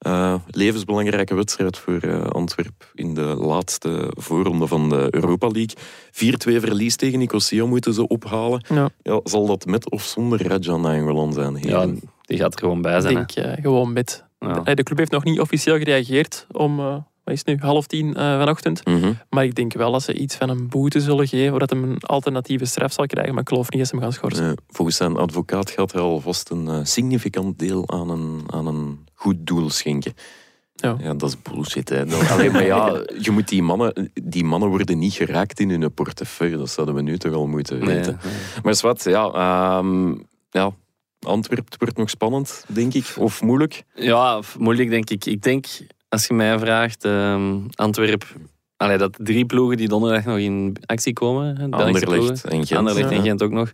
eh, 0.00 0.34
levensbelangrijke 0.46 1.34
wedstrijd 1.34 1.78
voor 1.78 1.98
eh, 2.00 2.22
Antwerp 2.22 2.90
in 2.94 3.14
de 3.14 3.20
laatste 3.20 4.12
voorronde 4.18 4.66
van 4.66 4.88
de 4.88 5.06
Europa 5.10 5.48
League. 5.48 5.76
4-2 6.56 6.60
verlies 6.60 6.96
tegen 6.96 7.18
Nicosia 7.18 7.64
moeten 7.66 7.94
ze 7.94 8.08
ophalen. 8.08 8.64
Ja, 8.68 8.88
Ja, 9.02 9.20
zal 9.24 9.46
dat 9.46 9.64
met 9.66 9.90
of 9.90 10.02
zonder 10.02 10.46
Rajan 10.46 10.80
Nainggolan 10.80 11.32
zijn? 11.32 11.56
Ja, 11.60 11.86
die 12.22 12.38
gaat 12.38 12.52
er 12.54 12.60
gewoon 12.60 12.82
bij 12.82 12.96
ik 12.96 13.02
zijn. 13.02 13.16
hè. 13.16 13.24
denk 13.26 13.60
gewoon 13.60 13.92
met. 13.92 14.24
Ja. 14.38 14.60
Eh, 14.64 14.74
De 14.74 14.82
club 14.82 14.98
heeft 14.98 15.10
nog 15.10 15.24
niet 15.24 15.40
officieel 15.40 15.76
gereageerd 15.78 16.46
om, 16.52 16.78
eh, 16.78 16.92
wat 17.24 17.34
is 17.34 17.38
het 17.38 17.46
nu, 17.46 17.56
half 17.58 17.86
tien 17.86 18.14
eh, 18.14 18.38
vanochtend. 18.38 18.86
Mhm. 18.86 19.12
Maar 19.30 19.44
ik 19.44 19.54
denk 19.54 19.72
wel 19.72 19.92
dat 19.92 20.02
ze 20.02 20.14
iets 20.14 20.36
van 20.36 20.48
een 20.48 20.68
boete 20.68 21.00
zullen 21.00 21.28
geven, 21.28 21.52
zodat 21.52 21.70
hij 21.70 21.78
een 21.78 21.98
alternatieve 22.00 22.64
straf 22.64 22.92
zal 22.92 23.06
krijgen. 23.06 23.32
Maar 23.32 23.42
ik 23.42 23.48
geloof 23.48 23.70
niet 23.70 23.78
dat 23.78 23.88
ze 23.88 23.94
hem 23.94 24.04
gaan 24.04 24.12
schorsen. 24.12 24.56
Volgens 24.68 24.96
zijn 24.96 25.16
advocaat 25.16 25.70
gaat 25.70 25.92
hij 25.92 26.02
alvast 26.02 26.50
een 26.50 26.86
significant 26.86 27.58
deel 27.58 27.88
aan 27.88 28.10
een, 28.10 28.42
aan 28.46 28.66
een 28.66 29.08
goed 29.20 29.36
doel 29.46 29.70
schenken. 29.70 30.14
Ja. 30.74 30.96
Ja, 31.00 31.14
dat 31.14 31.28
is 31.28 31.42
bullshit. 31.42 31.88
Hè. 31.88 32.04
Dan- 32.06 32.28
Alleen 32.28 32.52
maar 32.52 32.64
ja, 32.64 33.02
je 33.26 33.30
moet 33.30 33.48
die 33.48 33.62
mannen, 33.62 34.10
die 34.22 34.44
mannen 34.44 34.68
worden 34.68 34.98
niet 34.98 35.12
geraakt 35.12 35.60
in 35.60 35.70
hun 35.70 35.94
portefeuille. 35.94 36.56
Dat 36.56 36.70
zouden 36.70 36.94
we 36.94 37.02
nu 37.02 37.18
toch 37.18 37.32
al 37.34 37.46
moeten 37.46 37.86
weten. 37.86 38.18
nee. 38.22 38.32
Maar 38.62 38.72
is 38.72 38.80
wat, 38.80 39.04
ja, 39.04 39.28
ehm, 39.30 40.14
ja, 40.50 40.70
Antwerpen 41.20 41.78
wordt 41.78 41.96
nog 41.96 42.10
spannend, 42.10 42.64
denk 42.68 42.94
ik. 42.94 43.14
Of 43.18 43.42
moeilijk. 43.42 43.82
Ja, 43.94 44.40
moeilijk 44.58 44.90
denk 44.90 45.10
ik. 45.10 45.24
Ik 45.24 45.42
denk, 45.42 45.66
als 46.08 46.26
je 46.26 46.34
mij 46.34 46.58
vraagt, 46.58 47.04
ehm 47.04 47.58
Antwerp... 47.74 48.24
Allee, 48.76 48.96
dat 48.98 49.16
drie 49.22 49.44
ploegen 49.46 49.76
die 49.76 49.88
donderdag 49.88 50.24
nog 50.24 50.38
in 50.38 50.76
actie 50.86 51.12
komen. 51.12 51.56
Anderlecht 51.70 52.44
en 52.44 52.66
Gent. 52.66 52.72
Anderlecht 52.78 53.10
en. 53.10 53.22
Gent 53.22 53.42
ook 53.42 53.50
nog. 53.50 53.72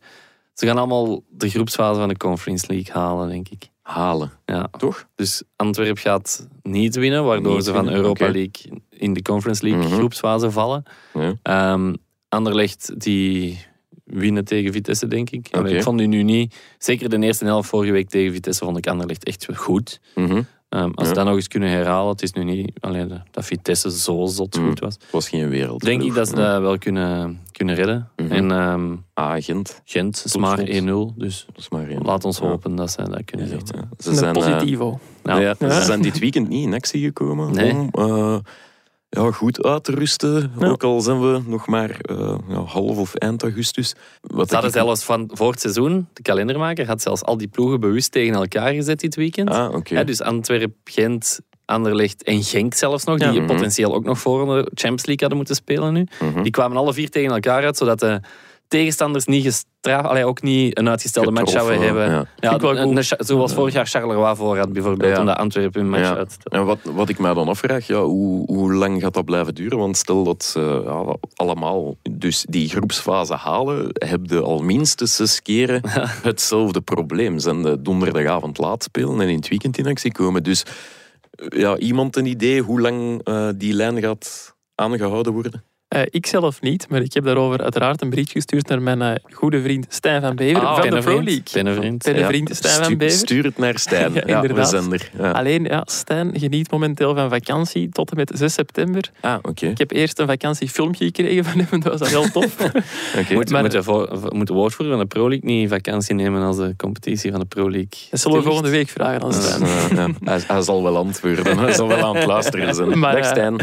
Ze 0.55 0.67
gaan 0.67 0.79
allemaal 0.79 1.23
de 1.29 1.49
groepsfase 1.49 1.99
van 1.99 2.09
de 2.09 2.17
Conference 2.17 2.65
League 2.69 2.95
halen, 2.95 3.29
denk 3.29 3.49
ik. 3.49 3.69
Halen, 3.87 4.33
Ja. 4.44 4.68
toch? 4.79 5.07
Dus 5.14 5.42
Antwerp 5.57 5.99
gaat 5.99 6.49
niet 6.62 6.94
winnen, 6.96 7.25
waardoor 7.25 7.55
Niet 7.55 7.64
ze 7.64 7.72
van 7.72 7.85
winnen, 7.85 8.01
Europa. 8.01 8.25
League 8.31 8.83
in 8.90 9.12
de 9.12 9.22
Conference 9.22 9.62
League 9.68 9.85
Mhm. 9.87 9.94
groepsfase 9.94 10.51
vallen. 10.51 10.83
Ja. 11.14 11.35
Ehm 11.42 11.94
Anderlecht, 12.29 13.01
die 13.01 13.59
winnen 14.05 14.44
tegen 14.44 14.72
Vitesse, 14.72 15.07
denk 15.07 15.31
ik. 15.31 15.49
Ik 15.49 15.83
vond 15.83 15.99
die 15.99 16.07
nu 16.07 16.22
niet... 16.22 16.57
Zeker 16.79 17.09
de 17.09 17.18
eerste 17.18 17.44
helft 17.44 17.68
vorige 17.68 17.92
week 17.92 18.09
tegen 18.09 18.33
Vitesse 18.33 18.64
vond 18.64 18.77
ik 18.77 18.87
Anderlecht 18.87 19.25
echt 19.25 19.46
goed. 19.55 20.01
Mhm. 20.14 20.42
Ehm, 20.77 20.91
als 20.95 21.03
Ja. 21.03 21.05
ze 21.07 21.15
dat 21.15 21.25
nog 21.25 21.35
eens 21.35 21.49
kunnen 21.49 21.69
herhalen, 21.71 22.11
het 22.12 22.23
is 22.23 22.33
nu 22.33 22.45
niet 22.45 22.73
alleen 22.81 23.23
dat 23.31 23.45
Vitesse 23.45 23.91
zo 23.91 24.27
zot 24.27 24.57
Mhm. 24.57 24.67
goed 24.67 24.79
was. 24.81 24.95
Het 24.95 25.11
was 25.11 25.29
geen 25.29 25.49
wereld. 25.49 25.81
Denk 25.85 26.03
ik 26.03 26.15
dat 26.15 26.29
ze 26.29 26.35
dat 26.35 26.61
wel 26.61 26.79
kunnen, 26.79 27.41
kunnen 27.53 27.75
redden. 27.75 28.09
Mhm. 28.17 28.33
En 28.33 28.51
ehm, 28.51 28.95
Ah, 29.15 29.35
Gent. 29.43 29.81
Gent 29.85 30.23
is 30.25 30.33
Tot 30.33 30.41
maar 30.41 30.57
slot. 30.59 30.69
1-0, 30.69 31.15
dus 31.17 31.45
Dat 31.47 31.59
is 31.59 31.69
maar 31.69 31.89
één. 31.89 32.03
laat 32.03 32.25
ons 32.25 32.39
Ja. 32.39 32.47
hopen 32.47 32.75
dat 32.77 32.91
ze 32.91 33.03
dat 33.03 33.25
kunnen 33.25 33.49
Ja. 33.49 33.57
Ze 33.99 34.09
Een 34.11 34.17
zijn, 34.17 34.35
eh, 34.37 34.43
positivo. 34.43 34.99
Ja, 35.25 35.39
Ja. 35.41 35.55
Ze 35.59 35.81
zijn 35.85 36.03
dit 36.03 36.19
weekend 36.19 36.49
niet 36.49 36.65
in 36.67 36.75
actie 36.75 37.05
gekomen 37.05 37.53
Nee. 37.55 37.73
om 37.75 37.89
eh, 37.93 38.37
ja, 39.09 39.31
goed 39.31 39.64
uit 39.64 39.85
te 39.85 39.92
rusten. 39.92 40.53
Ja. 40.59 40.66
Ook 40.66 40.83
al 40.83 41.01
zijn 41.01 41.21
we 41.21 41.42
nog 41.47 41.66
maar 41.66 41.90
eh, 42.01 42.38
ja, 42.49 42.61
half 42.61 42.97
of 42.97 43.14
eind 43.14 43.42
augustus. 43.42 43.95
Wat 44.21 44.51
hadden 44.51 44.71
zelfs 44.71 45.05
van 45.05 45.31
voor 45.33 45.51
het 45.51 45.61
seizoen, 45.61 46.09
de 46.12 46.23
kalendermaker 46.23 46.87
had 46.87 47.03
zelfs 47.03 47.23
al 47.23 47.37
die 47.37 47.49
ploegen 47.49 47.81
bewust 47.81 48.12
tegen 48.12 48.35
elkaar 48.35 48.73
gezet 48.73 49.01
dit 49.01 49.14
weekend. 49.14 49.51
Ah. 49.51 49.81
Ja, 49.83 50.05
dus 50.05 50.21
Antwerp, 50.21 50.75
Gent, 50.85 51.40
Anderlecht 51.64 52.23
en 52.23 52.42
Genk 52.42 52.75
zelfs 52.75 53.05
nog, 53.05 53.19
die. 53.19 53.40
Mhm. 53.40 53.47
potentieel 53.47 53.95
ook 53.95 54.05
nog 54.05 54.19
voor 54.19 54.47
de 54.47 54.71
Champions 54.75 55.07
League 55.07 55.16
hadden 55.19 55.37
moeten 55.37 55.55
spelen 55.55 55.92
nu. 55.92 56.07
Mhm. 56.21 56.42
Die 56.42 56.53
kwamen 56.53 56.77
alle 56.77 56.95
vier 56.95 57.11
tegen 57.11 57.31
elkaar 57.31 57.64
uit, 57.64 57.77
zodat 57.77 58.01
de 58.01 58.21
tegenstanders 58.68 59.24
niet 59.24 59.44
gestraft, 59.44 60.07
allee, 60.09 60.24
ook 60.24 60.42
niet 60.42 60.79
een 60.79 60.88
uitgestelde 60.88 61.31
match 61.31 61.50
zouden 61.50 61.81
hebben. 61.81 62.11
ja. 62.11 62.52
Een- 62.61 62.96
een- 62.96 63.05
zoals 63.18 63.52
vorig 63.55 63.72
jaar 63.74 63.87
Charleroi 63.87 64.37
voor 64.37 64.59
had 64.59 64.72
bijvoorbeeld, 64.72 65.12
Ja. 65.14 65.20
omdat 65.20 65.37
Antwerpen 65.37 65.81
een 65.81 65.88
match 65.88 66.02
Ja. 66.09 66.24
En 66.44 66.64
wat, 66.64 66.79
wat 66.83 67.09
ik 67.09 67.18
mij 67.18 67.35
dan 67.35 67.48
afvraag, 67.48 67.87
ja, 67.87 68.02
hoe, 68.02 68.46
hoe 68.46 68.72
lang 68.74 69.00
gaat 69.02 69.14
dat 69.14 69.24
blijven 69.24 69.55
duren? 69.55 69.79
Want 69.79 69.96
stel 69.96 70.24
dat 70.24 70.44
ze 70.44 70.83
ja, 70.85 71.16
allemaal 71.35 71.96
dus 72.11 72.46
die 72.48 72.68
groepsfase 72.68 73.35
halen, 73.35 73.88
heb 73.92 74.20
je 74.22 74.40
al 74.40 74.59
minstens 74.62 75.16
zes 75.16 75.42
keren 75.42 75.81
hetzelfde 76.22 76.81
probleem. 76.81 77.38
Zijn 77.38 77.62
de 77.62 77.83
donderdagavond 77.83 78.59
laat 78.59 78.83
spelen 78.83 79.20
en 79.20 79.29
in 79.29 79.37
het 79.37 79.48
weekend 79.48 79.79
in 79.79 79.87
actie 79.87 80.12
komen. 80.12 80.42
Dus 80.42 80.62
eh, 81.31 81.59
ja, 81.61 81.76
iemand 81.79 82.16
een 82.16 82.26
idee 82.26 82.62
hoe 82.62 82.81
lang 82.81 83.20
eh, 83.24 83.48
die 83.57 83.72
lijn 83.72 84.00
gaat 84.00 84.55
aangehouden 84.74 85.33
worden? 85.33 85.64
Eh, 85.88 86.03
ik 86.11 86.27
zelf 86.27 86.61
niet, 86.61 86.87
maar 86.88 87.01
ik 87.03 87.12
heb 87.12 87.25
daarover 87.25 87.62
uiteraard 87.62 88.03
een 88.03 88.11
brief 88.11 88.31
gestuurd 88.31 88.68
naar 88.68 88.83
mijn 88.83 89.03
eh, 89.03 89.11
goede 89.33 89.62
vriend 89.62 89.87
Stijn 89.88 90.20
van 90.20 90.37
Bever 90.37 90.61
van 90.61 90.90
de 90.90 90.99
Pro. 91.01 91.14
League. 91.22 91.42
Pennevriend. 91.53 92.03
Pennevriend 92.03 92.57
Stijn 92.57 92.85
van 92.85 92.96
Bever. 92.96 93.18
Stuur 93.18 93.44
het 93.44 93.59
naar 93.59 93.79
Stijn. 93.79 94.12
Ja, 94.14 94.22
ja, 94.27 94.40
we 94.40 94.49
inderdaad. 94.49 94.68
zijn 94.68 94.92
er. 94.92 95.11
Ja. 95.18 95.31
Alleen, 95.31 95.64
ja, 95.64 95.83
Stijn 95.85 96.31
geniet 96.38 96.70
momenteel 96.70 97.14
van 97.14 97.29
vakantie 97.31 97.88
tot 97.88 98.11
en 98.11 98.16
met 98.16 98.31
6 98.35 98.53
september. 98.53 99.11
Ah, 99.20 99.35
oké. 99.42 99.66
Ik 99.66 99.79
heb 99.79 99.90
eerst 99.92 100.18
een 100.18 100.27
vakantiefilmpje 100.27 101.05
gekregen 101.05 101.44
van 101.44 101.61
hem, 101.61 101.81
dat 101.90 101.99
was 101.99 102.09
heel 102.09 102.31
tof. 102.31 102.57
Oké. 103.18 103.35
Moet, 103.35 103.51
Maar- 103.51 103.62
moet, 103.62 103.70
de 103.70 103.83
voor, 103.83 104.29
moet 104.33 104.46
de 104.46 104.53
woordvoerder 104.53 104.94
van 104.96 105.03
de 105.09 105.09
Pro 105.14 105.29
League 105.29 105.51
niet 105.51 105.68
vakantie 105.68 106.14
nemen 106.14 106.42
als 106.42 106.57
de 106.57 106.75
competitie 106.77 107.31
van 107.31 107.40
de 107.40 107.46
Pro 107.46 107.70
League 107.70 107.88
Dat 108.11 108.20
zullen 108.20 108.38
we 108.38 108.44
volgende 108.44 108.70
week 108.70 108.88
vragen 108.88 109.22
aan 109.22 109.33
Stijn. 109.33 109.61
ja, 109.96 110.09
hij, 110.25 110.40
hij 110.46 110.62
zal 110.62 110.83
wel 110.83 110.96
antwoorden. 110.96 111.59
Hij 111.59 111.72
zal 111.72 111.88
wel 111.88 112.05
aan 112.05 112.16
het 112.16 112.27
luisteren 112.27 112.75
zijn. 112.75 112.99
Maar, 112.99 113.12
Dag 113.14 113.22
eh, 113.25 113.31
Stijn. 113.31 113.57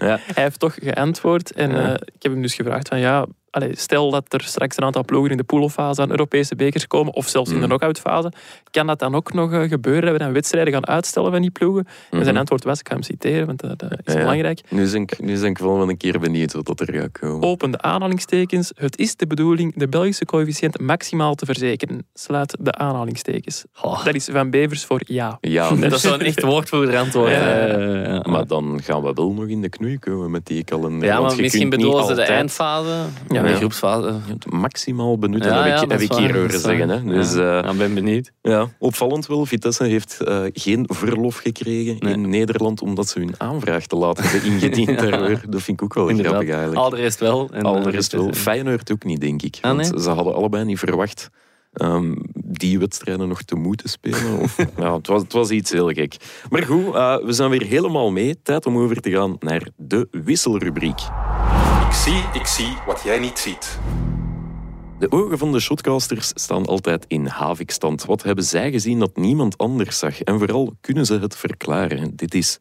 Ja. 0.00 0.18
Hij 0.34 0.42
heeft 0.42 0.58
toch 0.58 0.74
geantwoord 0.82 1.47
en 1.52 1.70
Ja. 1.70 1.88
eh, 1.88 1.92
ik 2.14 2.22
heb 2.22 2.32
hem 2.32 2.42
dus 2.42 2.54
gevraagd 2.54 2.88
van 2.88 2.98
ja, 2.98 3.26
allee, 3.50 3.76
stel 3.76 4.10
dat 4.10 4.32
er 4.32 4.42
straks 4.42 4.76
een 4.76 4.84
aantal 4.84 5.04
ploegen 5.04 5.30
in 5.30 5.36
de 5.36 5.44
poolfase 5.44 6.00
aan 6.02 6.10
Europese 6.10 6.54
bekers 6.56 6.86
komen 6.86 7.12
of 7.14 7.28
zelfs 7.28 7.48
in 7.50 7.54
de 7.54 7.60
Mhm. 7.60 7.68
knock-outfase, 7.68 8.32
kan 8.70 8.86
dat 8.86 8.98
dan 8.98 9.14
ook 9.14 9.32
nog 9.32 9.52
eh, 9.52 9.62
gebeuren 9.68 10.02
dat 10.02 10.12
we 10.12 10.18
dan 10.18 10.32
wedstrijden 10.32 10.72
gaan 10.72 10.86
uitstellen 10.86 11.30
van 11.32 11.40
die 11.40 11.50
ploegen? 11.50 11.84
En 11.86 12.18
zijn 12.18 12.26
Mhm. 12.28 12.36
antwoord 12.36 12.64
was, 12.64 12.80
ik 12.80 12.88
ga 12.88 12.94
hem 12.94 13.02
citeren, 13.02 13.46
want 13.46 13.60
dat 13.60 13.82
eh, 13.82 13.88
is 13.90 13.96
Ja, 14.04 14.12
ja. 14.12 14.18
belangrijk. 14.18 14.60
Nu 14.70 14.90
ben 14.90 15.00
ik, 15.02 15.20
nu 15.20 15.34
ben 15.40 15.50
ik 15.50 15.58
wel 15.58 15.88
een 15.88 15.96
keer 15.96 16.18
benieuwd 16.20 16.52
wat 16.52 16.66
dat 16.66 16.80
er 16.80 16.92
gaat 16.94 17.12
komen. 17.18 17.48
Open 17.48 17.70
de 17.70 17.80
aanhalingstekens. 17.80 18.72
Het 18.76 18.98
is 18.98 19.16
de 19.16 19.26
bedoeling 19.26 19.72
de 19.76 19.88
Belgische 19.88 20.24
coëfficiënt 20.24 20.80
maximaal 20.80 21.34
te 21.34 21.44
verzekeren. 21.46 22.06
Sluit 22.14 22.56
de 22.60 22.72
aanhalingstekens. 22.72 23.64
Oh, 23.82 24.04
Dat 24.04 24.14
is 24.14 24.24
Van 24.32 24.50
Bevers 24.50 24.84
voor 24.84 25.00
ja. 25.06 25.38
Ja, 25.40 25.70
dat 25.74 25.92
is 25.92 26.00
zo'n 26.00 26.20
echt 26.20 26.42
woordvoerder 26.42 26.96
antwoord. 26.98 27.30
Ja. 27.30 27.66
Ja. 27.66 28.22
maar 28.28 28.46
dan 28.46 28.80
gaan 28.82 29.02
we 29.02 29.12
wel 29.12 29.32
nog 29.32 29.46
in 29.46 29.60
de 29.60 29.68
knoei 29.68 29.98
komen 29.98 30.30
met 30.30 30.46
die 30.46 30.64
kalender. 30.64 31.08
Ja, 31.08 31.18
want 31.20 31.32
maar 31.32 31.40
misschien 31.40 31.68
bedoelen 31.70 32.04
ze 32.06 32.14
de 32.14 32.22
eindfase. 32.22 33.04
Ja. 33.44 33.50
Ja. 33.50 33.56
groepsfase. 33.56 34.14
het 34.28 34.50
maximaal 34.52 35.18
benutten, 35.18 35.54
heb 35.64 35.74
ik, 35.74 35.80
dat 35.88 35.90
heb 35.90 36.00
ik 36.00 36.12
hier 36.12 36.34
horen 36.36 36.60
zeggen. 36.60 36.88
Hè. 36.88 37.04
Dus, 37.04 37.34
ja. 37.34 37.58
eh, 37.58 37.64
Ja, 37.70 37.74
ben 37.74 37.94
benieuwd. 37.94 38.32
ja, 38.42 38.68
opvallend 38.78 39.26
wel, 39.26 39.46
Vitesse 39.46 39.84
heeft 39.84 40.20
eh, 40.20 40.40
geen 40.52 40.84
verlof 40.92 41.36
gekregen 41.36 41.96
Nee. 41.98 42.12
in 42.12 42.28
Nederland 42.28 42.82
omdat 42.82 43.08
ze 43.08 43.18
hun 43.18 43.34
aanvraag 43.38 43.86
te 43.86 43.96
laat 43.96 44.18
hebben 44.22 44.52
ingediend. 44.52 44.98
Dat 45.52 45.62
vind 45.62 45.80
ik 45.80 45.82
ook 45.82 45.94
wel 45.94 46.08
Inderdaad. 46.08 46.32
grappig 46.32 46.50
eigenlijk. 46.54 46.80
Al 46.84 46.90
de 46.90 46.96
rest 46.96 47.20
wel. 47.20 47.48
En, 47.52 47.62
Al 47.62 47.80
de 47.80 47.88
eh, 47.88 47.94
rest 47.94 48.12
wel. 48.12 48.32
Feyenoord 48.32 48.92
ook 48.92 49.04
niet, 49.04 49.20
denk 49.20 49.42
ik. 49.42 49.58
Ah, 49.60 49.76
Want 49.76 50.00
ze 50.02 50.10
hadden 50.10 50.34
allebei 50.34 50.64
niet 50.64 50.78
verwacht 50.78 51.30
ehm, 51.72 52.14
die 52.34 52.78
wedstrijden 52.78 53.28
nog 53.28 53.42
te 53.42 53.54
moeten 53.54 53.88
spelen. 53.88 54.38
Of, 54.40 54.56
ja, 54.78 54.94
het, 54.96 55.06
was, 55.06 55.22
het 55.22 55.32
was 55.32 55.50
iets 55.50 55.70
heel 55.70 55.88
gek. 55.88 56.16
Maar 56.50 56.62
goed, 56.62 56.94
eh, 56.94 57.16
we 57.24 57.32
zijn 57.32 57.50
weer 57.50 57.62
helemaal 57.64 58.10
mee. 58.10 58.42
Tijd 58.42 58.66
om 58.66 58.76
over 58.78 59.00
te 59.00 59.10
gaan 59.10 59.36
naar 59.40 59.68
de 59.76 60.08
wisselrubriek. 60.10 60.98
Ik 61.88 61.94
zie, 61.94 62.22
ik 62.32 62.46
zie 62.46 62.76
wat 62.86 63.02
jij 63.04 63.18
niet 63.18 63.38
ziet. 63.38 63.78
De 64.98 65.10
ogen 65.10 65.38
van 65.38 65.52
de 65.52 65.60
shotcasters 65.60 66.28
staan 66.34 66.66
altijd 66.66 67.04
in 67.08 67.26
havikstand. 67.26 68.04
Wat 68.04 68.22
hebben 68.22 68.44
zij 68.44 68.70
gezien 68.70 68.98
dat 68.98 69.16
niemand 69.16 69.58
anders 69.58 69.98
zag? 69.98 70.20
En 70.22 70.38
vooral 70.38 70.74
kunnen 70.80 71.06
ze 71.06 71.18
het 71.18 71.36
verklaren? 71.36 72.16
Dit 72.16 72.34
is 72.34 72.58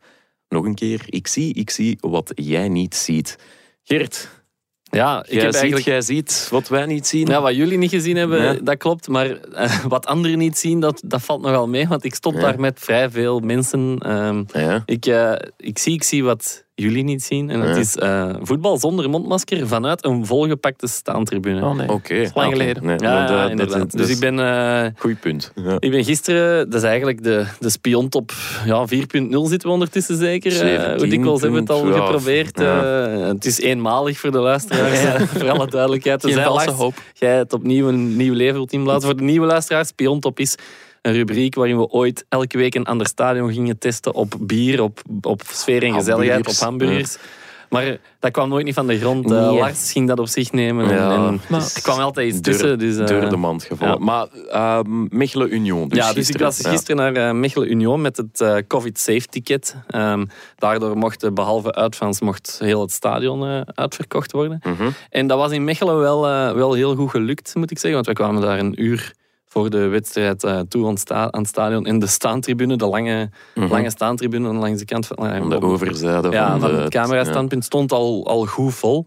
nog 0.50 0.66
een 0.66 0.76
keer, 0.76 1.02
ik 1.06 1.28
zie, 1.28 1.54
ik 1.54 1.70
zie 1.70 1.98
wat 2.02 2.32
jij 2.36 2.70
niet 2.70 2.96
ziet. 2.96 3.38
Gert, 3.84 4.30
Ja, 4.84 5.24
ik 5.26 5.32
jij, 5.32 5.42
heb 5.42 5.52
ziet, 5.52 5.62
eigenlijk... 5.62 5.86
jij 5.86 6.02
ziet 6.02 6.48
wat 6.52 6.68
wij 6.68 6.86
niet 6.86 7.08
zien. 7.08 7.28
Ja, 7.28 7.42
wat 7.42 7.56
jullie 7.56 7.78
niet 7.78 7.90
gezien 7.92 8.16
hebben, 8.16 8.42
Ja. 8.44 8.54
dat 8.54 8.78
klopt. 8.78 9.08
Maar 9.08 9.30
eh, 9.30 9.86
wat 9.86 10.06
anderen 10.06 10.38
niet 10.38 10.58
zien, 10.58 10.80
dat, 10.80 11.02
dat 11.06 11.22
valt 11.22 11.42
nogal 11.42 11.68
mee. 11.68 11.88
Want 11.88 12.04
ik 12.04 12.16
stond 12.16 12.36
Ja. 12.36 12.42
daar 12.42 12.60
met 12.60 12.80
vrij 12.80 13.10
veel 13.10 13.40
mensen. 13.40 13.98
Ehm, 14.00 14.44
Ja. 14.54 14.84
ik, 14.86 15.06
eh, 15.06 15.34
ik, 15.58 15.78
zie, 15.78 15.94
ik 15.94 16.04
zie 16.04 16.24
wat 16.24 16.66
jullie 16.80 17.04
niet 17.04 17.24
zien. 17.24 17.50
En 17.50 17.60
dat 17.62 17.76
is 17.78 17.96
eh, 17.96 18.30
voetbal 18.42 18.78
zonder 18.78 19.10
mondmasker 19.10 19.68
vanuit 19.68 20.06
een 20.06 20.26
volgepakte 20.26 20.88
staantribune. 20.88 21.66
Oh 21.66 21.76
nee. 21.76 21.90
Oké. 21.90 22.14
is 22.14 22.32
lang 22.34 22.48
oké. 22.48 22.58
geleden. 22.58 22.86
Nee, 22.86 23.00
ja, 23.00 23.50
inderdaad. 23.50 23.78
dat- 23.80 23.92
dus 23.92 24.10
ik 24.10 24.20
ben, 24.20 24.40
eh, 24.40 24.86
Goed 24.98 25.20
punt. 25.20 25.52
Ja. 25.56 25.76
ik 25.80 25.92
ben 25.92 26.04
gisteren, 26.04 26.70
dat 26.70 26.82
is 26.82 26.88
eigenlijk 26.88 27.24
de, 27.24 27.46
de 27.60 27.70
spiontop 27.70 28.32
ja, 28.66 28.86
4.0 28.88 29.48
zitten 29.48 29.68
we 29.68 29.74
ondertussen 29.74 30.18
zeker. 30.18 30.52
Eh, 30.52 30.58
17 30.58 30.98
hoe 30.98 31.08
dikwijls 31.08 31.42
hebben 31.42 31.66
we 31.66 31.74
het 31.74 31.84
al 31.84 31.92
geprobeerd. 31.92 32.60
ja. 32.60 32.84
Het 32.84 33.46
is 33.46 33.60
eenmalig 33.60 34.20
voor 34.20 34.32
de 34.32 34.40
luisteraars, 34.40 35.00
voor 35.30 35.50
alle 35.50 35.68
duidelijkheid. 35.68 36.24
Geen 36.26 36.34
valse 36.34 36.66
Lars, 36.66 36.78
hoop. 36.80 36.94
jij 37.14 37.38
het 37.38 37.54
opnieuw 37.54 37.88
een 37.88 38.16
nieuw 38.16 38.34
leven 38.34 38.54
wilt 38.56 38.74
inblazen. 38.74 39.02
Voor 39.10 39.18
de 39.18 39.24
nieuwe 39.24 39.46
luisteraars, 39.48 39.88
Spiontop 39.88 40.40
is 40.40 40.56
een 41.02 41.14
rubriek 41.14 41.56
waarin 41.56 41.78
we 41.78 41.88
ooit 41.90 42.26
elke 42.30 42.58
week 42.58 42.76
een 42.76 42.86
ander 42.86 43.08
stadion 43.08 43.54
gingen 43.54 43.78
testen 43.78 44.14
op 44.14 44.34
bier, 44.40 44.82
op, 44.82 45.02
op 45.22 45.42
sfeer 45.52 45.84
en 45.84 45.94
gezelligheid, 45.94 46.48
op 46.48 46.56
Hamburgers. 46.56 47.18
Maar 47.70 47.98
dat 48.20 48.32
kwam 48.32 48.50
nooit 48.50 48.66
niet 48.66 48.74
van 48.74 48.88
de 48.88 49.00
grond. 49.00 49.32
Eh, 49.32 49.50
Nee. 49.50 49.60
Lars 49.60 49.92
ging 49.92 50.08
dat 50.08 50.20
op 50.20 50.28
zich 50.28 50.52
nemen. 50.52 50.88
Ja, 50.90 51.12
en, 51.14 51.22
en 51.28 51.42
maar- 51.50 51.72
er 51.76 51.82
kwam 51.82 52.00
altijd 52.00 52.28
iets 52.34 52.42
tussen. 52.42 52.80
Dus, 52.80 52.98
eh, 52.98 53.06
door 53.08 53.30
de 53.30 53.36
mand 53.38 53.64
gevallen. 53.64 53.98
ja. 54.00 54.04
Maar 54.06 54.28
uh, 54.48 54.80
Mechelen 55.10 55.54
Union. 55.54 55.88
Dus 55.88 55.98
ja, 55.98 56.14
dus 56.14 56.30
ik 56.30 56.38
was 56.38 56.66
gisteren 56.68 56.96
naar 57.14 57.28
eh, 57.30 57.34
Mechelen 57.36 57.72
Union 57.72 58.02
met 58.02 58.18
het 58.18 58.42
eh, 58.42 58.56
COVID-safe-ticket. 58.68 59.76
Ehm, 59.88 60.26
daardoor 60.56 60.98
mocht, 60.98 61.24
eh, 61.24 61.32
behalve 61.32 61.74
uitfans, 61.74 62.22
mocht 62.22 62.58
heel 62.64 62.82
het 62.82 62.92
stadion 62.92 63.46
eh, 63.48 63.62
uitverkocht 63.66 64.32
worden. 64.32 64.60
Mhm. 64.64 64.90
En 65.10 65.28
dat 65.28 65.38
was 65.38 65.52
in 65.52 65.64
Mechelen 65.64 66.00
wel, 66.00 66.28
eh, 66.28 66.52
wel 66.52 66.74
heel 66.74 66.96
goed 66.96 67.10
gelukt, 67.10 67.56
moet 67.56 67.72
ik 67.72 67.78
zeggen. 67.80 67.94
Want 67.94 68.06
wij 68.06 68.16
kwamen 68.16 68.42
daar 68.42 68.60
een 68.60 68.84
uur 68.84 69.14
voor 69.58 69.70
de 69.70 69.88
wedstrijd 69.88 70.44
eh, 70.44 70.60
toe 70.60 70.88
aan 70.88 70.98
sta- 70.98 71.32
aan 71.32 71.40
het 71.42 71.50
stadion. 71.50 71.86
En 71.86 72.00
de 72.00 72.08
staantribune, 72.08 72.76
de 72.76 72.86
lange, 72.86 73.30
Mhm. 73.56 73.72
lange 73.72 73.90
staantribune 73.90 74.54
langs 74.54 74.80
de 74.80 74.86
kant 74.86 75.08
van... 75.08 75.28
eh, 75.28 75.50
de 75.50 75.62
overzijde 75.62 76.30
ja, 76.30 76.50
van, 76.52 76.60
van 76.60 76.72
de, 76.72 76.76
het 76.82 76.90
camerastandpunt 76.90 77.64
stond 77.66 77.92
al, 77.92 78.28
al 78.28 78.46
goed 78.46 78.74
vol. 78.74 79.06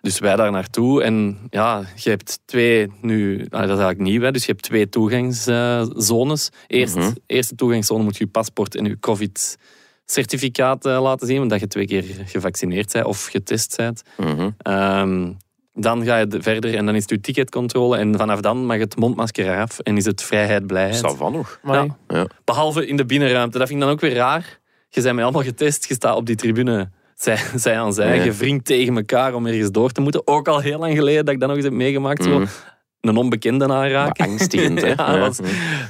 Dus 0.00 0.18
wij 0.18 0.36
daar 0.36 0.50
naartoe. 0.50 1.02
En 1.02 1.38
ja, 1.50 1.82
je 1.96 2.10
hebt 2.10 2.38
twee 2.44 2.92
nu... 3.00 3.40
ah, 3.40 3.50
dat 3.50 3.62
is 3.62 3.68
eigenlijk 3.68 3.98
nieuw, 3.98 4.20
hè. 4.22 4.30
Dus 4.30 4.44
je 4.46 4.52
hebt 4.52 4.62
twee 4.64 4.88
toegangszones. 4.88 6.50
Eerst, 6.66 6.96
Mhm. 6.96 7.10
Eerste 7.26 7.54
toegangszone 7.54 8.02
moet 8.02 8.16
je 8.16 8.24
je 8.24 8.30
paspoort 8.30 8.76
en 8.76 8.84
je 8.84 8.98
covid-certificaat 9.00 10.86
eh, 10.86 11.02
laten 11.02 11.26
zien. 11.26 11.40
Omdat 11.42 11.60
je 11.60 11.66
twee 11.66 11.86
keer 11.86 12.04
gevaccineerd 12.24 12.92
bent 12.92 13.06
of 13.06 13.26
getest 13.26 13.76
bent. 13.76 14.02
Ehm, 14.58 15.32
dan 15.80 16.04
ga 16.04 16.16
je 16.18 16.26
de- 16.26 16.42
verder 16.42 16.74
en 16.74 16.86
dan 16.86 16.94
is 16.94 17.00
het 17.02 17.10
je 17.10 17.20
ticketcontrole. 17.20 17.96
En 17.96 18.16
vanaf 18.16 18.40
dan 18.40 18.66
mag 18.66 18.78
het 18.78 18.96
mondmasker 18.96 19.44
eraf 19.46 19.78
en 19.78 19.96
is 19.96 20.04
het 20.04 20.22
vrijheid, 20.22 20.66
blijheid. 20.66 20.96
Ça 20.96 21.16
va 21.16 21.28
nog. 21.28 21.58
Maar 21.62 21.86
Ja. 22.08 22.26
Behalve 22.44 22.86
in 22.86 22.96
de 22.96 23.04
binnenruimte. 23.04 23.58
Dat 23.58 23.66
vind 23.68 23.80
ik 23.80 23.86
dan 23.86 23.94
ook 23.94 24.00
weer 24.00 24.14
raar. 24.14 24.58
Je 24.88 25.00
bent 25.02 25.14
mij 25.14 25.24
allemaal 25.24 25.42
getest. 25.42 25.88
Je 25.88 25.94
staat 25.94 26.16
op 26.16 26.26
die 26.26 26.36
tribune. 26.36 26.90
Zij, 27.14 27.38
zij 27.54 27.78
aan 27.78 27.92
zij. 27.92 28.16
Ja. 28.16 28.22
Je 28.24 28.32
wringt 28.32 28.64
tegen 28.64 28.96
elkaar 28.96 29.34
om 29.34 29.46
ergens 29.46 29.70
door 29.70 29.90
te 29.90 30.00
moeten. 30.00 30.26
Ook 30.26 30.48
al 30.48 30.60
heel 30.60 30.78
lang 30.78 30.94
geleden 30.96 31.24
dat 31.24 31.34
ik 31.34 31.40
dat 31.40 31.48
nog 31.48 31.56
eens 31.56 31.66
heb 31.66 31.74
meegemaakt. 31.74 32.24
Zo. 32.24 32.44
Een 33.00 33.16
onbekende 33.16 33.68
aanraken. 33.68 34.24
Angstigend, 34.26 34.80
hè? 34.80 34.88
ja, 34.96 35.18
was, 35.18 35.38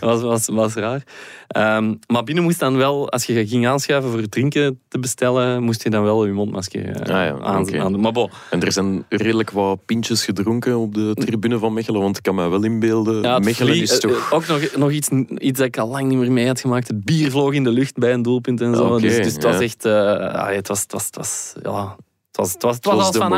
was, 0.01 0.23
was, 0.23 0.49
was 0.49 0.75
raar. 0.75 1.03
Ehm, 1.49 1.94
maar 2.07 2.25
binnen 2.25 2.44
moest 2.44 2.59
dan 2.59 2.77
wel, 2.77 3.11
als 3.11 3.25
je 3.25 3.47
ging 3.47 3.66
aanschuiven 3.66 4.11
voor 4.11 4.29
drinken 4.29 4.81
te 4.88 4.99
bestellen, 4.99 5.62
moest 5.62 5.83
je 5.83 5.90
dan 5.90 6.03
wel 6.03 6.27
je 6.27 6.33
mondmasker 6.33 6.88
eh, 6.88 7.01
Ah 7.01 7.07
ja, 7.07 7.38
aan, 7.44 7.81
aandoen. 7.81 8.01
Maar 8.01 8.12
bon, 8.12 8.31
En 8.51 8.62
er 8.62 8.73
zijn 8.73 9.05
redelijk 9.09 9.51
wat 9.51 9.85
pintjes 9.87 10.25
gedronken 10.25 10.79
op 10.79 10.94
de 10.94 11.14
tribune 11.14 11.59
van 11.59 11.73
Mechelen, 11.73 12.01
want 12.01 12.16
ik 12.16 12.23
kan 12.23 12.35
me 12.35 12.49
wel 12.49 12.64
inbeelden, 12.64 13.23
ja, 13.23 13.38
Mechelen 13.38 13.77
is 13.77 14.01
toch... 14.01 14.11
eh, 14.11 14.33
ook 14.33 14.47
nog, 14.47 14.77
nog 14.77 14.90
iets, 14.90 15.09
iets 15.38 15.59
dat 15.59 15.66
ik 15.66 15.79
al 15.79 15.88
lang 15.88 16.09
niet 16.09 16.18
meer 16.18 16.33
mee 16.33 16.47
had 16.47 16.61
gemaakt. 16.61 16.88
Het 16.88 17.05
bier 17.05 17.31
vloog 17.31 17.53
in 17.53 17.64
de 17.64 17.71
lucht 17.71 17.97
bij 17.97 18.12
een 18.12 18.23
doelpunt 18.23 18.61
en 18.61 18.75
zo. 18.75 18.87
Oké, 18.87 19.01
dus, 19.01 19.16
dus 19.16 19.33
het 19.33 19.42
was 19.42 19.61
echt... 19.61 19.85
eh, 19.85 19.92
ah, 20.35 20.55
het 20.55 20.68
was... 20.68 20.81
Het 20.83 20.92
was, 20.92 21.07
het 21.07 21.16
was 21.16 21.55
ja, 21.62 21.97
was, 22.38 22.53
het 22.53 22.62
was, 22.62 22.74
het 22.77 22.85
was, 22.85 22.94
was 22.94 23.07
als 23.07 23.16
van 23.16 23.33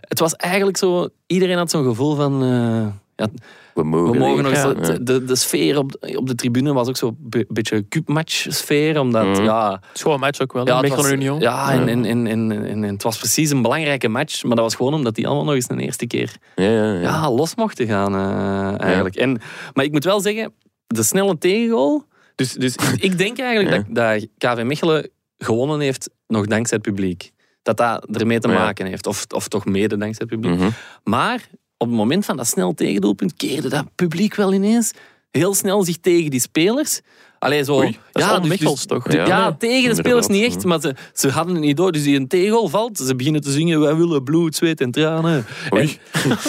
Het 0.00 0.18
was 0.18 0.34
eigenlijk 0.34 0.76
zo... 0.76 1.08
Iedereen 1.26 1.56
had 1.56 1.70
zo'n 1.70 1.84
gevoel 1.84 2.14
van... 2.14 2.42
eh, 2.42 2.86
ja, 3.16 3.28
We 3.74 3.82
mogen, 3.84 4.12
we 4.12 4.18
mogen 4.18 4.42
nog 4.42 4.52
ja. 4.52 4.74
eens... 4.74 4.86
De, 4.88 5.02
de, 5.02 5.24
de 5.24 5.36
sfeer 5.36 5.78
op, 5.78 5.96
op 6.16 6.26
de 6.26 6.34
tribune 6.34 6.72
was 6.72 6.88
ook 6.88 6.96
zo'n 6.96 7.16
be- 7.20 7.44
beetje 7.48 7.88
cupmatch 7.88 8.46
sfeer. 8.48 9.00
Omdat, 9.00 9.24
Mhm. 9.26 9.42
ja... 9.42 9.70
Het 9.72 9.80
is 9.94 10.00
gewoon 10.00 10.16
een 10.16 10.22
match 10.22 10.40
ook 10.40 10.52
wel. 10.52 10.66
Ja, 10.66 10.72
was, 10.80 10.82
Mechelen 10.90 11.12
Union. 11.12 11.40
ja 11.40 11.72
en, 11.72 11.88
en, 11.88 12.04
en, 12.04 12.26
en, 12.26 12.50
en, 12.52 12.64
en 12.66 12.82
het 12.82 13.02
was 13.02 13.18
precies 13.18 13.50
een 13.50 13.62
belangrijke 13.62 14.08
match. 14.08 14.42
Maar 14.42 14.56
dat 14.56 14.64
was 14.64 14.74
gewoon 14.74 14.94
omdat 14.94 15.14
die 15.14 15.26
allemaal 15.26 15.44
nog 15.44 15.54
eens 15.54 15.68
een 15.68 15.78
eerste 15.80 16.06
keer 16.06 16.36
Ja, 16.54 16.64
ja, 16.64 16.92
ja. 16.92 17.00
ja, 17.00 17.30
los 17.30 17.54
mochten 17.54 17.86
gaan 17.86 18.14
eh, 18.14 18.80
eigenlijk. 18.84 19.16
En, 19.16 19.40
maar 19.74 19.84
ik 19.84 19.92
moet 19.92 20.04
wel 20.04 20.20
zeggen, 20.20 20.52
de 20.86 21.02
snelle 21.02 21.38
tegengoal... 21.38 22.06
Dus, 22.34 22.52
dus 22.52 22.74
ik, 22.74 23.02
ik 23.02 23.18
denk 23.18 23.38
eigenlijk 23.38 23.86
Ja. 23.88 24.08
dat, 24.08 24.26
dat 24.38 24.54
KV 24.56 24.62
Mechelen 24.64 25.10
gewonnen 25.38 25.80
heeft 25.80 26.10
nog 26.26 26.46
dankzij 26.46 26.78
het 26.82 26.86
publiek. 26.94 27.30
Dat 27.62 27.76
dat 27.76 28.06
ermee 28.16 28.38
te 28.38 28.48
maken 28.48 28.86
heeft. 28.86 29.06
Of, 29.06 29.24
of 29.34 29.48
toch 29.48 29.64
mede 29.64 29.96
dankzij 29.96 30.26
het 30.28 30.40
publiek. 30.40 30.58
Mhm. 30.58 30.70
Maar 31.04 31.48
op 31.76 31.86
het 31.86 31.96
moment 31.96 32.24
van 32.24 32.36
dat 32.36 32.46
snel 32.46 32.74
tegendoelpunt 32.74 33.34
keerde 33.34 33.68
dat 33.68 33.94
publiek 33.94 34.34
wel 34.34 34.52
ineens 34.52 34.92
heel 35.30 35.54
snel 35.54 35.84
zich 35.84 35.98
tegen 35.98 36.30
die 36.30 36.40
spelers. 36.40 37.00
Allee, 37.38 37.64
zo... 37.64 37.76
Oei, 37.76 37.98
ja, 38.12 38.38
dus- 38.38 38.84
toch? 38.84 39.12
Ja. 39.12 39.26
ja, 39.26 39.52
tegen 39.52 39.88
de 39.90 39.94
spelers 39.96 40.26
niet 40.26 40.44
echt, 40.44 40.64
maar 40.64 40.80
ze, 40.80 40.94
ze 41.12 41.30
hadden 41.30 41.54
het 41.54 41.64
niet 41.64 41.76
door. 41.76 41.92
Dus 41.92 42.02
die 42.02 42.16
een 42.16 42.28
tegengoal 42.28 42.68
valt, 42.68 42.98
ze 42.98 43.16
beginnen 43.16 43.40
te 43.40 43.50
zingen, 43.50 43.80
wij 43.80 43.96
willen 43.96 44.24
bloed, 44.24 44.56
zweet 44.56 44.80
en 44.80 44.90
tranen. 44.90 45.46
Oei. 45.74 45.98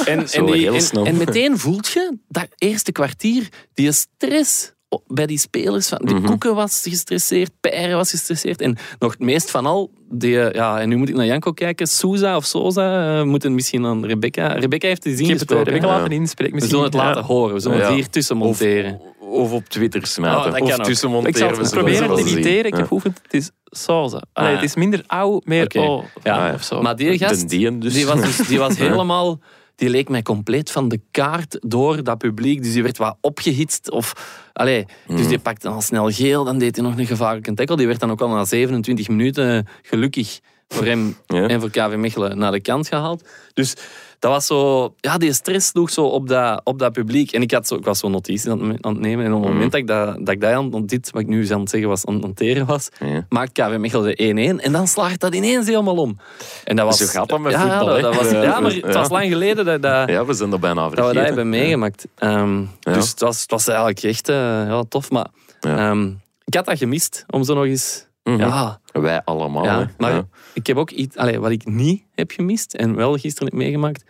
En, 0.06 0.20
en, 0.20 0.30
Zo 0.30 0.46
die- 0.46 0.68
en- 0.68 1.06
en 1.06 1.18
meteen 1.18 1.58
voelt 1.58 1.88
je 1.88 2.18
dat 2.28 2.48
eerste 2.58 2.92
kwartier, 2.92 3.48
die 3.74 3.92
stress 3.92 4.74
bij 5.08 5.26
die 5.26 5.38
spelers. 5.38 5.88
Van, 5.88 6.00
de 6.04 6.14
Mhm. 6.14 6.26
Koeken 6.26 6.56
was 6.56 6.82
gestresseerd, 6.90 7.52
Peire 7.60 7.96
was 7.96 8.10
gestresseerd. 8.10 8.62
En 8.62 8.78
nog 9.00 9.12
het 9.12 9.20
meest 9.22 9.52
van 9.52 9.66
al, 9.66 9.92
die, 10.10 10.42
eh, 10.42 10.54
ja, 10.54 10.80
en 10.80 10.90
nu 10.90 10.96
moet 10.96 11.10
ik 11.10 11.16
naar 11.16 11.26
Janko 11.26 11.52
kijken, 11.52 11.88
Souza 11.88 12.36
of 12.36 12.46
Soza, 12.46 13.18
eh, 13.20 13.24
moeten 13.26 13.56
misschien 13.56 13.86
aan 13.86 14.06
Rebecca. 14.06 14.48
Rebecca 14.48 14.88
heeft 14.88 15.04
die 15.04 15.12
Ik 15.14 15.20
heb 15.20 15.28
het 15.30 15.38
gesproken. 15.38 15.66
Rebecca? 15.74 15.88
Ja. 15.88 15.98
laten 16.00 16.12
inspreken. 16.12 16.54
We 16.56 16.60
Misschien. 16.60 16.80
zullen 16.80 16.86
het 17.02 17.16
laten 17.16 17.24
horen, 17.24 17.54
we 17.54 17.60
zullen 17.60 17.78
Ja. 17.78 17.84
het 17.86 17.94
hier 17.94 18.10
tussen 18.10 18.38
monteren. 18.38 19.02
Of 19.20 19.52
op 19.52 19.66
Twitter 19.70 20.02
Oh, 20.02 20.08
smijten. 20.08 20.52
dat 20.52 20.62
of 20.80 20.86
tussen 20.86 21.08
Ik 21.10 21.14
monteren. 21.16 21.40
zal 21.40 21.50
we 21.58 21.64
het 21.64 21.72
proberen 21.72 22.16
te 22.16 22.22
zien. 22.24 22.32
imiteren. 22.32 22.66
Ik 22.66 22.72
Ja. 22.74 22.78
heb 22.78 22.88
geoefend. 22.88 23.20
Het 23.24 23.34
is 23.34 23.52
Sauze. 23.66 24.22
Allee, 24.34 24.50
Ah. 24.50 24.56
Het 24.56 24.64
is 24.70 24.76
minder 24.76 25.04
auw, 25.08 25.42
meer 25.44 25.64
Oké. 25.64 25.80
oh. 25.80 26.04
Ja. 26.24 26.54
Of 26.54 26.64
zo. 26.64 26.82
Maar 26.82 26.96
die 26.96 27.18
gast, 27.18 27.50
dus. 27.50 27.94
Die 27.94 28.06
was, 28.06 28.22
dus, 28.22 28.48
die 28.48 28.58
was 28.60 28.78
Ja. 28.78 28.84
helemaal... 28.90 29.40
Die 29.80 29.90
leek 29.90 30.10
mij 30.10 30.22
compleet 30.22 30.72
van 30.72 30.90
de 30.90 31.00
kaart 31.12 31.58
door 31.62 32.04
dat 32.04 32.18
publiek. 32.18 32.64
Dus 32.64 32.74
die 32.74 32.84
werd 32.84 32.98
wat 32.98 33.18
opgehitst. 33.22 33.92
Of, 33.92 34.14
allee, 34.54 34.86
dus 35.08 35.28
die 35.28 35.40
pakte 35.40 35.70
al 35.70 35.82
snel 35.82 36.10
geel. 36.10 36.44
Dan 36.44 36.58
deed 36.58 36.76
hij 36.76 36.86
nog 36.86 36.98
een 36.98 37.06
gevaarlijke 37.06 37.54
tackle. 37.54 37.78
Die 37.78 37.88
werd 37.88 38.00
dan 38.00 38.12
ook 38.12 38.22
al 38.22 38.30
na 38.30 38.46
27 38.46 39.08
minuten 39.08 39.68
gelukkig 39.82 40.40
voor 40.74 40.86
hem 40.86 41.18
Ja. 41.28 41.48
en 41.48 41.60
voor 41.60 41.70
KV 41.70 41.96
Mechelen 41.96 42.38
naar 42.38 42.52
de 42.52 42.60
kant 42.62 42.88
gehaald. 42.88 43.24
Dus 43.54 43.74
dat 44.20 44.32
was 44.32 44.46
zo... 44.46 44.94
Ja, 44.98 45.18
die 45.18 45.34
stress 45.34 45.68
sloeg 45.68 45.90
zo 45.90 46.06
op 46.06 46.28
dat, 46.28 46.62
op 46.64 46.80
dat 46.80 46.92
publiek. 46.94 47.32
En 47.32 47.42
ik, 47.42 47.52
had 47.52 47.68
zo, 47.68 47.76
ik 47.76 47.84
was 47.86 48.00
zo 48.00 48.10
notities 48.10 48.48
aan 48.48 48.70
het, 48.70 48.86
aan 48.86 48.92
het 48.94 49.02
nemen. 49.02 49.26
En 49.26 49.32
op 49.34 49.38
het 49.40 49.46
Mhm. 49.50 49.54
moment 49.54 49.72
dat 49.72 49.82
ik, 49.82 49.88
dat, 49.88 50.16
dat 50.20 50.30
ik 50.30 50.42
dat 50.42 50.52
aan, 50.52 50.86
dit, 50.86 51.12
wat 51.12 51.22
ik 51.22 51.28
nu 51.28 51.52
aan 51.52 51.60
het 51.60 51.70
zeggen 51.70 51.90
was, 51.90 52.06
aan 52.06 52.14
het 52.14 52.24
noteren 52.24 52.66
was, 52.66 52.90
Ja. 53.00 53.26
maakt 53.30 53.52
KV 53.52 53.78
Mechelen 53.78 54.16
de 54.16 54.24
1-1. 54.60 54.60
En 54.64 54.72
dan 54.72 54.88
slaagt 54.88 55.20
dat 55.20 55.36
ineens 55.36 55.68
helemaal 55.68 55.96
om. 55.98 56.18
En 56.64 56.76
dat 56.76 56.86
was, 56.86 56.98
Zo 56.98 57.06
gaat 57.06 57.30
dat 57.30 57.40
met 57.40 57.52
ja, 57.52 57.78
voetbal, 57.78 58.02
dat- 58.02 58.16
was, 58.16 58.32
Ja, 58.32 58.60
maar 58.60 58.72
het 58.72 58.94
was 58.94 59.10
lang 59.10 59.30
geleden 59.32 59.66
dat, 59.66 59.82
dat, 59.82 60.10
Ja, 60.10 60.26
we 60.26 60.34
zijn 60.34 60.52
er 60.52 60.60
bijna 60.60 60.82
dat 60.90 61.08
we 61.08 61.14
dat 61.14 61.26
hebben 61.26 61.50
meegemaakt. 61.50 62.08
Ja. 62.18 62.48
Dus 62.80 63.10
het 63.10 63.20
was, 63.20 63.42
het 63.42 63.52
was 63.52 63.68
eigenlijk 63.68 64.04
echt 64.04 64.30
eh, 64.30 64.36
ja, 64.36 64.84
tof. 64.90 65.10
Maar 65.12 65.28
ehm, 65.60 66.08
ik 66.46 66.54
had 66.54 66.66
dat 66.66 66.78
gemist 66.78 67.24
om 67.30 67.44
zo 67.44 67.54
nog 67.54 67.66
eens... 67.66 68.08
Mhm. 68.32 68.40
Ja, 68.40 68.82
Wij 68.92 69.22
allemaal. 69.24 69.64
ja, 69.64 69.90
maar 69.98 70.14
Ja. 70.14 70.28
ik 70.54 70.68
heb 70.68 70.78
ook 70.78 70.92
iets... 70.92 71.16
Wat 71.16 71.52
ik 71.52 71.66
niet 71.66 72.04
heb 72.16 72.32
gemist 72.32 72.74
en 72.74 72.96
wel 72.96 73.18
gisteren 73.18 73.48
heb 73.48 73.58
meegemaakt. 73.58 74.04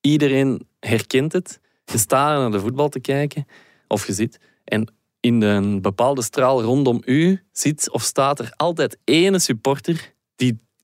Iedereen 0.00 0.68
herkent 0.80 1.32
het. 1.32 1.60
Je 1.84 1.98
staat 1.98 2.38
naar 2.38 2.50
de 2.50 2.60
voetbal 2.60 2.88
te 2.88 3.00
kijken, 3.00 3.46
of 3.88 4.06
je 4.06 4.12
zit, 4.12 4.40
en 4.64 4.92
in 5.20 5.42
een 5.42 5.82
bepaalde 5.82 6.22
straal 6.22 6.62
rondom 6.62 7.02
u 7.04 7.42
zit 7.52 7.90
of 7.90 8.02
staat 8.02 8.38
er 8.38 8.52
altijd 8.56 8.98
ene 9.04 9.38
supporter 9.38 10.13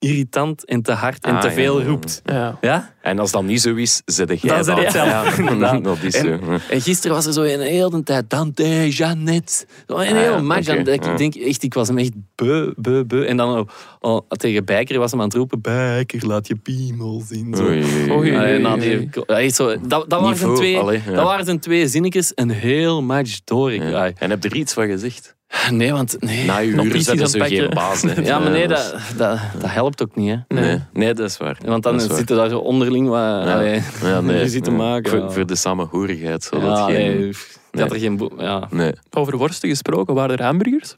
irritant 0.05 0.65
en 0.65 0.83
te 0.83 0.93
hard 0.93 1.25
en 1.25 1.35
Ah, 1.35 1.41
te 1.41 1.51
veel 1.51 1.81
ja. 1.81 1.87
roept. 1.87 2.23
Ja. 2.25 2.59
Ja? 2.61 2.95
En 3.03 3.19
als 3.19 3.31
dat 3.31 3.43
niet 3.43 3.61
zo 3.61 3.75
is, 3.75 4.03
zet 4.05 4.41
jij 4.43 4.57
dat. 4.57 4.65
zelf. 4.65 4.93
Ja, 5.61 5.79
dat 5.81 5.97
is 6.03 6.15
En- 6.15 6.25
zo. 6.45 6.59
En 6.71 6.81
gisteren 6.81 7.17
was 7.17 7.27
er 7.27 7.33
zo 7.33 7.43
een 7.43 7.61
hele 7.61 8.03
tijd 8.03 8.31
Dante, 8.31 8.89
Jeannette. 8.89 9.53
Zo 9.87 9.95
Een 9.95 9.99
Ah, 9.99 10.05
hele 10.07 10.21
ja, 10.21 10.41
match. 10.41 10.67
dat. 10.67 10.89
Ik 10.89 11.17
denk 11.19 11.35
echt, 11.35 11.63
ik 11.63 11.75
was 11.75 11.89
hem 11.89 11.99
echt 11.99 12.13
beu, 12.35 12.73
beu, 12.77 13.05
beu. 13.05 13.25
En 13.27 13.37
dan 13.37 13.59
oh, 13.59 13.69
oh, 14.01 14.21
tegen 14.29 14.65
Bijker 14.65 14.99
was 14.99 15.11
hem 15.11 15.21
aan 15.21 15.27
het 15.27 15.37
roepen, 15.37 15.61
Bijker, 15.61 16.27
laat 16.27 16.47
je 16.47 16.55
piemel 16.57 17.23
zien. 17.29 17.55
Zo. 17.57 17.63
Oei, 17.63 17.83
oei, 17.85 17.95
oei. 18.03 18.13
Oei. 18.13 18.37
Allee, 18.37 18.59
nou, 18.59 18.81
die, 18.81 19.09
ja, 19.27 19.39
echt 19.41 19.55
zo, 19.55 19.77
dat, 19.87 20.11
dat, 20.11 20.21
waren 20.21 20.55
twee, 20.55 20.79
allee, 20.79 21.03
dat 21.07 21.25
waren 21.25 21.45
zijn 21.45 21.61
twee 21.61 21.89
zinnetjes 21.89 22.33
een 22.35 22.51
heel 22.51 23.03
match 23.03 23.39
door. 23.45 23.73
Ik. 23.73 23.83
En 24.19 24.31
heb 24.31 24.43
je 24.43 24.49
er 24.49 24.57
iets 24.57 24.73
van 24.73 24.87
gezegd? 24.87 25.39
Nee, 25.71 25.93
want... 25.93 26.17
Nee. 26.21 26.45
Na 26.45 26.59
je 26.59 26.77
er 26.77 27.01
zo 27.29 27.39
het 27.39 27.43
geen 27.53 27.71
baas. 27.75 28.03
hè. 28.03 28.23
ja, 28.31 28.39
maar 28.39 28.51
nee, 28.51 28.69
dat 28.69 28.91
dat, 28.93 29.19
dat, 29.19 29.39
dat 29.61 29.71
helpt 29.71 30.03
ook 30.03 30.17
niet. 30.17 30.31
Hè. 30.31 30.61
Nee, 30.61 30.79
nee, 30.93 31.15
dat 31.15 31.29
is 31.31 31.37
waar. 31.37 31.59
Want 31.65 31.83
dan 31.83 31.99
Dat 31.99 32.17
zitten 32.17 32.37
daar 32.37 32.49
zo 32.49 32.59
onderling 32.59 33.09
wat 33.09 33.19
Ja. 33.19 33.55
allee, 33.55 33.83
ja, 34.03 34.21
nee, 34.31 34.39
ruzie 34.39 34.61
te 34.61 34.71
maken. 34.71 35.11
Voor, 35.11 35.19
ja. 35.21 35.31
voor 35.31 35.47
de 35.47 35.57
samenhorigheid. 35.57 36.49
Ja, 36.53 36.59
dat 36.61 36.79
geen... 36.91 37.35
Nee. 37.73 37.85
er 37.89 37.99
geen... 37.99 38.31
Ja. 38.39 38.67
Nee. 38.71 38.93
Over 39.11 39.37
worsten 39.37 39.69
gesproken, 39.69 40.15
waren 40.15 40.37
er 40.37 40.45
hamburgers? 40.45 40.97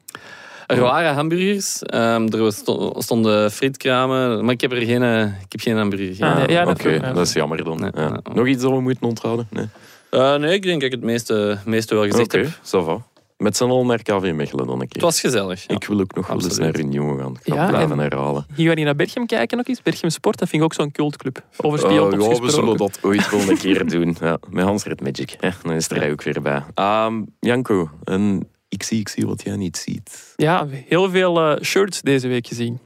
Er 0.67 0.81
waren 0.81 1.15
hamburgers, 1.15 1.83
ehm, 1.83 2.27
er 2.29 2.53
sto- 2.53 2.95
stonden 2.99 3.51
frietkramen, 3.53 4.45
maar 4.45 4.55
ik 4.55 4.61
heb 4.61 4.73
er 4.73 4.83
geen, 4.83 5.03
eh, 5.03 5.23
ik 5.23 5.47
heb 5.49 5.61
geen 5.61 5.77
hamburger 5.77 6.27
Ah, 6.27 6.49
ja, 6.49 6.65
dat 6.65 6.81
Oké, 6.81 6.95
ook, 6.95 7.01
ja. 7.01 7.13
dat 7.13 7.27
is 7.27 7.33
jammer 7.33 7.65
dan. 7.65 7.81
Nee, 7.81 7.91
Ja. 7.95 8.03
ja. 8.03 8.21
Nog 8.35 8.47
iets 8.47 8.63
dat 8.63 8.71
we 8.71 8.81
moeten 8.81 9.07
onthouden? 9.09 9.47
Nee. 9.51 9.67
Eh, 10.11 10.35
nee, 10.37 10.55
ik 10.55 10.63
denk 10.63 10.75
dat 10.81 10.93
ik 10.93 10.97
het 10.97 11.05
meeste, 11.05 11.59
meeste 11.65 11.95
wel 11.95 12.05
gezegd 12.05 12.35
Oké, 12.35 12.39
heb. 12.39 12.85
va. 12.85 13.03
Met 13.43 13.57
z'n 13.57 13.65
allen 13.65 13.87
naar 13.87 14.03
KV 14.03 14.33
Mechelen 14.35 14.67
dan 14.67 14.81
een 14.81 14.89
keer. 14.89 14.89
Het 14.93 15.03
was 15.03 15.21
gezellig. 15.21 15.65
ja. 15.67 15.75
Ik 15.75 15.85
wil 15.85 16.01
ook 16.01 16.15
nog 16.15 16.27
wel 16.27 16.43
eens 16.43 16.59
naar 16.59 16.79
Union 16.79 17.19
gaan. 17.19 17.37
Ik 17.43 17.53
ga 17.53 17.55
Ja, 17.55 17.69
blijven 17.69 17.91
en- 17.93 17.99
herhalen. 17.99 18.47
Hier 18.55 18.67
gaan 18.67 18.77
niet 18.77 18.85
naar 18.85 18.95
Berchem 18.97 19.27
kijken 19.27 19.57
nog 19.57 19.67
eens. 19.67 19.83
Berchem 19.83 20.11
Sport, 20.11 20.39
dat 20.39 20.49
vind 20.49 20.63
ik 20.63 20.69
ook 20.69 20.75
zo'n 20.75 20.93
cultclub. 20.93 21.45
Over 21.57 21.87
Eh, 21.89 21.95
ja, 21.95 22.09
we 22.41 22.51
zullen 22.51 22.77
dat 22.77 22.99
ooit 23.03 23.31
wel 23.31 23.49
een 23.49 23.59
keer 23.59 23.89
doen. 23.91 24.17
Ja, 24.21 24.39
met 24.51 24.65
Hans 24.65 24.85
Red 24.85 25.01
Magic. 25.01 25.37
Ja, 25.41 25.53
dan 25.63 25.73
is 25.73 25.89
er 25.91 25.97
hij 25.97 26.11
ook 26.11 26.23
weer 26.23 26.43
bij. 26.43 26.63
Ehm, 26.75 27.23
Janko, 27.41 27.91
en 28.05 28.49
ik 28.69 28.83
zie, 28.83 29.01
ik 29.01 29.09
zie 29.09 29.27
wat 29.27 29.43
jij 29.43 29.57
niet 29.57 29.77
ziet. 29.77 30.33
Ja, 30.37 30.67
heel 30.87 31.11
veel 31.11 31.41
eh, 31.41 31.63
shirts 31.63 32.01
deze 32.03 32.29
week 32.29 32.47
gezien. 32.47 32.79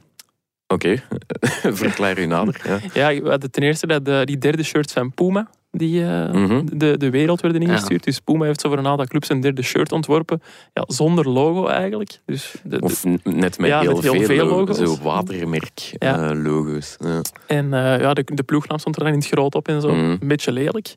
Oké, 0.67 1.03
verklaar 1.83 2.19
u 2.19 2.25
nader. 2.25 2.61
Ja. 2.65 2.79
Ja, 3.13 3.21
we 3.21 3.49
ten 3.49 3.63
eerste 3.63 3.87
dat 3.87 4.05
de, 4.05 4.21
die 4.25 4.37
derde 4.37 4.63
shirts 4.63 4.93
van 4.93 5.13
Puma, 5.13 5.49
die 5.71 6.03
eh, 6.05 6.31
Mhm. 6.31 6.61
de, 6.73 6.97
de 6.97 7.09
wereld 7.09 7.41
werden 7.41 7.61
Ja. 7.61 7.67
ingestuurd. 7.67 8.03
Dus 8.03 8.19
Puma 8.19 8.45
heeft 8.45 8.61
zo 8.61 8.69
voor 8.69 8.77
een 8.77 8.87
aantal 8.87 9.05
clubs 9.05 9.29
een 9.29 9.39
derde 9.41 9.61
shirt 9.61 9.91
ontworpen. 9.91 10.41
Ja, 10.73 10.83
zonder 10.87 11.29
logo 11.29 11.67
eigenlijk. 11.67 12.19
Dus 12.25 12.55
de, 12.63 12.69
de- 12.69 12.79
Of 12.83 13.03
net 13.23 13.57
met 13.57 13.69
Ja, 13.69 13.79
heel, 13.79 13.93
met 13.93 14.03
heel 14.03 14.13
veel, 14.13 14.25
veel 14.25 14.45
logo's. 14.45 14.77
Zo 14.77 14.97
watermerk 15.03 15.79
Ja. 15.99 16.29
eh, 16.29 16.43
logo's. 16.43 16.95
Ja. 16.99 17.21
en 17.47 17.73
eh, 17.73 17.99
ja, 17.99 18.13
de, 18.13 18.23
de 18.25 18.43
ploegnaam 18.43 18.77
stond 18.79 18.95
er 18.95 19.03
dan 19.03 19.11
in 19.13 19.19
het 19.19 19.27
groot 19.27 19.55
op 19.55 19.67
en 19.67 19.81
zo. 19.81 19.87
Mhm. 19.95 19.99
Een 20.19 20.27
beetje 20.27 20.51
lelijk. 20.51 20.95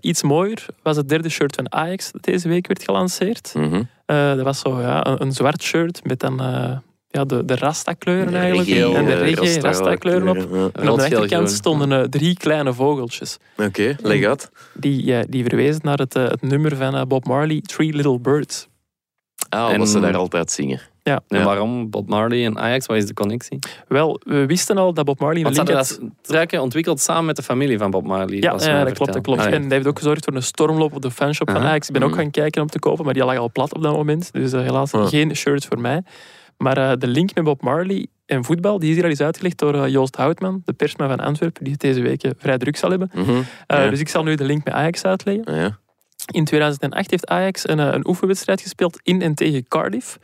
Iets 0.00 0.22
mooier 0.22 0.66
was 0.82 0.96
het 0.96 1.08
derde 1.08 1.28
shirt 1.28 1.54
van 1.54 1.72
Ajax 1.72 2.12
dat 2.12 2.22
deze 2.22 2.48
week 2.48 2.66
werd 2.66 2.82
gelanceerd. 2.82 3.52
Mhm. 3.56 3.82
Dat 4.06 4.40
was 4.42 4.58
zo 4.60 4.80
ja, 4.80 5.06
een, 5.06 5.22
een 5.22 5.32
zwart 5.32 5.62
shirt 5.62 6.04
met 6.04 6.20
dan 6.20 6.40
ja, 7.18 7.24
de, 7.24 7.44
de 7.44 7.56
Rasta-kleuren 7.56 8.32
De 8.32 8.38
eigenlijk. 8.38 8.68
en 8.96 9.04
de 9.04 9.12
eh, 9.12 9.18
reggae 9.20 9.44
Rasta- 9.44 9.60
Rasta-kleuren 9.68 10.28
op. 10.28 10.36
Ja. 10.36 10.82
En 10.82 10.88
op 10.90 10.96
de 10.98 11.02
rechterkant 11.08 11.50
stonden 11.50 11.92
eh, 11.92 12.00
drie 12.08 12.34
kleine 12.36 12.72
vogeltjes. 12.74 13.36
Oké, 13.56 13.96
leg 14.02 14.24
uit. 14.24 14.50
Die, 14.74 15.04
ja, 15.06 15.22
die 15.28 15.44
verwezen 15.44 15.80
naar 15.84 15.98
het, 15.98 16.14
eh, 16.14 16.22
het 16.28 16.42
nummer 16.42 16.76
van 16.76 16.94
eh, 16.96 17.02
Bob 17.02 17.26
Marley, 17.26 17.60
Three 17.66 17.92
Little 17.92 18.18
Birds. 18.20 18.68
Ah, 19.48 19.72
En- 19.72 19.78
wat 19.78 19.88
ze 19.88 20.00
daar 20.00 20.16
altijd 20.16 20.50
zingen. 20.50 20.80
Ja. 21.02 21.20
En 21.28 21.38
Ja. 21.38 21.44
waarom 21.44 21.90
Bob 21.90 22.08
Marley 22.08 22.44
en 22.44 22.58
Ajax? 22.58 22.86
Wat 22.86 22.96
is 22.96 23.06
de 23.06 23.14
connectie? 23.14 23.58
Wel, 23.88 24.20
we 24.24 24.46
wisten 24.46 24.78
al 24.78 24.94
dat 24.94 25.04
Bob 25.04 25.20
Marley 25.20 25.36
een 25.38 25.42
Want 25.42 25.56
ze 25.56 25.62
link 25.62 25.76
had... 25.76 25.98
dat 26.00 26.10
truikje 26.20 26.60
ontwikkeld 26.60 27.00
samen 27.00 27.24
met 27.24 27.36
de 27.36 27.42
familie 27.42 27.78
van 27.78 27.90
Bob 27.90 28.06
Marley. 28.06 28.36
Ja, 28.36 28.56
ja, 28.58 28.84
dat 28.84 28.92
klopt, 28.92 29.12
dat 29.12 29.22
klopt. 29.22 29.40
Ah, 29.40 29.46
ja. 29.48 29.52
En 29.52 29.62
dat 29.62 29.70
heeft 29.70 29.86
ook 29.86 29.98
gezorgd 29.98 30.24
voor 30.24 30.34
een 30.34 30.42
stormloop 30.42 30.94
op 30.94 31.02
de 31.02 31.10
fanshop 31.10 31.50
van. 31.50 31.60
Ajax. 31.62 31.86
Ik 31.86 31.92
ben 31.92 32.02
ook 32.02 32.10
Mhm. 32.10 32.18
gaan 32.18 32.30
kijken 32.30 32.62
om 32.62 32.68
te 32.68 32.78
kopen, 32.78 33.04
maar 33.04 33.14
die 33.14 33.24
lag 33.24 33.36
al 33.36 33.50
plat 33.52 33.74
op 33.74 33.82
dat 33.82 33.92
moment. 33.92 34.32
Dus 34.32 34.52
eh, 34.52 34.60
helaas 34.60 34.90
geen 34.94 35.36
shirts 35.36 35.66
voor 35.66 35.80
mij. 35.80 36.02
Maar 36.58 36.76
eh, 36.76 36.92
de 36.98 37.06
link 37.06 37.34
met 37.34 37.44
Bob 37.44 37.62
Marley 37.62 38.06
en 38.26 38.44
voetbal, 38.44 38.78
die 38.78 38.88
is 38.88 38.94
hier 38.94 39.04
al 39.04 39.10
eens 39.10 39.20
uitgelegd 39.20 39.58
door 39.58 39.74
eh, 39.74 39.90
Joost 39.90 40.16
Houtman, 40.16 40.62
de 40.64 40.72
persman 40.72 41.08
van 41.08 41.20
Antwerpen, 41.20 41.64
die 41.64 41.72
het 41.72 41.80
deze 41.80 42.00
week 42.00 42.22
eh, 42.22 42.30
vrij 42.38 42.58
druk 42.58 42.76
zal 42.76 42.90
hebben. 42.90 43.10
Mhm. 43.14 43.40
Ja. 43.66 43.90
Dus 43.90 44.00
ik 44.00 44.08
zal 44.08 44.22
nu 44.22 44.34
de 44.34 44.44
link 44.44 44.64
met 44.64 44.74
Ajax 44.74 45.02
uitleggen. 45.04 45.54
Ja. 45.54 45.78
In 46.30 46.44
2008 46.44 47.10
heeft 47.10 47.26
Ajax 47.26 47.68
een, 47.68 47.78
een 47.78 48.08
oefenwedstrijd 48.08 48.60
gespeeld 48.60 49.00
in 49.02 49.22
en 49.22 49.34
tegen 49.34 49.68
Cardiff. 49.68 50.18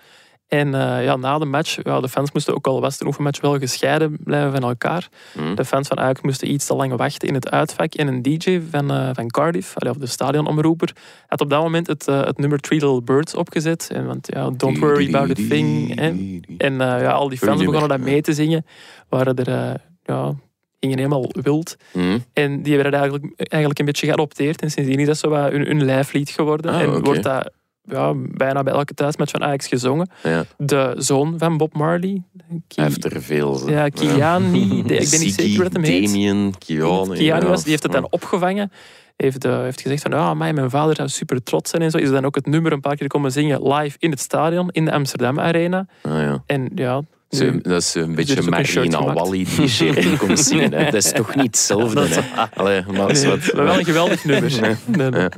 En 0.48 0.74
eh, 0.74 1.04
ja, 1.04 1.16
na 1.16 1.38
de 1.38 1.44
match, 1.44 1.78
ja, 1.82 2.00
de 2.00 2.08
fans 2.08 2.32
moesten 2.32 2.54
ook 2.54 2.66
al 2.66 2.80
was 2.80 3.00
een 3.00 3.06
oefenmatch 3.06 3.40
wel 3.40 3.58
gescheiden 3.58 4.16
blijven 4.24 4.52
van 4.52 4.62
elkaar. 4.62 5.08
Mhm. 5.34 5.54
De 5.54 5.64
fans 5.64 5.88
van 5.88 5.98
Ajax 5.98 6.20
moesten 6.20 6.52
iets 6.52 6.66
te 6.66 6.74
lang 6.74 6.96
wachten 6.96 7.28
in 7.28 7.34
het 7.34 7.50
uitvak. 7.50 7.94
En 7.94 8.06
een 8.06 8.22
DJ 8.22 8.60
van, 8.70 8.90
eh, 8.90 9.10
van 9.12 9.30
Cardiff, 9.30 9.76
allee, 9.76 9.92
of 9.92 9.98
de 9.98 10.06
stadionomroeper, 10.06 10.96
had 11.26 11.40
op 11.40 11.50
dat 11.50 11.62
moment 11.62 11.86
het, 11.86 12.08
eh, 12.08 12.24
het 12.24 12.38
nummer 12.38 12.58
Three 12.60 12.80
Little 12.80 13.02
Birds 13.02 13.34
opgezet. 13.34 13.88
En, 13.92 14.06
want 14.06 14.26
ja, 14.34 14.50
don't 14.50 14.78
worry 14.78 15.14
about 15.14 15.30
a 15.30 15.48
thing. 15.48 15.94
Hè. 15.94 16.08
En 16.56 16.74
ja, 16.78 17.10
al 17.10 17.28
die 17.28 17.38
fans 17.38 17.64
begonnen 17.64 17.88
dat 17.88 18.00
mee 18.00 18.20
te 18.20 18.32
zingen. 18.32 18.66
Waren 19.08 19.36
er, 19.36 19.80
ja, 20.02 20.34
gingen 20.80 20.98
helemaal 20.98 21.30
wild. 21.42 21.76
Mhm. 21.92 22.18
En 22.32 22.62
die 22.62 22.74
hebben 22.74 22.92
dat 22.92 23.00
eigenlijk, 23.00 23.32
eigenlijk 23.36 23.78
een 23.78 23.86
beetje 23.86 24.06
geadopteerd. 24.06 24.62
En 24.62 24.70
sindsdien 24.70 24.98
is 24.98 25.06
dat 25.06 25.18
zo 25.18 25.28
wat 25.28 25.50
hun, 25.50 25.66
hun 25.66 25.84
lijflied 25.84 26.30
geworden. 26.30 26.72
Ah, 26.72 26.80
en 26.80 27.04
wordt 27.04 27.22
dat 27.22 27.52
ja, 27.84 28.12
bijna 28.16 28.62
bij 28.62 28.72
elke 28.72 28.94
thuismatch 28.94 29.30
van 29.30 29.42
Ajax 29.44 29.66
gezongen. 29.66 30.08
Ja. 30.22 30.44
De 30.56 30.94
zoon 30.98 31.34
van 31.38 31.56
Bob 31.56 31.74
Marley, 31.74 32.22
Ki- 32.48 32.80
Hij 32.80 32.84
heeft 32.84 33.04
er 33.04 33.22
veel. 33.22 33.70
ja, 33.70 33.88
Kiani, 33.88 34.78
ik 34.78 34.86
ben 35.10 35.20
niet 35.20 35.34
zeker 35.34 35.62
wat 35.62 35.72
hem 35.72 35.82
heet. 35.82 36.06
Damien, 36.06 36.54
Kiani. 36.58 37.14
Kiani 37.16 37.46
was, 37.46 37.60
die 37.62 37.70
heeft 37.70 37.82
het 37.82 37.92
dan 37.92 38.06
opgevangen. 38.10 38.72
Heeft, 39.16 39.44
eh, 39.44 39.60
heeft 39.60 39.80
gezegd 39.80 40.02
van, 40.02 40.10
ja, 40.10 40.16
amai, 40.18 40.52
mijn 40.52 40.70
vader 40.70 40.96
zou 40.96 41.08
super 41.08 41.42
trots 41.42 41.70
zijn 41.70 41.82
en 41.82 41.90
zo. 41.90 41.98
Is 41.98 42.10
dan 42.10 42.24
ook 42.24 42.34
het 42.34 42.46
nummer 42.46 42.72
een 42.72 42.80
paar 42.80 42.96
keer 42.96 43.06
komen 43.06 43.32
zingen 43.32 43.72
live 43.72 43.96
in 43.98 44.10
het 44.10 44.20
stadion, 44.20 44.68
in 44.70 44.84
de 44.84 44.92
Amsterdam 44.92 45.40
Arena. 45.40 45.86
Ah, 46.02 46.12
ja. 46.20 46.42
En 46.46 46.70
ja, 46.74 47.02
Zo, 47.30 47.60
dat 47.60 47.80
is 47.82 47.94
een 47.94 48.14
beetje 48.14 48.38
ook 48.40 48.44
een 48.44 48.50
Marina. 48.50 49.12
Wally 49.12 49.46
die 49.54 50.16
komt 50.26 50.38
zingen. 50.40 50.72
hè. 50.72 50.84
Dat 50.84 50.94
is 50.94 51.12
toch 51.12 51.34
niet 51.34 51.44
hetzelfde. 51.56 52.06
hè? 52.08 52.20
Allee, 52.54 52.82
maar 52.92 53.12
Nee, 53.12 53.38
wel 53.54 53.78
een 53.78 53.84
geweldig 53.84 54.24
nummer. 54.24 54.76
Nee, 54.86 55.10
nee. 55.10 55.28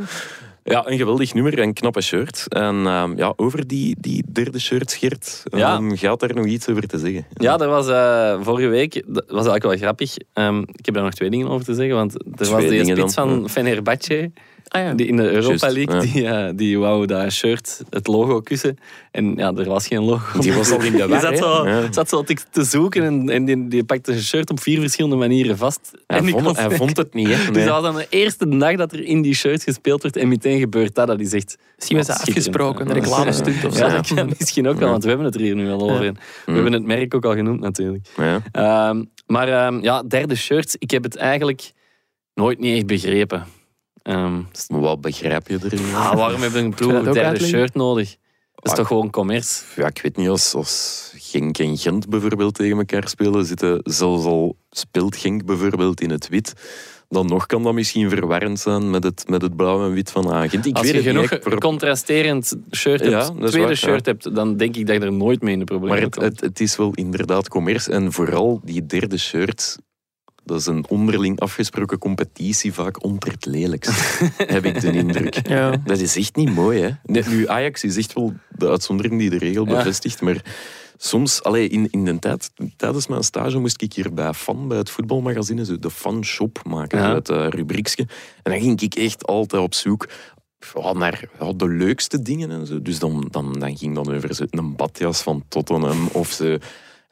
Ja. 0.67 0.73
Ja, 0.73 0.91
een 0.91 0.97
geweldig 0.99 1.35
nummer 1.35 1.59
en 1.59 1.73
knappe 1.73 2.01
shirt. 2.01 2.45
En 2.49 2.87
ehm, 2.87 3.17
ja, 3.17 3.33
over 3.37 3.67
die, 3.67 3.97
die 4.01 4.25
derde 4.33 4.59
shirt, 4.59 4.93
Geert, 4.93 5.43
Ja. 5.45 5.75
ehm, 5.77 5.91
gaat 5.97 6.21
daar 6.21 6.35
nog 6.35 6.47
iets 6.47 6.69
over 6.69 6.87
te 6.87 6.99
zeggen? 6.99 7.27
Ja, 7.35 7.57
dat 7.57 7.69
was 7.69 7.89
eh, 7.89 8.37
vorige 8.45 8.69
week. 8.69 8.93
Dat 9.07 9.25
was 9.27 9.47
eigenlijk 9.47 9.65
wel 9.65 9.77
grappig. 9.77 10.15
Ehm, 10.33 10.59
ik 10.61 10.85
heb 10.87 10.95
daar 10.95 11.03
nog 11.05 11.13
twee 11.15 11.31
dingen 11.31 11.49
over 11.49 11.65
te 11.67 11.75
zeggen. 11.75 11.95
Want 11.95 12.15
er 12.15 12.29
was 12.37 12.49
Twee 12.49 12.61
die 12.69 12.79
dingen 12.81 12.97
spits 12.97 13.15
van 13.15 13.41
ja. 13.43 13.49
Fenerbahce. 13.49 14.31
Ah 14.69 14.83
ja. 14.83 14.95
Die 14.95 15.07
in 15.07 15.17
de 15.17 15.31
Europa 15.31 15.73
League. 15.73 15.95
ja. 15.95 16.01
Die, 16.01 16.27
eh, 16.27 16.51
die 16.57 16.79
wou 16.79 17.07
dat 17.07 17.33
shirt, 17.33 17.83
het 17.91 18.07
logo 18.07 18.41
kussen. 18.41 18.77
En 19.11 19.35
ja, 19.37 19.53
er 19.55 19.69
was 19.69 19.87
geen 19.87 20.03
logo. 20.03 20.41
Die 20.41 20.53
was 20.53 20.71
al 20.71 20.83
in 20.83 20.93
de 20.93 21.07
war, 21.09 21.21
zat 21.21 21.39
zo, 21.39 21.69
Ja. 21.69 21.93
zat 21.93 22.09
zo 22.09 22.23
te, 22.23 22.65
zoeken 22.65 23.03
en, 23.03 23.29
en 23.29 23.45
die, 23.45 23.69
die 23.69 23.85
pakte 23.85 24.13
zijn 24.13 24.25
shirt 24.25 24.51
op 24.51 24.61
vier 24.61 24.81
verschillende 24.81 25.17
manieren 25.17 25.59
vast. 25.59 25.91
Hij, 26.07 26.19
en 26.19 26.29
vond, 26.29 26.57
hij 26.57 26.71
vond 26.71 26.97
het 26.97 27.15
niet. 27.15 27.29
Hè? 27.29 27.51
Dus 27.53 27.65
dat 27.65 27.73
was 27.75 27.83
dan 27.83 27.95
de 27.95 28.07
eerste 28.11 28.59
dag 28.59 28.77
dat 28.77 28.93
er 28.93 29.05
in 29.05 29.23
die 29.23 29.35
shirt 29.35 29.63
gespeeld 29.63 30.03
werd 30.03 30.17
en 30.17 30.29
meteen 30.29 30.59
gebeurt 30.59 30.95
dat. 30.95 31.07
Dat 31.07 31.17
hij 31.17 31.29
zegt... 31.29 31.57
Misschien 31.77 31.97
was 31.97 32.07
dat 32.07 32.21
afgesproken, 32.21 32.87
een 32.89 32.95
reclamestunt 32.95 33.65
of 33.65 33.75
zo. 33.77 33.85
Ja, 33.87 33.93
dat 33.93 34.15
kan 34.15 34.33
misschien 34.39 34.69
ook 34.69 34.79
wel, 34.79 34.91
want 34.91 35.03
we 35.03 35.09
hebben 35.09 35.27
het 35.27 35.35
er 35.35 35.41
hier 35.41 35.55
nu 35.55 35.71
al 35.71 35.91
over. 35.91 36.13
We 36.47 36.53
hebben 36.53 36.73
het 36.73 36.85
merk 36.85 37.15
ook 37.15 37.25
al 37.25 37.35
genoemd 37.35 37.61
natuurlijk. 37.61 38.07
Ja. 38.17 38.43
Ehm, 38.53 39.05
maar 39.27 39.49
ehm, 39.49 39.83
ja, 39.83 40.03
derde 40.03 40.35
shirt. 40.35 40.77
Ik 40.79 40.91
heb 40.91 41.03
het 41.03 41.17
eigenlijk 41.17 41.73
nooit 42.35 42.59
niet 42.59 42.77
echt 42.77 42.87
begrepen. 42.87 43.47
Ehm, 44.07 44.41
Maar 44.69 44.81
wat 44.81 45.01
begrijp 45.01 45.49
je 45.49 45.59
erin? 45.65 45.95
ah, 45.95 46.15
waarom 46.15 46.43
een 46.43 46.75
ploeg 46.75 46.93
dat 46.93 47.03
een 47.03 47.09
ook 47.09 47.15
derde 47.15 47.45
shirt 47.47 47.75
nodig? 47.75 48.17
Dat 48.55 48.73
is 48.73 48.79
toch 48.79 48.87
gewoon 48.87 49.11
commerce? 49.11 49.63
Ja, 49.77 49.87
ik 49.87 50.01
weet 50.03 50.17
niet, 50.17 50.29
als, 50.29 50.55
als 50.55 51.13
Genk 51.17 51.59
en 51.59 51.79
Gent 51.79 52.09
bijvoorbeeld 52.09 52.55
tegen 52.55 52.79
elkaar 52.79 53.09
spelen, 53.09 53.45
zitten 53.45 53.81
zelfs 53.83 54.25
al 54.25 54.57
speelt 54.71 55.17
Genk 55.17 55.45
bijvoorbeeld 55.45 56.01
in 56.01 56.11
het 56.11 56.29
wit, 56.29 56.53
dan 57.09 57.27
nog 57.27 57.47
kan 57.47 57.63
dat 57.63 57.73
misschien 57.75 58.09
verwarrend 58.11 58.61
zijn 58.61 58.91
met 58.91 59.05
het, 59.05 59.25
met 59.29 59.43
het 59.43 59.57
blauw 59.57 59.85
en 59.87 59.93
wit 59.93 60.11
van 60.11 60.33
Agent. 60.33 60.67
Ik 60.67 60.77
Als 60.77 60.83
weet 60.91 60.91
je 61.05 61.11
het 61.11 61.29
genoeg 61.29 61.31
niet. 61.45 61.61
contrasterend 61.61 62.57
shirt 62.71 63.01
hebt, 63.01 63.13
Ja, 63.13 63.31
tweede 63.31 63.59
waar, 63.67 63.77
shirt 63.77 64.05
ja. 64.07 64.11
hebt, 64.13 64.35
dan 64.35 64.57
denk 64.57 64.77
ik 64.77 64.87
dat 64.87 64.97
je 64.97 65.03
er 65.03 65.13
nooit 65.13 65.43
mee 65.43 65.53
in 65.53 65.59
de 65.59 65.65
problemen 65.65 65.95
Maar 65.95 66.05
het, 66.05 66.15
komt. 66.17 66.27
het, 66.31 66.41
het 66.41 66.61
is 66.61 66.77
wel 66.77 66.91
inderdaad 66.95 67.49
commerce. 67.49 67.91
En 67.93 68.13
vooral 68.13 68.61
die 68.65 68.87
derde 68.87 69.19
shirt, 69.19 69.79
dat 70.47 70.61
is 70.61 70.67
een 70.67 70.85
onderling 70.89 71.41
afgesproken 71.41 71.99
competitie, 71.99 72.73
vaak 72.73 73.05
onder 73.05 73.31
het 73.33 73.47
lelijkst, 73.47 74.21
heb 74.37 74.65
ik 74.65 74.81
de 74.81 74.93
indruk. 74.93 75.49
Ja. 75.49 75.77
Dat 75.85 75.99
is 75.99 76.17
echt 76.17 76.37
niet 76.37 76.55
mooi, 76.55 76.81
hè? 76.83 76.91
Net 77.05 77.29
nu, 77.29 77.49
Ajax 77.49 77.85
is 77.85 77.97
echt 77.97 78.13
wel 78.13 78.35
de 78.51 78.69
uitzondering 78.69 79.19
die 79.19 79.31
de 79.31 79.39
regel 79.39 79.67
Ja. 79.67 79.77
bevestigt, 79.77 80.21
maar 80.21 80.43
soms, 80.97 81.43
allee, 81.43 81.69
in, 81.69 81.89
in 81.91 82.05
de 82.05 82.19
tijd, 82.19 82.51
tijdens 82.77 83.07
mijn 83.07 83.23
stage 83.23 83.59
moest 83.59 83.83
ik 83.83 83.93
hier 83.93 84.15
bij 84.15 84.33
Fan, 84.33 84.69
bij 84.69 84.79
het 84.79 84.91
voetbalmagazine, 84.91 85.65
zo 85.65 85.79
de 85.79 85.91
fanshop 85.91 86.61
maken, 86.65 86.99
Ja. 86.99 87.09
zo 87.09 87.15
het 87.15 87.29
uh, 87.29 87.47
rubriekje. 87.49 88.07
En 88.43 88.53
dan 88.53 88.61
ging 88.61 88.81
ik 88.81 88.95
echt 88.95 89.27
altijd 89.27 89.63
op 89.63 89.75
zoek 89.75 90.09
ja, 90.75 90.93
naar 90.93 91.29
ja, 91.41 91.53
de 91.53 91.69
leukste 91.69 92.23
dingen 92.23 92.51
en 92.51 92.67
zo. 92.67 92.83
Dus 92.83 92.99
dan, 92.99 93.27
dan, 93.31 93.53
dan 93.53 93.77
ging 93.77 93.95
dan 93.95 94.15
over 94.15 94.49
een 94.51 94.77
badjas 94.77 95.23
van 95.23 95.45
Tottenham 95.49 96.09
of 96.13 96.33
zo, 96.33 96.57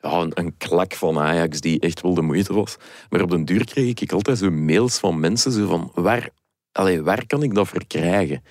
ja, 0.04 0.20
een, 0.20 0.30
een 0.34 0.54
klak 0.58 0.94
van 0.94 1.18
Ajax 1.18 1.60
die 1.60 1.80
echt 1.80 2.00
wel 2.00 2.14
de 2.14 2.22
moeite 2.22 2.54
was. 2.54 2.76
Maar 3.10 3.22
op 3.22 3.30
den 3.30 3.44
duur 3.44 3.64
kreeg 3.64 4.00
ik 4.00 4.12
altijd 4.12 4.38
zo 4.38 4.50
mails 4.50 4.98
van 4.98 5.20
mensen 5.20 5.52
zo 5.52 5.66
van 5.66 5.90
waar, 5.94 6.28
allee, 6.72 7.02
waar 7.02 7.26
kan 7.26 7.42
ik 7.42 7.54
dat 7.54 7.68
verkrijgen? 7.68 8.42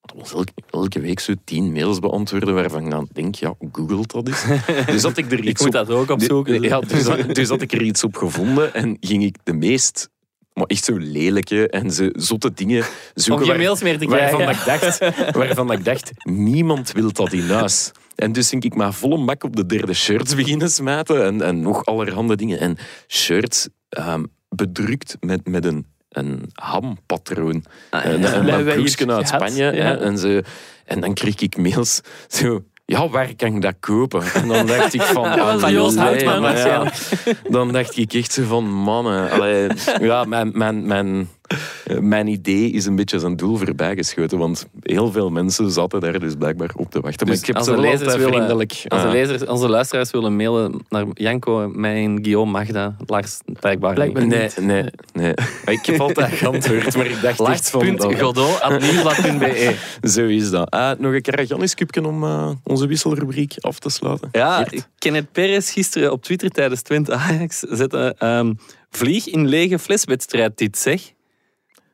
Dat 0.00 0.16
was 0.18 0.32
elke, 0.32 0.52
elke 0.70 1.00
week 1.00 1.20
zo 1.20 1.34
tien 1.44 1.72
mails 1.72 1.98
beantwoorden 1.98 2.54
waarvan 2.54 2.84
ik 2.84 2.90
dan 2.90 3.08
denk, 3.12 3.34
ja, 3.34 3.54
googelt 3.72 4.10
dat 4.12 4.28
eens. 4.28 4.44
Dus 4.92 5.02
had 5.02 5.16
ik 5.16 5.32
er 5.32 5.38
ik 5.38 5.44
iets 5.44 5.60
moet 5.64 5.74
op... 5.74 5.86
dat 5.86 5.96
ook 5.96 6.10
opzoeken. 6.10 6.62
Ja, 6.62 6.80
dus, 6.80 7.06
had- 7.06 7.34
dus 7.34 7.48
had 7.48 7.62
ik 7.62 7.72
er 7.72 7.82
iets 7.82 8.04
op 8.04 8.16
gevonden 8.16 8.74
en 8.74 8.96
ging 9.00 9.22
ik 9.24 9.36
de 9.42 9.52
meest, 9.52 10.10
maar 10.54 10.66
echt 10.66 10.84
zo 10.84 10.96
lelijke 10.98 11.68
en 11.68 11.90
zo 11.90 12.08
zotte 12.12 12.52
dingen 12.52 12.80
Om 12.82 12.88
zoeken. 13.14 13.44
geen 13.46 13.54
waar- 13.54 13.64
mails 13.64 13.82
meer 13.82 13.98
te 13.98 14.06
waarvan, 14.06 14.40
krijgen. 14.40 14.66
dat 14.76 14.82
ik 15.00 15.00
dacht, 15.00 15.34
waarvan 15.36 15.72
ik 15.72 15.84
dacht, 15.84 16.10
niemand 16.24 16.92
wil 16.92 17.12
dat 17.12 17.32
in 17.32 17.48
huis. 17.50 17.90
En 18.14 18.32
dus 18.32 18.48
ging 18.48 18.64
ik 18.64 18.74
maar 18.74 18.92
volle 18.94 19.24
bak 19.24 19.44
op 19.44 19.56
de 19.56 19.66
derde 19.66 19.94
shirts 19.94 20.34
beginnen 20.34 20.70
smijten 20.70 21.24
en, 21.24 21.42
en 21.42 21.60
nog 21.60 21.84
allerhande 21.84 22.36
dingen. 22.36 22.60
En 22.60 22.76
shirts 23.08 23.68
ehm, 23.88 24.24
bedrukt 24.48 25.16
met, 25.20 25.48
met 25.48 25.64
een, 25.64 25.86
een 26.08 26.50
hampatroon. 26.52 27.64
Ah, 27.90 28.04
ja. 28.04 28.10
een, 28.10 29.10
uit 29.10 29.28
Spanje. 29.28 29.72
ja. 29.72 29.96
en, 29.98 30.44
en 30.84 31.00
dan 31.00 31.14
kreeg 31.14 31.40
ik 31.40 31.56
mails 31.56 32.00
zo... 32.28 32.64
Ja, 32.92 33.08
waar 33.08 33.34
kan 33.34 33.54
ik 33.54 33.62
dat 33.62 33.74
kopen? 33.80 34.22
En 34.34 34.48
dan 34.48 34.66
dacht 34.66 34.94
ik 34.94 35.02
van... 35.02 35.22
Dat 35.36 35.60
was 35.60 35.70
Joost 35.70 35.96
allee, 35.96 36.28
Houtman 36.28 36.56
ja. 36.56 36.92
Dan 37.48 37.72
dacht 37.72 37.96
ik 37.96 38.12
echt 38.12 38.32
zo 38.32 38.42
van... 38.44 38.64
Mannen, 38.64 39.30
allee, 39.30 39.68
ja, 40.00 40.24
mijn, 40.24 40.50
mijn, 40.54 40.86
mijn, 40.86 41.28
mijn 42.00 42.26
idee 42.26 42.70
is 42.70 42.86
een 42.86 42.96
beetje 42.96 43.18
zijn 43.18 43.36
doel 43.36 43.56
voorbijgeschoten. 43.56 44.38
Want 44.38 44.66
heel 44.82 45.12
veel 45.12 45.30
mensen 45.30 45.70
zaten 45.70 46.00
daar 46.00 46.18
dus 46.20 46.34
blijkbaar 46.34 46.70
op 46.76 46.90
te 46.90 47.00
wachten. 47.00 47.26
Maar 47.26 47.34
Dus 47.36 47.40
ik 47.40 47.46
heb 47.46 47.56
als 47.56 47.64
ze 47.66 47.70
de 47.74 47.80
wel 47.80 47.90
lezers 47.90 48.08
altijd 48.08 48.24
willen- 48.24 48.34
vriendelijk... 48.34 48.84
Als 48.88 49.00
de 49.00 49.06
ah, 49.06 49.12
lezers, 49.12 49.46
onze 49.46 49.68
luisteraars 49.68 50.10
willen 50.10 50.36
mailen 50.36 50.84
naar 50.88 51.04
Janko, 51.12 51.68
mij 51.74 52.04
en 52.04 52.18
Guillaume 52.22 52.50
Magda, 52.50 52.96
Lars, 53.06 53.38
blijkbaar, 53.60 53.94
Blijkbaar 53.94 54.22
niet. 54.26 54.30
Nee, 54.32 54.50
nee, 54.66 54.84
nee. 55.12 55.34
Ik 55.64 55.86
heb 55.86 56.00
altijd 56.00 56.32
geantwoord, 56.42 56.96
maar 56.96 57.06
ik 57.06 57.20
dacht 57.22 57.40
echt 57.40 57.70
van... 57.70 57.96
Lars.godot.nieuwsblad.be 57.96 59.74
Zo 60.14 60.26
is 60.26 60.50
dat. 60.50 60.70
Ah, 60.70 60.98
nog 60.98 61.12
een 61.12 61.22
Karagiannis-cupje 61.22 62.06
om 62.06 62.24
eh, 62.24 62.50
onze 62.64 62.86
wisselrubriek 62.86 63.54
af 63.60 63.78
te 63.78 63.88
sluiten. 63.90 64.28
Ja, 64.32 64.64
Geert? 64.64 64.88
Kenneth 64.98 65.32
Perez 65.32 65.72
gisteren 65.72 66.12
op 66.12 66.22
Twitter 66.22 66.50
tijdens 66.50 66.82
Twente 66.82 67.12
Ajax 67.14 67.58
zette 67.58 68.14
ehm, 68.18 68.52
vlieg 68.90 69.26
in 69.28 69.46
lege 69.48 69.78
fleswedstrijd 69.78 70.58
dit 70.58 70.78
zeg. 70.78 71.12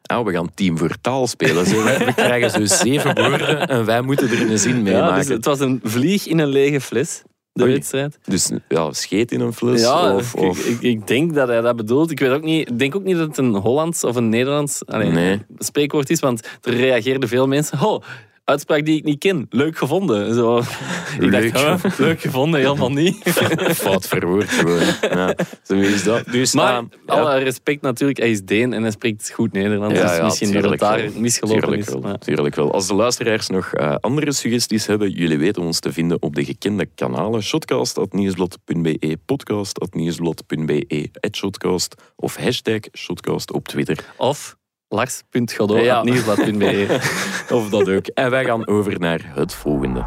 Ah, 0.08 0.24
we 0.26 0.32
gaan 0.32 0.50
team 0.54 0.78
voor 0.78 0.96
taal 1.00 1.26
spelen. 1.26 1.66
Zo, 1.66 1.82
we 1.84 2.12
krijgen 2.14 2.50
zo 2.50 2.74
zeven 2.76 3.14
woorden 3.14 3.68
en 3.68 3.84
wij 3.84 4.00
moeten 4.02 4.30
er 4.30 4.50
een 4.50 4.58
zin 4.58 4.82
mee 4.82 4.92
Ja, 4.92 5.00
dus 5.06 5.10
maken. 5.16 5.32
het 5.32 5.44
was 5.44 5.60
een 5.60 5.80
vlieg 5.82 6.26
in 6.26 6.38
een 6.38 6.48
lege 6.48 6.80
fles, 6.80 7.22
de 7.52 7.64
wedstrijd. 7.64 8.18
Dus 8.24 8.50
ja, 8.68 8.92
scheet 8.92 9.32
in 9.32 9.40
een 9.40 9.52
fles. 9.52 9.80
ja, 9.80 10.14
of, 10.14 10.34
ik- 10.34 10.40
of... 10.40 10.64
Ik, 10.66 10.80
ik 10.80 11.06
denk 11.06 11.34
dat 11.34 11.48
hij 11.48 11.60
dat 11.60 11.76
bedoelt. 11.76 12.10
Ik 12.10 12.20
weet 12.20 12.30
ook 12.30 12.42
niet, 12.42 12.70
ik 12.70 12.78
denk 12.78 12.94
ook 12.96 13.04
niet 13.04 13.16
dat 13.16 13.26
het 13.28 13.36
een 13.38 13.54
Hollands 13.54 14.04
of 14.04 14.16
een 14.16 14.28
Nederlands 14.28 14.86
allee, 14.86 15.10
Nee. 15.10 15.42
spreekwoord 15.58 16.10
is, 16.10 16.20
want 16.20 16.48
er 16.62 16.74
reageerden 16.74 17.28
veel 17.28 17.46
mensen. 17.48 17.80
Oh, 17.86 18.02
uitspraak 18.48 18.84
die 18.84 18.96
ik 18.96 19.04
niet 19.04 19.18
ken. 19.18 19.46
Leuk 19.50 19.78
gevonden. 19.78 20.34
Zo. 20.34 20.58
Ik 20.58 20.64
Leuk 21.18 21.52
dacht, 21.52 21.82
huh, 21.82 21.98
leuk 21.98 22.20
gevonden, 22.20 22.60
helemaal 22.60 22.90
niet. 23.02 23.16
Fout 23.74 24.06
verwoord 24.06 24.48
gewoon. 24.48 24.82
Ja, 25.00 25.34
zo 25.62 25.74
is 25.74 26.02
dat. 26.04 26.24
Dus, 26.30 26.54
Maar 26.54 26.72
ja, 26.72 26.88
alle 27.06 27.38
respect 27.38 27.82
natuurlijk, 27.82 28.18
hij 28.18 28.30
is 28.30 28.42
Deen 28.44 28.72
en 28.72 28.82
hij 28.82 28.90
spreekt 28.90 29.30
goed 29.30 29.52
Nederlands. 29.52 29.98
Ja, 29.98 30.14
dus 30.14 30.24
misschien 30.24 30.52
dat 30.52 30.70
het 30.70 30.78
daar 30.80 31.10
misgelopen 31.16 31.60
Tuurlijk 31.62 31.88
is. 31.88 31.94
wel, 32.00 32.18
tuurlijk 32.18 32.54
wel. 32.54 32.72
Als 32.72 32.86
de 32.86 32.94
luisteraars 32.94 33.48
nog 33.48 33.72
eh, 33.72 33.94
andere 34.00 34.32
suggesties 34.32 34.86
hebben, 34.86 35.10
jullie 35.10 35.38
weten 35.38 35.62
ons 35.62 35.80
te 35.80 35.92
vinden 35.92 36.22
op 36.22 36.34
de 36.34 36.44
gekende 36.44 36.86
kanalen 36.94 37.42
shotcast.nieuwsblad.be, 37.42 39.18
podcast.nieuwsblad.be, 39.26 41.10
shotcast 41.30 41.94
of 42.16 42.36
hashtag 42.36 42.80
shotcast 42.96 43.52
op 43.52 43.68
Twitter. 43.68 44.04
Of 44.16 44.56
lars.godot.nieuwsblad.be. 44.88 46.98
Of 47.56 47.68
dat 47.68 47.88
ook. 47.88 48.06
En 48.06 48.30
wij 48.30 48.44
gaan 48.44 48.66
over 48.66 49.00
naar 49.00 49.30
het 49.34 49.54
volgende. 49.54 50.02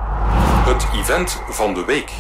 Het 0.66 0.88
event 0.94 1.42
van 1.50 1.74
de 1.74 1.86
week. 1.86 2.12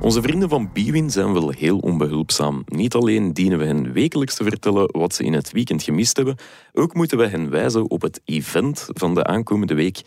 Onze 0.00 0.22
vrienden 0.22 0.48
van 0.48 0.70
Biwin 0.72 1.10
zijn 1.10 1.32
wel 1.32 1.50
heel 1.50 1.78
onbehulpzaam. 1.78 2.62
Niet 2.66 2.94
alleen 2.94 3.32
dienen 3.32 3.58
we 3.58 3.64
hen 3.64 3.92
wekelijks 3.92 4.34
te 4.34 4.44
vertellen 4.44 4.88
wat 4.92 5.14
ze 5.14 5.24
in 5.24 5.32
het 5.32 5.52
weekend 5.52 5.82
gemist 5.82 6.16
hebben, 6.16 6.36
ook 6.72 6.94
moeten 6.94 7.18
we 7.18 7.26
hen 7.26 7.50
wijzen 7.50 7.90
op 7.90 8.02
het 8.02 8.20
event 8.24 8.88
van 8.92 9.14
de 9.14 9.24
aankomende 9.24 9.74
week. 9.74 10.02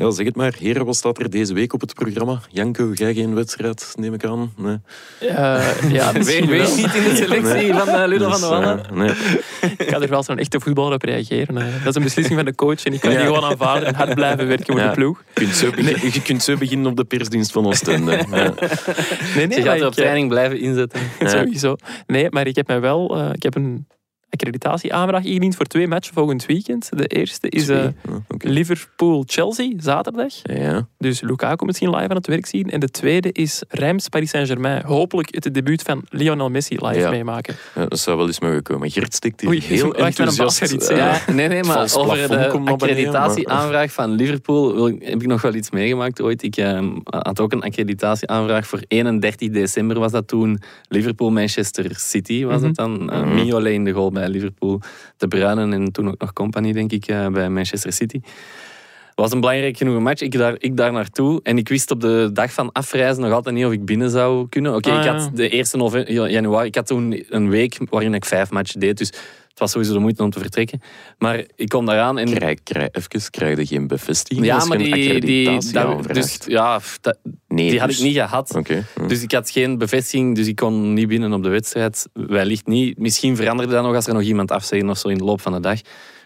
Ja, 0.00 0.10
zeg 0.10 0.26
het 0.26 0.36
maar. 0.36 0.54
Heren, 0.58 0.84
wat 0.84 0.96
staat 0.96 1.18
er 1.18 1.30
deze 1.30 1.54
week 1.54 1.72
op 1.72 1.80
het 1.80 1.94
programma? 1.94 2.40
Janko, 2.50 2.90
jij 2.94 3.14
geen 3.14 3.34
wedstrijd, 3.34 3.92
neem 3.98 4.14
ik 4.14 4.24
aan? 4.24 4.52
Nee. 4.56 4.76
Eh, 5.20 5.90
ja, 5.90 6.12
Weer, 6.12 6.46
weer 6.46 6.46
wel. 6.62 6.74
niet 6.76 6.94
in 6.94 7.02
de 7.02 7.16
selectie 7.16 7.74
van 7.74 7.88
eh, 7.88 8.06
Ludo 8.08 8.30
van 8.30 8.40
Dus, 8.40 8.40
der 8.40 8.48
Wallen. 8.50 8.84
eh, 8.84 8.90
nee. 8.92 9.10
Ik 9.78 9.88
ga 9.88 10.00
er 10.00 10.08
wel 10.08 10.22
zo'n 10.22 10.38
echte 10.38 10.60
voetballer 10.60 10.92
op 10.94 11.02
reageren. 11.02 11.56
eh. 11.58 11.64
Dat 11.78 11.86
is 11.88 11.94
een 11.94 12.02
beslissing 12.02 12.36
van 12.36 12.44
de 12.44 12.54
coach 12.54 12.84
en 12.84 12.92
ik 12.92 13.00
kan 13.00 13.10
die 13.10 13.18
gewoon 13.18 13.44
aanvaarden 13.44 13.88
en 13.88 13.94
hard 13.94 14.14
blijven 14.14 14.46
werken 14.46 14.66
voor 14.66 14.80
Ja. 14.82 14.88
de 14.88 14.94
ploeg. 14.94 15.22
Je 15.34 15.40
kunt, 15.40 15.54
zo 15.54 15.70
begin- 15.70 16.10
je 16.12 16.22
kunt 16.22 16.42
zo 16.42 16.56
beginnen 16.56 16.86
op 16.90 16.96
de 16.96 17.04
persdienst 17.04 17.52
van 17.52 17.66
Oostende. 17.66 18.12
Ja. 18.16 18.24
Nee, 18.26 18.50
Je 19.40 19.46
nee, 19.46 19.56
gaat 19.56 19.64
maar 19.64 19.76
er 19.76 19.86
op 19.86 19.90
eh, 19.92 19.96
training 19.96 20.28
blijven 20.28 20.60
inzetten. 20.60 21.00
Sowieso. 21.26 21.76
Nee, 22.06 22.26
maar 22.30 22.46
ik 22.46 22.56
heb 22.56 22.66
mij 22.66 22.80
wel... 22.80 23.16
eh, 23.16 23.30
ik 23.32 23.42
heb 23.42 23.54
een 23.54 23.86
accreditatieaanvraag 24.30 25.24
ingediend 25.24 25.56
voor 25.56 25.66
twee 25.66 25.88
matchen 25.88 26.14
volgend 26.14 26.46
weekend. 26.46 26.88
De 26.96 27.06
eerste 27.06 27.48
is 27.48 27.68
eh, 27.68 27.86
oké. 28.28 28.48
Liverpool-Chelsea, 28.48 29.72
zaterdag. 29.76 30.32
Ja. 30.42 30.86
Dus 30.98 31.20
Lukaku 31.20 31.64
misschien 31.64 31.90
live 31.90 32.08
aan 32.08 32.16
het 32.16 32.26
werk 32.26 32.46
zien. 32.46 32.70
En 32.70 32.80
de 32.80 32.88
tweede 32.88 33.32
is 33.32 33.62
Reims-Paris 33.68 34.30
Saint-Germain. 34.30 34.84
Hopelijk 34.84 35.28
het 35.34 35.54
debuut 35.54 35.82
van 35.82 36.02
Lionel 36.10 36.50
Messi 36.50 36.76
live 36.86 36.98
Ja. 36.98 37.10
meemaken. 37.10 37.56
Ja, 37.74 37.86
dat 37.86 37.98
zou 37.98 38.16
wel 38.16 38.26
eens 38.26 38.40
mogen 38.40 38.62
komen. 38.62 38.90
Gert 38.90 39.14
stikt 39.14 39.40
hier 39.40 39.50
Oei, 39.50 39.60
heel 39.66 39.94
enthousiast. 39.94 40.72
iets 40.72 40.86
eh. 40.88 40.96
Ja, 40.96 41.20
nee, 41.32 41.48
nee, 41.48 41.62
maar 41.64 41.94
over 41.96 42.28
de 42.28 42.50
accreditatieaanvraag 42.64 43.92
van 43.92 44.10
Liverpool 44.10 44.74
wil 44.74 44.86
heb 44.86 45.20
ik 45.22 45.26
nog 45.26 45.42
wel 45.42 45.54
iets 45.54 45.70
meegemaakt 45.70 46.20
ooit. 46.22 46.42
Ik 46.42 46.56
eh, 46.56 46.86
had 47.04 47.40
ook 47.40 47.52
een 47.52 47.62
accreditatieaanvraag 47.62 48.66
voor 48.66 48.80
31 48.88 49.50
december 49.50 49.98
was 49.98 50.12
dat 50.12 50.28
toen. 50.28 50.60
Liverpool-Manchester 50.88 51.90
City 51.96 52.44
was 52.44 52.62
het 52.62 52.74
dan. 52.74 53.10
Eh, 53.10 53.16
Mhm. 53.18 53.34
Mignolet 53.34 53.72
in 53.72 53.84
de 53.84 53.92
goal 53.92 54.10
bij 54.18 54.28
Liverpool. 54.28 54.80
De 55.16 55.28
Bruyne 55.28 55.74
en 55.74 55.92
toen 55.92 56.08
ook 56.08 56.18
nog 56.18 56.32
Company, 56.32 56.72
denk 56.72 56.92
ik, 56.92 57.06
eh, 57.06 57.26
bij 57.26 57.48
Manchester 57.48 57.92
City. 57.92 58.20
Het 59.18 59.26
was 59.26 59.34
een 59.36 59.42
belangrijk 59.42 59.76
genoeg 59.76 60.00
match. 60.00 60.22
Ik 60.22 60.32
daar, 60.32 60.54
ik 60.58 60.76
daar 60.76 60.92
naartoe. 60.92 61.40
En 61.42 61.58
ik 61.58 61.68
wist 61.68 61.90
op 61.90 62.00
de 62.00 62.30
dag 62.32 62.52
van 62.52 62.72
afreizen 62.72 63.22
nog 63.22 63.32
altijd 63.32 63.54
niet 63.54 63.64
of 63.64 63.72
ik 63.72 63.84
binnen 63.84 64.10
zou 64.10 64.48
kunnen. 64.48 64.74
Oké, 64.74 64.90
Ah, 64.90 64.98
ik 64.98 65.04
ja. 65.04 65.16
had 65.16 65.30
de 65.36 65.48
1 65.48 65.66
nove- 65.72 66.12
januari... 66.30 66.66
Ik 66.66 66.74
had 66.74 66.86
toen 66.86 67.24
een 67.28 67.48
week 67.50 67.78
waarin 67.90 68.14
ik 68.14 68.24
vijf 68.24 68.50
matchen 68.50 68.80
deed. 68.80 68.98
Dus 68.98 69.08
het 69.48 69.58
was 69.58 69.70
sowieso 69.70 69.92
de 69.92 69.98
moeite 69.98 70.22
om 70.22 70.30
te 70.30 70.38
vertrekken. 70.38 70.80
Maar 71.18 71.44
ik 71.56 71.68
kom 71.68 71.86
daaraan 71.86 72.18
en... 72.18 72.34
Krijg, 72.34 72.62
krijg, 72.62 72.88
even, 72.92 73.30
krijg 73.30 73.58
je 73.58 73.66
geen 73.66 73.86
bevestiging 73.86 74.46
Ja, 74.46 74.64
maar 74.64 74.78
die, 74.78 75.20
die, 75.20 75.58
dus, 76.12 76.38
ja, 76.46 76.80
dat- 77.00 77.18
nee, 77.48 77.70
die 77.70 77.78
had 77.80 77.88
dus- 77.88 77.98
ik 77.98 78.04
niet 78.04 78.16
gehad. 78.16 78.60
Hm. 78.94 79.06
Dus 79.06 79.22
ik 79.22 79.32
had 79.32 79.50
geen 79.50 79.78
bevestiging, 79.78 80.36
dus 80.36 80.46
ik 80.46 80.56
kon 80.56 80.92
niet 80.92 81.08
binnen 81.08 81.32
op 81.32 81.42
de 81.42 81.48
wedstrijd. 81.48 82.08
Wellicht 82.12 82.66
niet. 82.66 82.98
Misschien 82.98 83.36
veranderde 83.36 83.72
dat 83.72 83.82
nog 83.84 83.94
als 83.94 84.06
er 84.06 84.14
nog 84.14 84.22
iemand 84.22 84.50
afzegde 84.50 84.88
of 84.88 84.98
zo 84.98 85.08
in 85.08 85.18
de 85.18 85.24
loop 85.24 85.40
van 85.40 85.52
de 85.52 85.60
dag. 85.60 85.80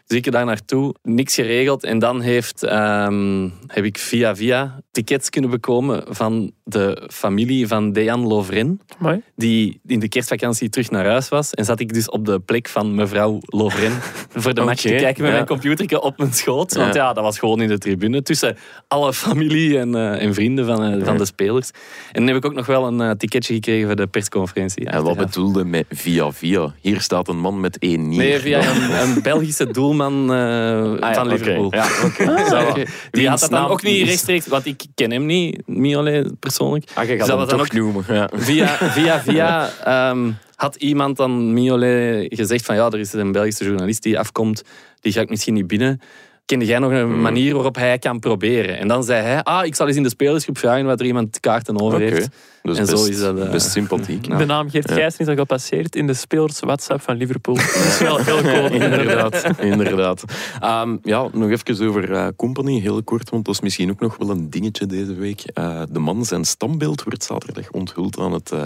Dus 0.06 0.18
ik 0.18 0.32
daar 0.32 0.44
naartoe, 0.44 0.94
niks 1.02 1.34
geregeld. 1.34 1.84
En 1.84 1.98
dan 1.98 2.20
heeft, 2.20 2.62
ehm, 2.62 3.48
heb 3.66 3.84
ik 3.84 3.98
via 3.98 4.36
via 4.36 4.82
tickets 4.90 5.30
kunnen 5.30 5.50
bekomen 5.50 6.04
van 6.08 6.52
de 6.64 7.08
familie 7.12 7.66
van 7.66 7.92
Dejan 7.92 8.26
Lovren. 8.26 8.80
Mooi. 8.98 9.22
Die 9.36 9.80
in 9.86 10.00
de 10.00 10.08
kerstvakantie 10.08 10.68
terug 10.68 10.90
naar 10.90 11.06
huis 11.06 11.28
was. 11.28 11.50
En 11.50 11.64
zat 11.64 11.80
ik 11.80 11.92
dus 11.94 12.08
op 12.10 12.26
de 12.26 12.40
plek 12.40 12.68
van 12.68 12.94
mevrouw 12.94 13.38
Lovren 13.40 13.92
voor 14.34 14.54
de 14.54 14.60
match 14.70 14.80
te 14.82 14.88
kijken 14.88 15.22
met 15.22 15.30
ja. 15.30 15.36
mijn 15.36 15.46
computer 15.46 16.00
op 16.00 16.18
mijn 16.18 16.32
schoot. 16.32 16.74
Want 16.74 16.94
Ja. 16.94 17.02
ja, 17.02 17.12
dat 17.12 17.24
was 17.24 17.38
gewoon 17.38 17.60
in 17.60 17.68
de 17.68 17.78
tribune 17.78 18.22
tussen 18.22 18.56
alle 18.88 19.12
familie 19.12 19.78
en, 19.78 19.94
eh, 19.94 20.22
en 20.22 20.34
vrienden 20.34 20.66
van, 20.66 20.84
eh, 20.84 21.04
van 21.04 21.16
de 21.16 21.24
spelers. 21.24 21.70
En 22.12 22.24
dan 22.24 22.26
heb 22.26 22.36
ik 22.36 22.44
ook 22.44 22.54
nog 22.54 22.66
wel 22.66 22.86
een 22.86 23.00
eh, 23.00 23.10
ticketje 23.10 23.54
gekregen 23.54 23.86
voor 23.86 23.96
de 23.96 24.06
persconferentie. 24.06 24.86
En 24.86 25.02
wat 25.02 25.16
bedoelde 25.16 25.64
met 25.64 25.84
via 25.90 26.32
via? 26.32 26.74
Hier 26.80 27.00
staat 27.00 27.28
een 27.28 27.38
man 27.38 27.60
met 27.60 27.78
één 27.78 28.08
nier. 28.08 28.18
Nee, 28.18 28.38
via 28.38 28.58
een, 28.74 28.90
een 29.02 29.22
Belgische 29.22 29.70
doelman 29.70 30.32
eh, 30.32 30.80
Ah, 30.92 30.98
ja, 31.00 31.14
van. 31.14 31.28
Liverpool. 31.28 31.74
Ja, 31.74 31.86
oké. 32.04 32.30
Ah. 32.52 32.74
Die 33.10 33.28
had 33.28 33.40
dat 33.40 33.50
dan 33.50 33.60
naam 33.60 33.70
ook 33.70 33.82
niet 33.82 34.06
rechtstreeks, 34.06 34.46
want 34.46 34.66
ik 34.66 34.82
ken 34.94 35.10
hem 35.10 35.26
niet, 35.26 35.62
Miolet 35.66 36.40
persoonlijk. 36.56 36.90
Ah, 36.94 37.04
je 37.04 37.10
gaat 37.10 37.18
dat 37.18 37.28
hem 37.28 37.36
was 37.36 37.48
dan 37.48 37.58
toch 37.58 37.72
noemen. 37.72 38.04
Ja. 38.08 38.30
Via, 38.32 38.66
via, 38.96 39.22
via 39.22 39.70
ehm, 39.84 40.30
had 40.54 40.76
iemand 40.76 41.16
dan 41.16 41.52
Miolet 41.52 42.26
gezegd 42.34 42.64
van 42.64 42.74
ja, 42.74 42.86
er 42.90 42.98
is 42.98 43.12
een 43.12 43.32
Belgische 43.32 43.64
journalist 43.64 44.02
die 44.02 44.18
afkomt, 44.18 44.62
die 45.00 45.12
ga 45.12 45.20
ik 45.20 45.28
misschien 45.28 45.54
niet 45.54 45.66
binnen. 45.66 46.00
Kende 46.44 46.64
jij 46.64 46.78
nog 46.78 46.90
een 46.90 47.00
Hmm. 47.10 47.20
manier 47.20 47.54
waarop 47.54 47.74
hij 47.76 47.98
kan 47.98 48.18
proberen? 48.18 48.78
En 48.78 48.88
dan 48.88 49.04
zei 49.04 49.22
hij, 49.22 49.42
ah, 49.42 49.64
ik 49.64 49.74
zal 49.74 49.86
eens 49.86 49.96
in 49.96 50.02
de 50.02 50.08
spelersgroep 50.08 50.58
vragen 50.58 50.84
wat 50.84 51.00
er 51.00 51.06
iemand 51.06 51.40
kaarten 51.40 51.80
over 51.80 52.02
Oké. 52.02 52.04
heeft. 52.14 52.28
Dus 52.62 52.78
En 52.78 52.86
zo 52.86 52.92
best, 52.92 53.08
is 53.08 53.18
dat, 53.20 53.38
eh, 53.38 53.50
best 53.50 53.70
sympathiek. 53.70 54.28
De 54.38 54.44
naam 54.44 54.70
Geert 54.70 54.88
Ja. 54.88 54.94
Gijssen 54.94 55.20
is 55.24 55.30
al 55.30 55.34
gepasseerd 55.36 55.96
in 55.96 56.06
de 56.06 56.14
spelers 56.14 56.60
WhatsApp 56.60 57.00
van 57.02 57.16
Liverpool. 57.16 57.54
Dat 57.54 57.64
is 57.64 57.98
wel 57.98 58.16
heel 58.16 58.40
cool. 58.42 58.70
inderdaad, 58.82 59.44
inderdaad. 59.60 60.24
Ehm, 60.60 60.96
ja, 61.02 61.28
nog 61.32 61.50
even 61.50 61.88
over 61.88 62.12
eh, 62.12 62.26
Company, 62.36 62.80
heel 62.80 63.02
kort, 63.02 63.30
want 63.30 63.44
dat 63.44 63.54
is 63.54 63.60
misschien 63.60 63.90
ook 63.90 64.00
nog 64.00 64.16
wel 64.16 64.30
een 64.30 64.50
dingetje 64.50 64.86
deze 64.86 65.14
week. 65.14 65.40
Eh, 65.54 65.82
de 65.90 65.98
man 65.98 66.24
zijn 66.24 66.44
stambeeld 66.44 67.02
wordt 67.02 67.24
zaterdag 67.24 67.70
onthuld 67.70 68.18
aan 68.18 68.32
het 68.32 68.50
eh, 68.52 68.64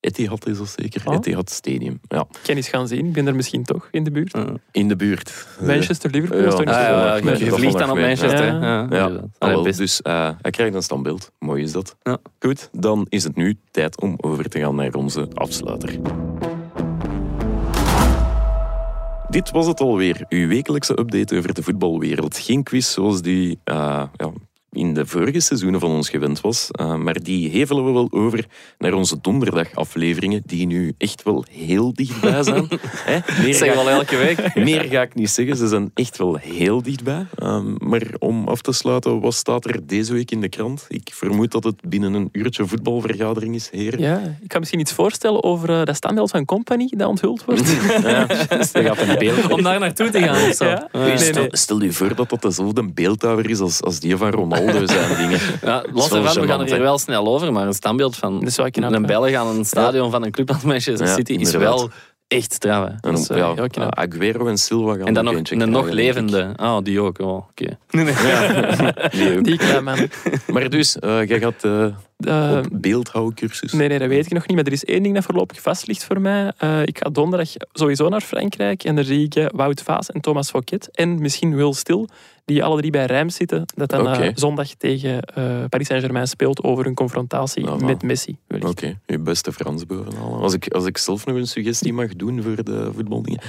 Etihad, 0.00 0.46
is 0.46 0.58
dat 0.58 0.74
zeker? 0.78 1.02
Oh. 1.04 1.14
Etihad 1.14 1.50
Stadium. 1.50 2.00
Ja, 2.08 2.20
Ik 2.20 2.38
kan 2.42 2.56
eens 2.56 2.68
gaan 2.68 2.88
zien. 2.88 3.06
Ik 3.06 3.12
ben 3.12 3.26
er 3.26 3.34
misschien 3.34 3.62
toch 3.64 3.88
in 3.90 4.04
de 4.04 4.10
buurt. 4.10 4.32
Ja. 4.32 4.52
in 4.70 4.88
de 4.88 4.96
buurt. 4.96 5.46
Manchester-Liverpool 5.60 6.40
ja. 6.40 6.46
is 6.46 6.50
toch 6.50 6.64
niet 6.64 6.68
Ah, 6.68 6.80
ja, 6.80 7.16
ja, 7.16 7.32
je 7.36 7.50
vliegt 7.50 7.78
dan 7.78 7.90
op. 7.90 7.98
Manchester. 7.98 8.44
Ja. 8.46 8.86
Ja, 8.90 9.62
dus 9.62 10.02
eh, 10.02 10.30
hij 10.40 10.50
krijgt 10.50 10.74
een 10.74 10.82
standbeeld. 10.82 11.32
Mooi 11.38 11.62
is 11.62 11.72
dat. 11.72 11.96
Ja. 12.02 12.18
Goed, 12.38 12.68
dan 12.72 13.06
is 13.08 13.24
het 13.24 13.36
nu 13.36 13.58
tijd 13.70 14.00
om 14.00 14.14
over 14.20 14.48
te 14.48 14.58
gaan 14.58 14.74
naar 14.74 14.94
onze 14.94 15.28
afsluiter. 15.34 15.98
Dit 19.28 19.50
was 19.50 19.66
het 19.66 19.80
alweer, 19.80 20.24
uw 20.28 20.48
wekelijkse 20.48 20.98
update 20.98 21.36
over 21.36 21.54
de 21.54 21.62
voetbalwereld. 21.62 22.38
Geen 22.38 22.62
quiz 22.62 22.92
zoals 22.92 23.22
die 23.22 23.58
eh, 23.64 24.02
ja, 24.16 24.32
in 24.76 24.94
de 24.94 25.06
vorige 25.06 25.40
seizoenen 25.40 25.80
van 25.80 25.90
ons 25.90 26.08
gewend 26.08 26.40
was, 26.40 26.68
eh, 26.70 26.94
maar 26.94 27.22
die 27.22 27.50
hevelen 27.50 27.84
we 27.84 27.90
wel 27.92 28.08
over 28.10 28.46
naar 28.78 28.92
onze 28.92 29.20
donderdagafleveringen, 29.20 30.42
die 30.46 30.66
nu 30.66 30.94
echt 30.98 31.22
wel 31.22 31.44
heel 31.50 31.92
dichtbij 31.94 32.42
zijn. 32.42 32.66
Meer 32.68 33.22
Dat 33.46 33.54
zeggen 33.56 33.66
ga- 33.66 33.72
we 33.72 33.78
al 33.78 33.88
elke 33.90 34.16
week. 34.16 34.54
meer 34.68 34.82
ga 34.84 35.02
ik 35.02 35.14
niet 35.14 35.30
zeggen, 35.30 35.56
ze 35.56 35.66
zijn 35.68 35.90
echt 35.94 36.18
wel 36.18 36.36
heel 36.36 36.82
dichtbij. 36.82 37.26
Ehm, 37.34 37.74
maar 37.78 38.02
om 38.18 38.48
af 38.48 38.60
te 38.60 38.72
sluiten, 38.72 39.20
wat 39.20 39.34
staat 39.34 39.64
er 39.64 39.86
deze 39.86 40.12
week 40.12 40.30
in 40.30 40.40
de 40.40 40.48
krant? 40.48 40.84
Ik 40.88 41.08
vermoed 41.12 41.50
dat 41.52 41.64
het 41.64 41.80
binnen 41.88 42.14
een 42.14 42.28
uurtje 42.32 42.66
voetbalvergadering 42.66 43.54
is, 43.54 43.70
heren. 43.70 44.00
Ja, 44.00 44.20
ik 44.42 44.48
kan 44.48 44.58
misschien 44.58 44.80
iets 44.80 44.92
voorstellen 44.92 45.42
over 45.44 45.70
eh, 45.70 45.84
dat 45.84 45.96
standbeeld 45.96 46.30
van 46.30 46.44
Company 46.44 46.92
dat 46.96 47.08
onthuld 47.08 47.44
wordt. 47.44 47.64
Ja, 48.72 49.16
beeld. 49.18 49.50
Om 49.52 49.62
daar 49.62 49.78
naartoe 49.80 50.10
te 50.10 50.18
gaan 50.20 50.48
of 50.48 50.54
zo. 50.54 50.64
Ja. 50.64 50.88
Ja. 50.92 50.98
Nee, 50.98 51.18
Stel, 51.18 51.40
nee. 51.42 51.48
stel 51.56 51.82
je 51.82 51.92
voor 51.92 52.14
dat 52.14 52.30
dat 52.30 52.42
dezelfde 52.42 52.82
beeldhouwer 52.92 53.50
is 53.50 53.60
als, 53.60 53.82
als 53.82 54.00
die 54.00 54.16
van 54.16 54.30
Ronaldo 54.30 54.65
zijn 54.86 55.16
dingen. 55.16 55.40
Ja, 55.62 55.84
los 55.92 56.10
ervan, 56.12 56.40
we 56.40 56.46
gaan 56.46 56.60
er 56.60 56.66
hier 56.66 56.80
wel 56.80 56.98
snel 56.98 57.26
over, 57.26 57.52
maar 57.52 57.66
een 57.66 57.72
standbeeld 57.74 58.16
van 58.16 58.38
Dat 58.40 58.48
is 58.48 58.56
wel 58.56 58.70
knap, 58.70 58.92
een 58.92 59.00
hè? 59.02 59.06
Belg 59.06 59.32
aan 59.34 59.46
een 59.56 59.64
stadion 59.64 60.10
van 60.10 60.24
een 60.24 60.30
club 60.30 60.50
als 60.50 60.62
Manchester 60.62 61.06
Ja, 61.06 61.14
City 61.14 61.32
is 61.32 61.52
inderdaad. 61.52 61.78
wel 61.78 61.90
echt 62.28 62.52
straf. 62.52 62.84
hè. 62.84 62.90
En, 62.90 62.98
Dat 63.00 63.18
is, 63.18 63.28
eh, 63.28 63.36
ja, 63.36 63.54
heel 63.54 63.66
knap. 63.68 63.94
Aguero 63.98 64.46
en 64.46 64.58
Silva 64.58 64.94
gaan 64.94 65.06
En 65.06 65.14
dan 65.14 65.24
nog 65.24 65.34
een 65.34 65.42
krijgen, 65.42 65.70
nog 65.70 65.88
levende. 65.88 66.52
Ah, 66.56 66.82
die 66.82 67.00
ook. 67.00 67.18
Oh, 67.20 67.36
oké. 67.36 67.78
Die 69.10 69.36
ook. 69.36 69.44
Die 69.44 69.56
klein 69.58 69.84
man. 69.84 69.98
Maar 70.46 70.68
dus, 70.70 70.98
eh, 70.98 71.24
jij 71.26 71.38
gaat 71.40 71.64
eh, 71.64 71.86
Op 72.18 72.68
beeldhouwcursus. 72.72 73.72
Nee, 73.72 73.88
nee, 73.88 73.98
dat 73.98 74.08
weet 74.08 74.26
ik 74.26 74.32
nog 74.32 74.46
niet. 74.46 74.56
Maar 74.56 74.66
er 74.66 74.72
is 74.72 74.84
één 74.84 75.02
ding 75.02 75.14
dat 75.14 75.24
voorlopig 75.24 75.60
vast 75.60 75.86
ligt 75.86 76.04
voor 76.04 76.20
mij. 76.20 76.52
Eh, 76.58 76.82
ik 76.82 76.98
ga 76.98 77.10
donderdag 77.10 77.48
sowieso 77.72 78.08
naar 78.08 78.20
Frankrijk. 78.20 78.84
En 78.84 78.94
daar 78.94 79.04
zie 79.04 79.24
ik 79.24 79.34
eh, 79.34 79.46
Wout 79.54 79.82
Vaas 79.82 80.10
en 80.10 80.20
Thomas 80.20 80.50
Fouquet. 80.50 80.88
En 80.92 81.20
misschien 81.20 81.56
Will 81.56 81.72
Stil, 81.72 82.08
die 82.44 82.64
alle 82.64 82.78
drie 82.78 82.90
bij 82.90 83.06
Rijms 83.06 83.34
zitten. 83.34 83.64
Dat 83.74 83.90
dan 83.90 84.32
zondag 84.34 84.68
tegen 84.68 85.20
Paris 85.68 85.86
Saint-Germain 85.86 86.26
speelt 86.26 86.62
over 86.62 86.86
een 86.86 86.94
confrontatie 86.94 87.64
Nou, 87.64 87.84
met 87.84 88.02
Messi. 88.02 88.36
Oké, 88.60 88.98
je 89.06 89.18
beste 89.18 89.52
Frans. 89.52 89.84
Als 90.20 90.54
ik, 90.54 90.68
als 90.68 90.86
ik 90.86 90.98
zelf 90.98 91.26
nog 91.26 91.36
een 91.36 91.46
suggestie 91.46 91.92
mag 91.92 92.16
doen 92.16 92.42
voor 92.42 92.64
de 92.64 92.90
voetbaldingen. 92.94 93.40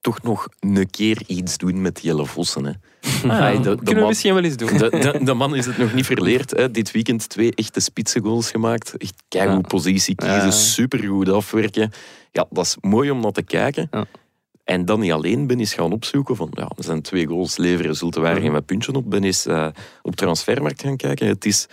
Toch 0.00 0.22
nog 0.22 0.48
een 0.60 0.90
keer 0.90 1.22
iets 1.26 1.56
doen 1.58 1.80
met 1.82 2.00
Jelle 2.02 2.26
Vossen. 2.26 2.64
Hè. 2.64 2.70
Ah, 2.70 3.22
ja, 3.22 3.38
Ai, 3.38 3.56
de- 3.56 3.62
de 3.62 3.68
kunnen 3.76 3.94
we 3.94 4.00
man- 4.00 4.08
misschien 4.08 4.34
wel 4.34 4.42
eens 4.44 4.56
doen. 4.56 4.76
De, 4.76 4.88
de, 4.90 5.20
de 5.24 5.34
man 5.34 5.54
is 5.56 5.66
het 5.66 5.78
nog 5.78 5.94
niet 5.94 6.06
verleerd. 6.06 6.50
Hè. 6.50 6.70
Dit 6.70 6.90
weekend 6.90 7.28
twee 7.28 7.54
echte 7.54 7.80
spitsengoals 7.80 8.50
gemaakt. 8.50 8.96
Echt 8.96 9.22
keigoed 9.28 9.60
Ja. 9.60 9.66
positie 9.68 10.14
kiezen, 10.14 10.36
Ja. 10.44 10.50
supergoed 10.50 11.28
afwerken. 11.28 11.90
Ja, 12.32 12.46
dat 12.50 12.64
is 12.64 12.76
mooi 12.80 13.10
om 13.10 13.20
naar 13.20 13.32
te 13.32 13.42
kijken. 13.42 13.88
Ja. 13.90 14.04
En 14.64 14.84
dan 14.84 15.00
niet 15.00 15.12
alleen 15.12 15.46
ben 15.46 15.58
eens 15.58 15.74
gaan 15.74 15.92
opzoeken 15.92 16.36
van 16.36 16.48
ja, 16.50 16.70
er 16.76 16.84
zijn 16.84 17.02
twee 17.02 17.26
goals 17.26 17.56
leveren, 17.56 17.96
zult 17.96 18.14
er 18.16 18.22
waar 18.22 18.36
geen 18.40 18.52
met 18.52 18.66
puntje 18.66 18.92
op. 18.92 19.10
Ben 19.10 19.24
eens 19.24 19.46
eh, 19.46 19.66
op 20.02 20.16
transfermarkt 20.16 20.82
gaan 20.82 20.96
kijken. 20.96 21.26
Het 21.26 21.44
is 21.44 21.66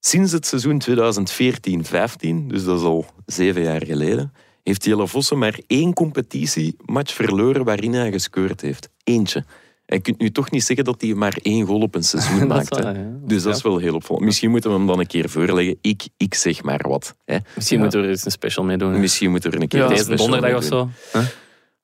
sinds 0.00 0.32
het 0.32 0.46
seizoen 0.46 0.78
2014-15, 0.78 2.46
dus 2.46 2.64
dat 2.64 2.78
is 2.78 2.84
al 2.84 3.06
zeven 3.26 3.62
jaar 3.62 3.84
geleden, 3.86 4.32
heeft 4.64 4.84
Jelle 4.84 5.08
Vossen 5.08 5.38
maar 5.38 5.58
één 5.66 5.92
competitiematch 5.92 7.14
verloren 7.14 7.64
waarin 7.64 7.92
hij 7.94 8.10
gescoord 8.12 8.60
heeft. 8.60 8.88
Eentje. 9.04 9.44
Je 9.86 10.00
kunt 10.00 10.18
nu 10.20 10.30
toch 10.30 10.50
niet 10.50 10.64
zeggen 10.64 10.84
dat 10.84 11.00
hij 11.00 11.14
maar 11.14 11.38
één 11.42 11.66
goal 11.66 11.80
op 11.80 11.94
een 11.94 12.04
seizoen 12.04 12.38
Dat 12.48 12.62
is 12.62 12.70
maakt. 12.70 12.76
hè. 12.76 12.82
waar, 12.82 12.98
ja. 12.98 13.10
Dus 13.20 13.42
dat 13.42 13.56
is 13.56 13.62
wel 13.62 13.78
heel 13.78 13.94
opvallend. 13.94 14.24
Misschien 14.26 14.50
moeten 14.50 14.70
we 14.70 14.76
hem 14.76 14.86
dan 14.86 14.98
een 14.98 15.06
keer 15.06 15.28
voorleggen. 15.28 15.78
Ik, 15.80 16.08
ik 16.16 16.34
zeg 16.34 16.62
maar 16.62 16.84
wat. 16.88 17.16
Hè. 17.24 17.36
Misschien 17.54 17.80
moeten 17.80 17.98
we 18.00 18.04
er 18.06 18.12
eens 18.12 18.24
een 18.24 18.30
special 18.30 18.64
mee 18.64 18.76
doen. 18.76 19.00
Misschien 19.00 19.30
moeten 19.30 19.50
we 19.50 19.56
er 19.56 19.62
een 19.62 19.68
keer 19.68 19.78
Ja. 19.78 19.84
een 19.84 19.90
Deze 19.92 20.04
special 20.04 20.26
donderdag 20.28 20.56
of 20.56 20.60
mee 20.70 20.70
doen. 20.70 20.90
zo. 21.12 21.18
Huh? 21.18 21.26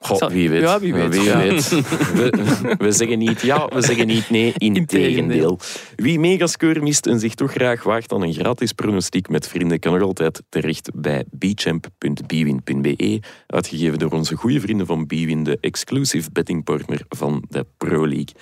Goh, 0.02 0.28
wie 0.30 0.50
weet. 0.50 0.60
Ja, 0.60 0.80
wie 0.80 0.94
weet. 0.94 1.08
Wie 1.14 1.22
Ja. 1.22 1.38
weet. 1.38 1.68
We, 1.68 2.74
we 2.78 2.92
zeggen 2.92 3.18
niet 3.18 3.40
ja, 3.40 3.66
we 3.68 3.82
zeggen 3.82 4.06
niet 4.06 4.30
nee. 4.30 4.52
Integendeel. 4.72 5.58
Wie 5.96 6.18
megascore 6.18 6.80
mist 6.80 7.06
en 7.06 7.20
zich 7.20 7.34
toch 7.34 7.50
graag 7.52 7.82
waagt 7.82 8.12
aan 8.12 8.22
een 8.22 8.32
gratis 8.32 8.72
pronostiek 8.72 9.28
met 9.28 9.48
vrienden, 9.48 9.78
kan 9.78 9.92
nog 9.92 10.02
altijd 10.02 10.42
terecht 10.48 10.90
bij 10.94 11.24
bchamp.bwin.be. 11.30 13.20
Uitgegeven 13.46 13.98
door 13.98 14.10
onze 14.10 14.34
goede 14.36 14.60
vrienden 14.60 14.86
van 14.86 15.06
Bwin, 15.06 15.44
de 15.44 15.58
exclusive 15.60 16.30
bettingpartner 16.32 17.00
van 17.08 17.44
de 17.48 17.66
Pro 17.76 18.06
League. 18.08 18.34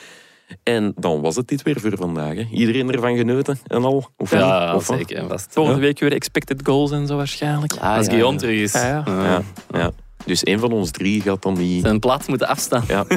En 0.62 0.92
dan 0.96 1.20
was 1.20 1.36
het 1.36 1.48
dit 1.48 1.62
weer 1.62 1.80
voor 1.80 1.96
vandaag. 1.96 2.34
Hè. 2.34 2.46
Iedereen 2.50 2.92
ervan 2.92 3.16
genoten 3.16 3.58
en 3.66 3.84
al? 3.84 4.08
Of 4.16 4.30
Ja, 4.30 4.66
niet? 4.66 4.74
Of 4.76 4.84
zeker 4.84 5.16
en 5.16 5.28
vast. 5.28 5.52
Volgende 5.52 5.80
week 5.80 5.98
weer 5.98 6.12
expected 6.12 6.60
goals 6.64 6.90
en 6.90 7.06
zo 7.06 7.16
waarschijnlijk. 7.16 7.72
Ah, 7.72 7.96
Als 7.96 8.04
ja, 8.06 8.10
Guillaume 8.10 8.34
ja. 8.38 8.40
terug 8.40 8.60
is. 8.60 8.72
Ja, 8.72 9.42
ja. 9.72 9.92
Dus 10.28 10.46
een 10.46 10.58
van 10.58 10.72
ons 10.72 10.90
drie 10.90 11.20
gaat 11.20 11.42
dan 11.42 11.58
niet... 11.58 11.82
Zijn 11.82 11.98
plaats 11.98 12.26
moeten 12.26 12.48
afstaan. 12.48 12.84
Ja. 12.88 13.04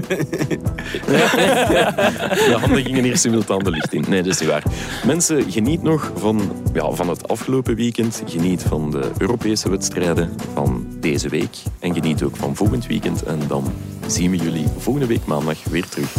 De 2.51 2.57
handen 2.59 2.83
gingen 2.83 3.03
hier 3.03 3.17
simultaan 3.17 3.59
de 3.59 3.69
lucht 3.69 3.93
in. 3.93 4.05
Nee, 4.07 4.21
dat 4.23 4.33
is 4.33 4.39
niet 4.39 4.49
waar. 4.49 4.63
Mensen, 5.05 5.51
geniet 5.51 5.81
nog 5.83 6.11
van, 6.15 6.51
ja, 6.73 6.91
van 6.91 7.09
het 7.09 7.27
afgelopen 7.27 7.75
weekend. 7.75 8.23
Geniet 8.25 8.63
van 8.63 8.91
de 8.91 9.11
Europese 9.17 9.69
wedstrijden 9.69 10.33
van 10.53 10.85
deze 10.99 11.29
week. 11.29 11.57
En 11.79 11.93
geniet 11.93 12.23
ook 12.23 12.35
van 12.35 12.55
volgend 12.55 12.87
weekend. 12.87 13.23
En 13.23 13.39
dan 13.47 13.73
zien 14.07 14.31
we 14.31 14.37
jullie 14.37 14.65
volgende 14.77 15.07
week 15.07 15.25
maandag 15.25 15.57
weer 15.63 15.87
terug. 15.89 16.09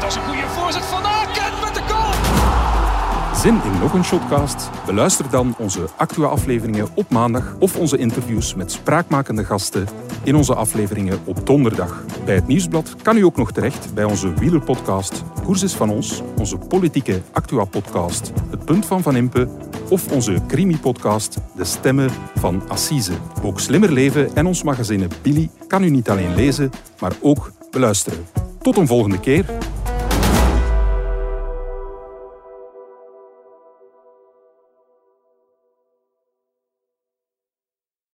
Dat 0.00 0.10
is 0.10 0.16
een 0.16 0.22
goede 0.22 0.48
voorzet 0.48 0.84
van 0.84 1.02
Zin 3.40 3.60
in 3.64 3.78
nog 3.80 3.92
een 3.92 4.04
shotcast? 4.04 4.70
Beluister 4.86 5.30
dan 5.30 5.54
onze 5.58 5.86
Actua-afleveringen 5.96 6.88
op 6.94 7.10
maandag 7.10 7.56
of 7.58 7.76
onze 7.76 7.96
interviews 7.96 8.54
met 8.54 8.72
spraakmakende 8.72 9.44
gasten 9.44 9.86
in 10.24 10.34
onze 10.34 10.54
afleveringen 10.54 11.18
op 11.24 11.46
donderdag. 11.46 12.04
Bij 12.24 12.34
het 12.34 12.46
Nieuwsblad 12.46 12.96
kan 13.02 13.16
u 13.16 13.24
ook 13.24 13.36
nog 13.36 13.52
terecht 13.52 13.94
bij 13.94 14.04
onze 14.04 14.34
wielerpodcast 14.34 15.22
Koers 15.44 15.62
is 15.62 15.74
van 15.74 15.90
ons, 15.90 16.22
onze 16.38 16.58
politieke 16.58 17.20
Actua-podcast 17.32 18.32
Het 18.50 18.64
Punt 18.64 18.86
van 18.86 19.02
Van 19.02 19.16
Impe 19.16 19.48
of 19.88 20.12
onze 20.12 20.40
crimi-podcast 20.48 21.38
De 21.56 21.64
Stemmen 21.64 22.10
van 22.34 22.62
Assise. 22.68 23.12
Ook 23.42 23.60
Slimmer 23.60 23.92
Leven 23.92 24.34
en 24.34 24.46
ons 24.46 24.62
magazine 24.62 25.08
Billy 25.22 25.50
kan 25.66 25.82
u 25.82 25.90
niet 25.90 26.10
alleen 26.10 26.34
lezen, 26.34 26.70
maar 26.98 27.12
ook 27.20 27.52
beluisteren. 27.70 28.26
Tot 28.62 28.76
een 28.76 28.86
volgende 28.86 29.20
keer 29.20 29.44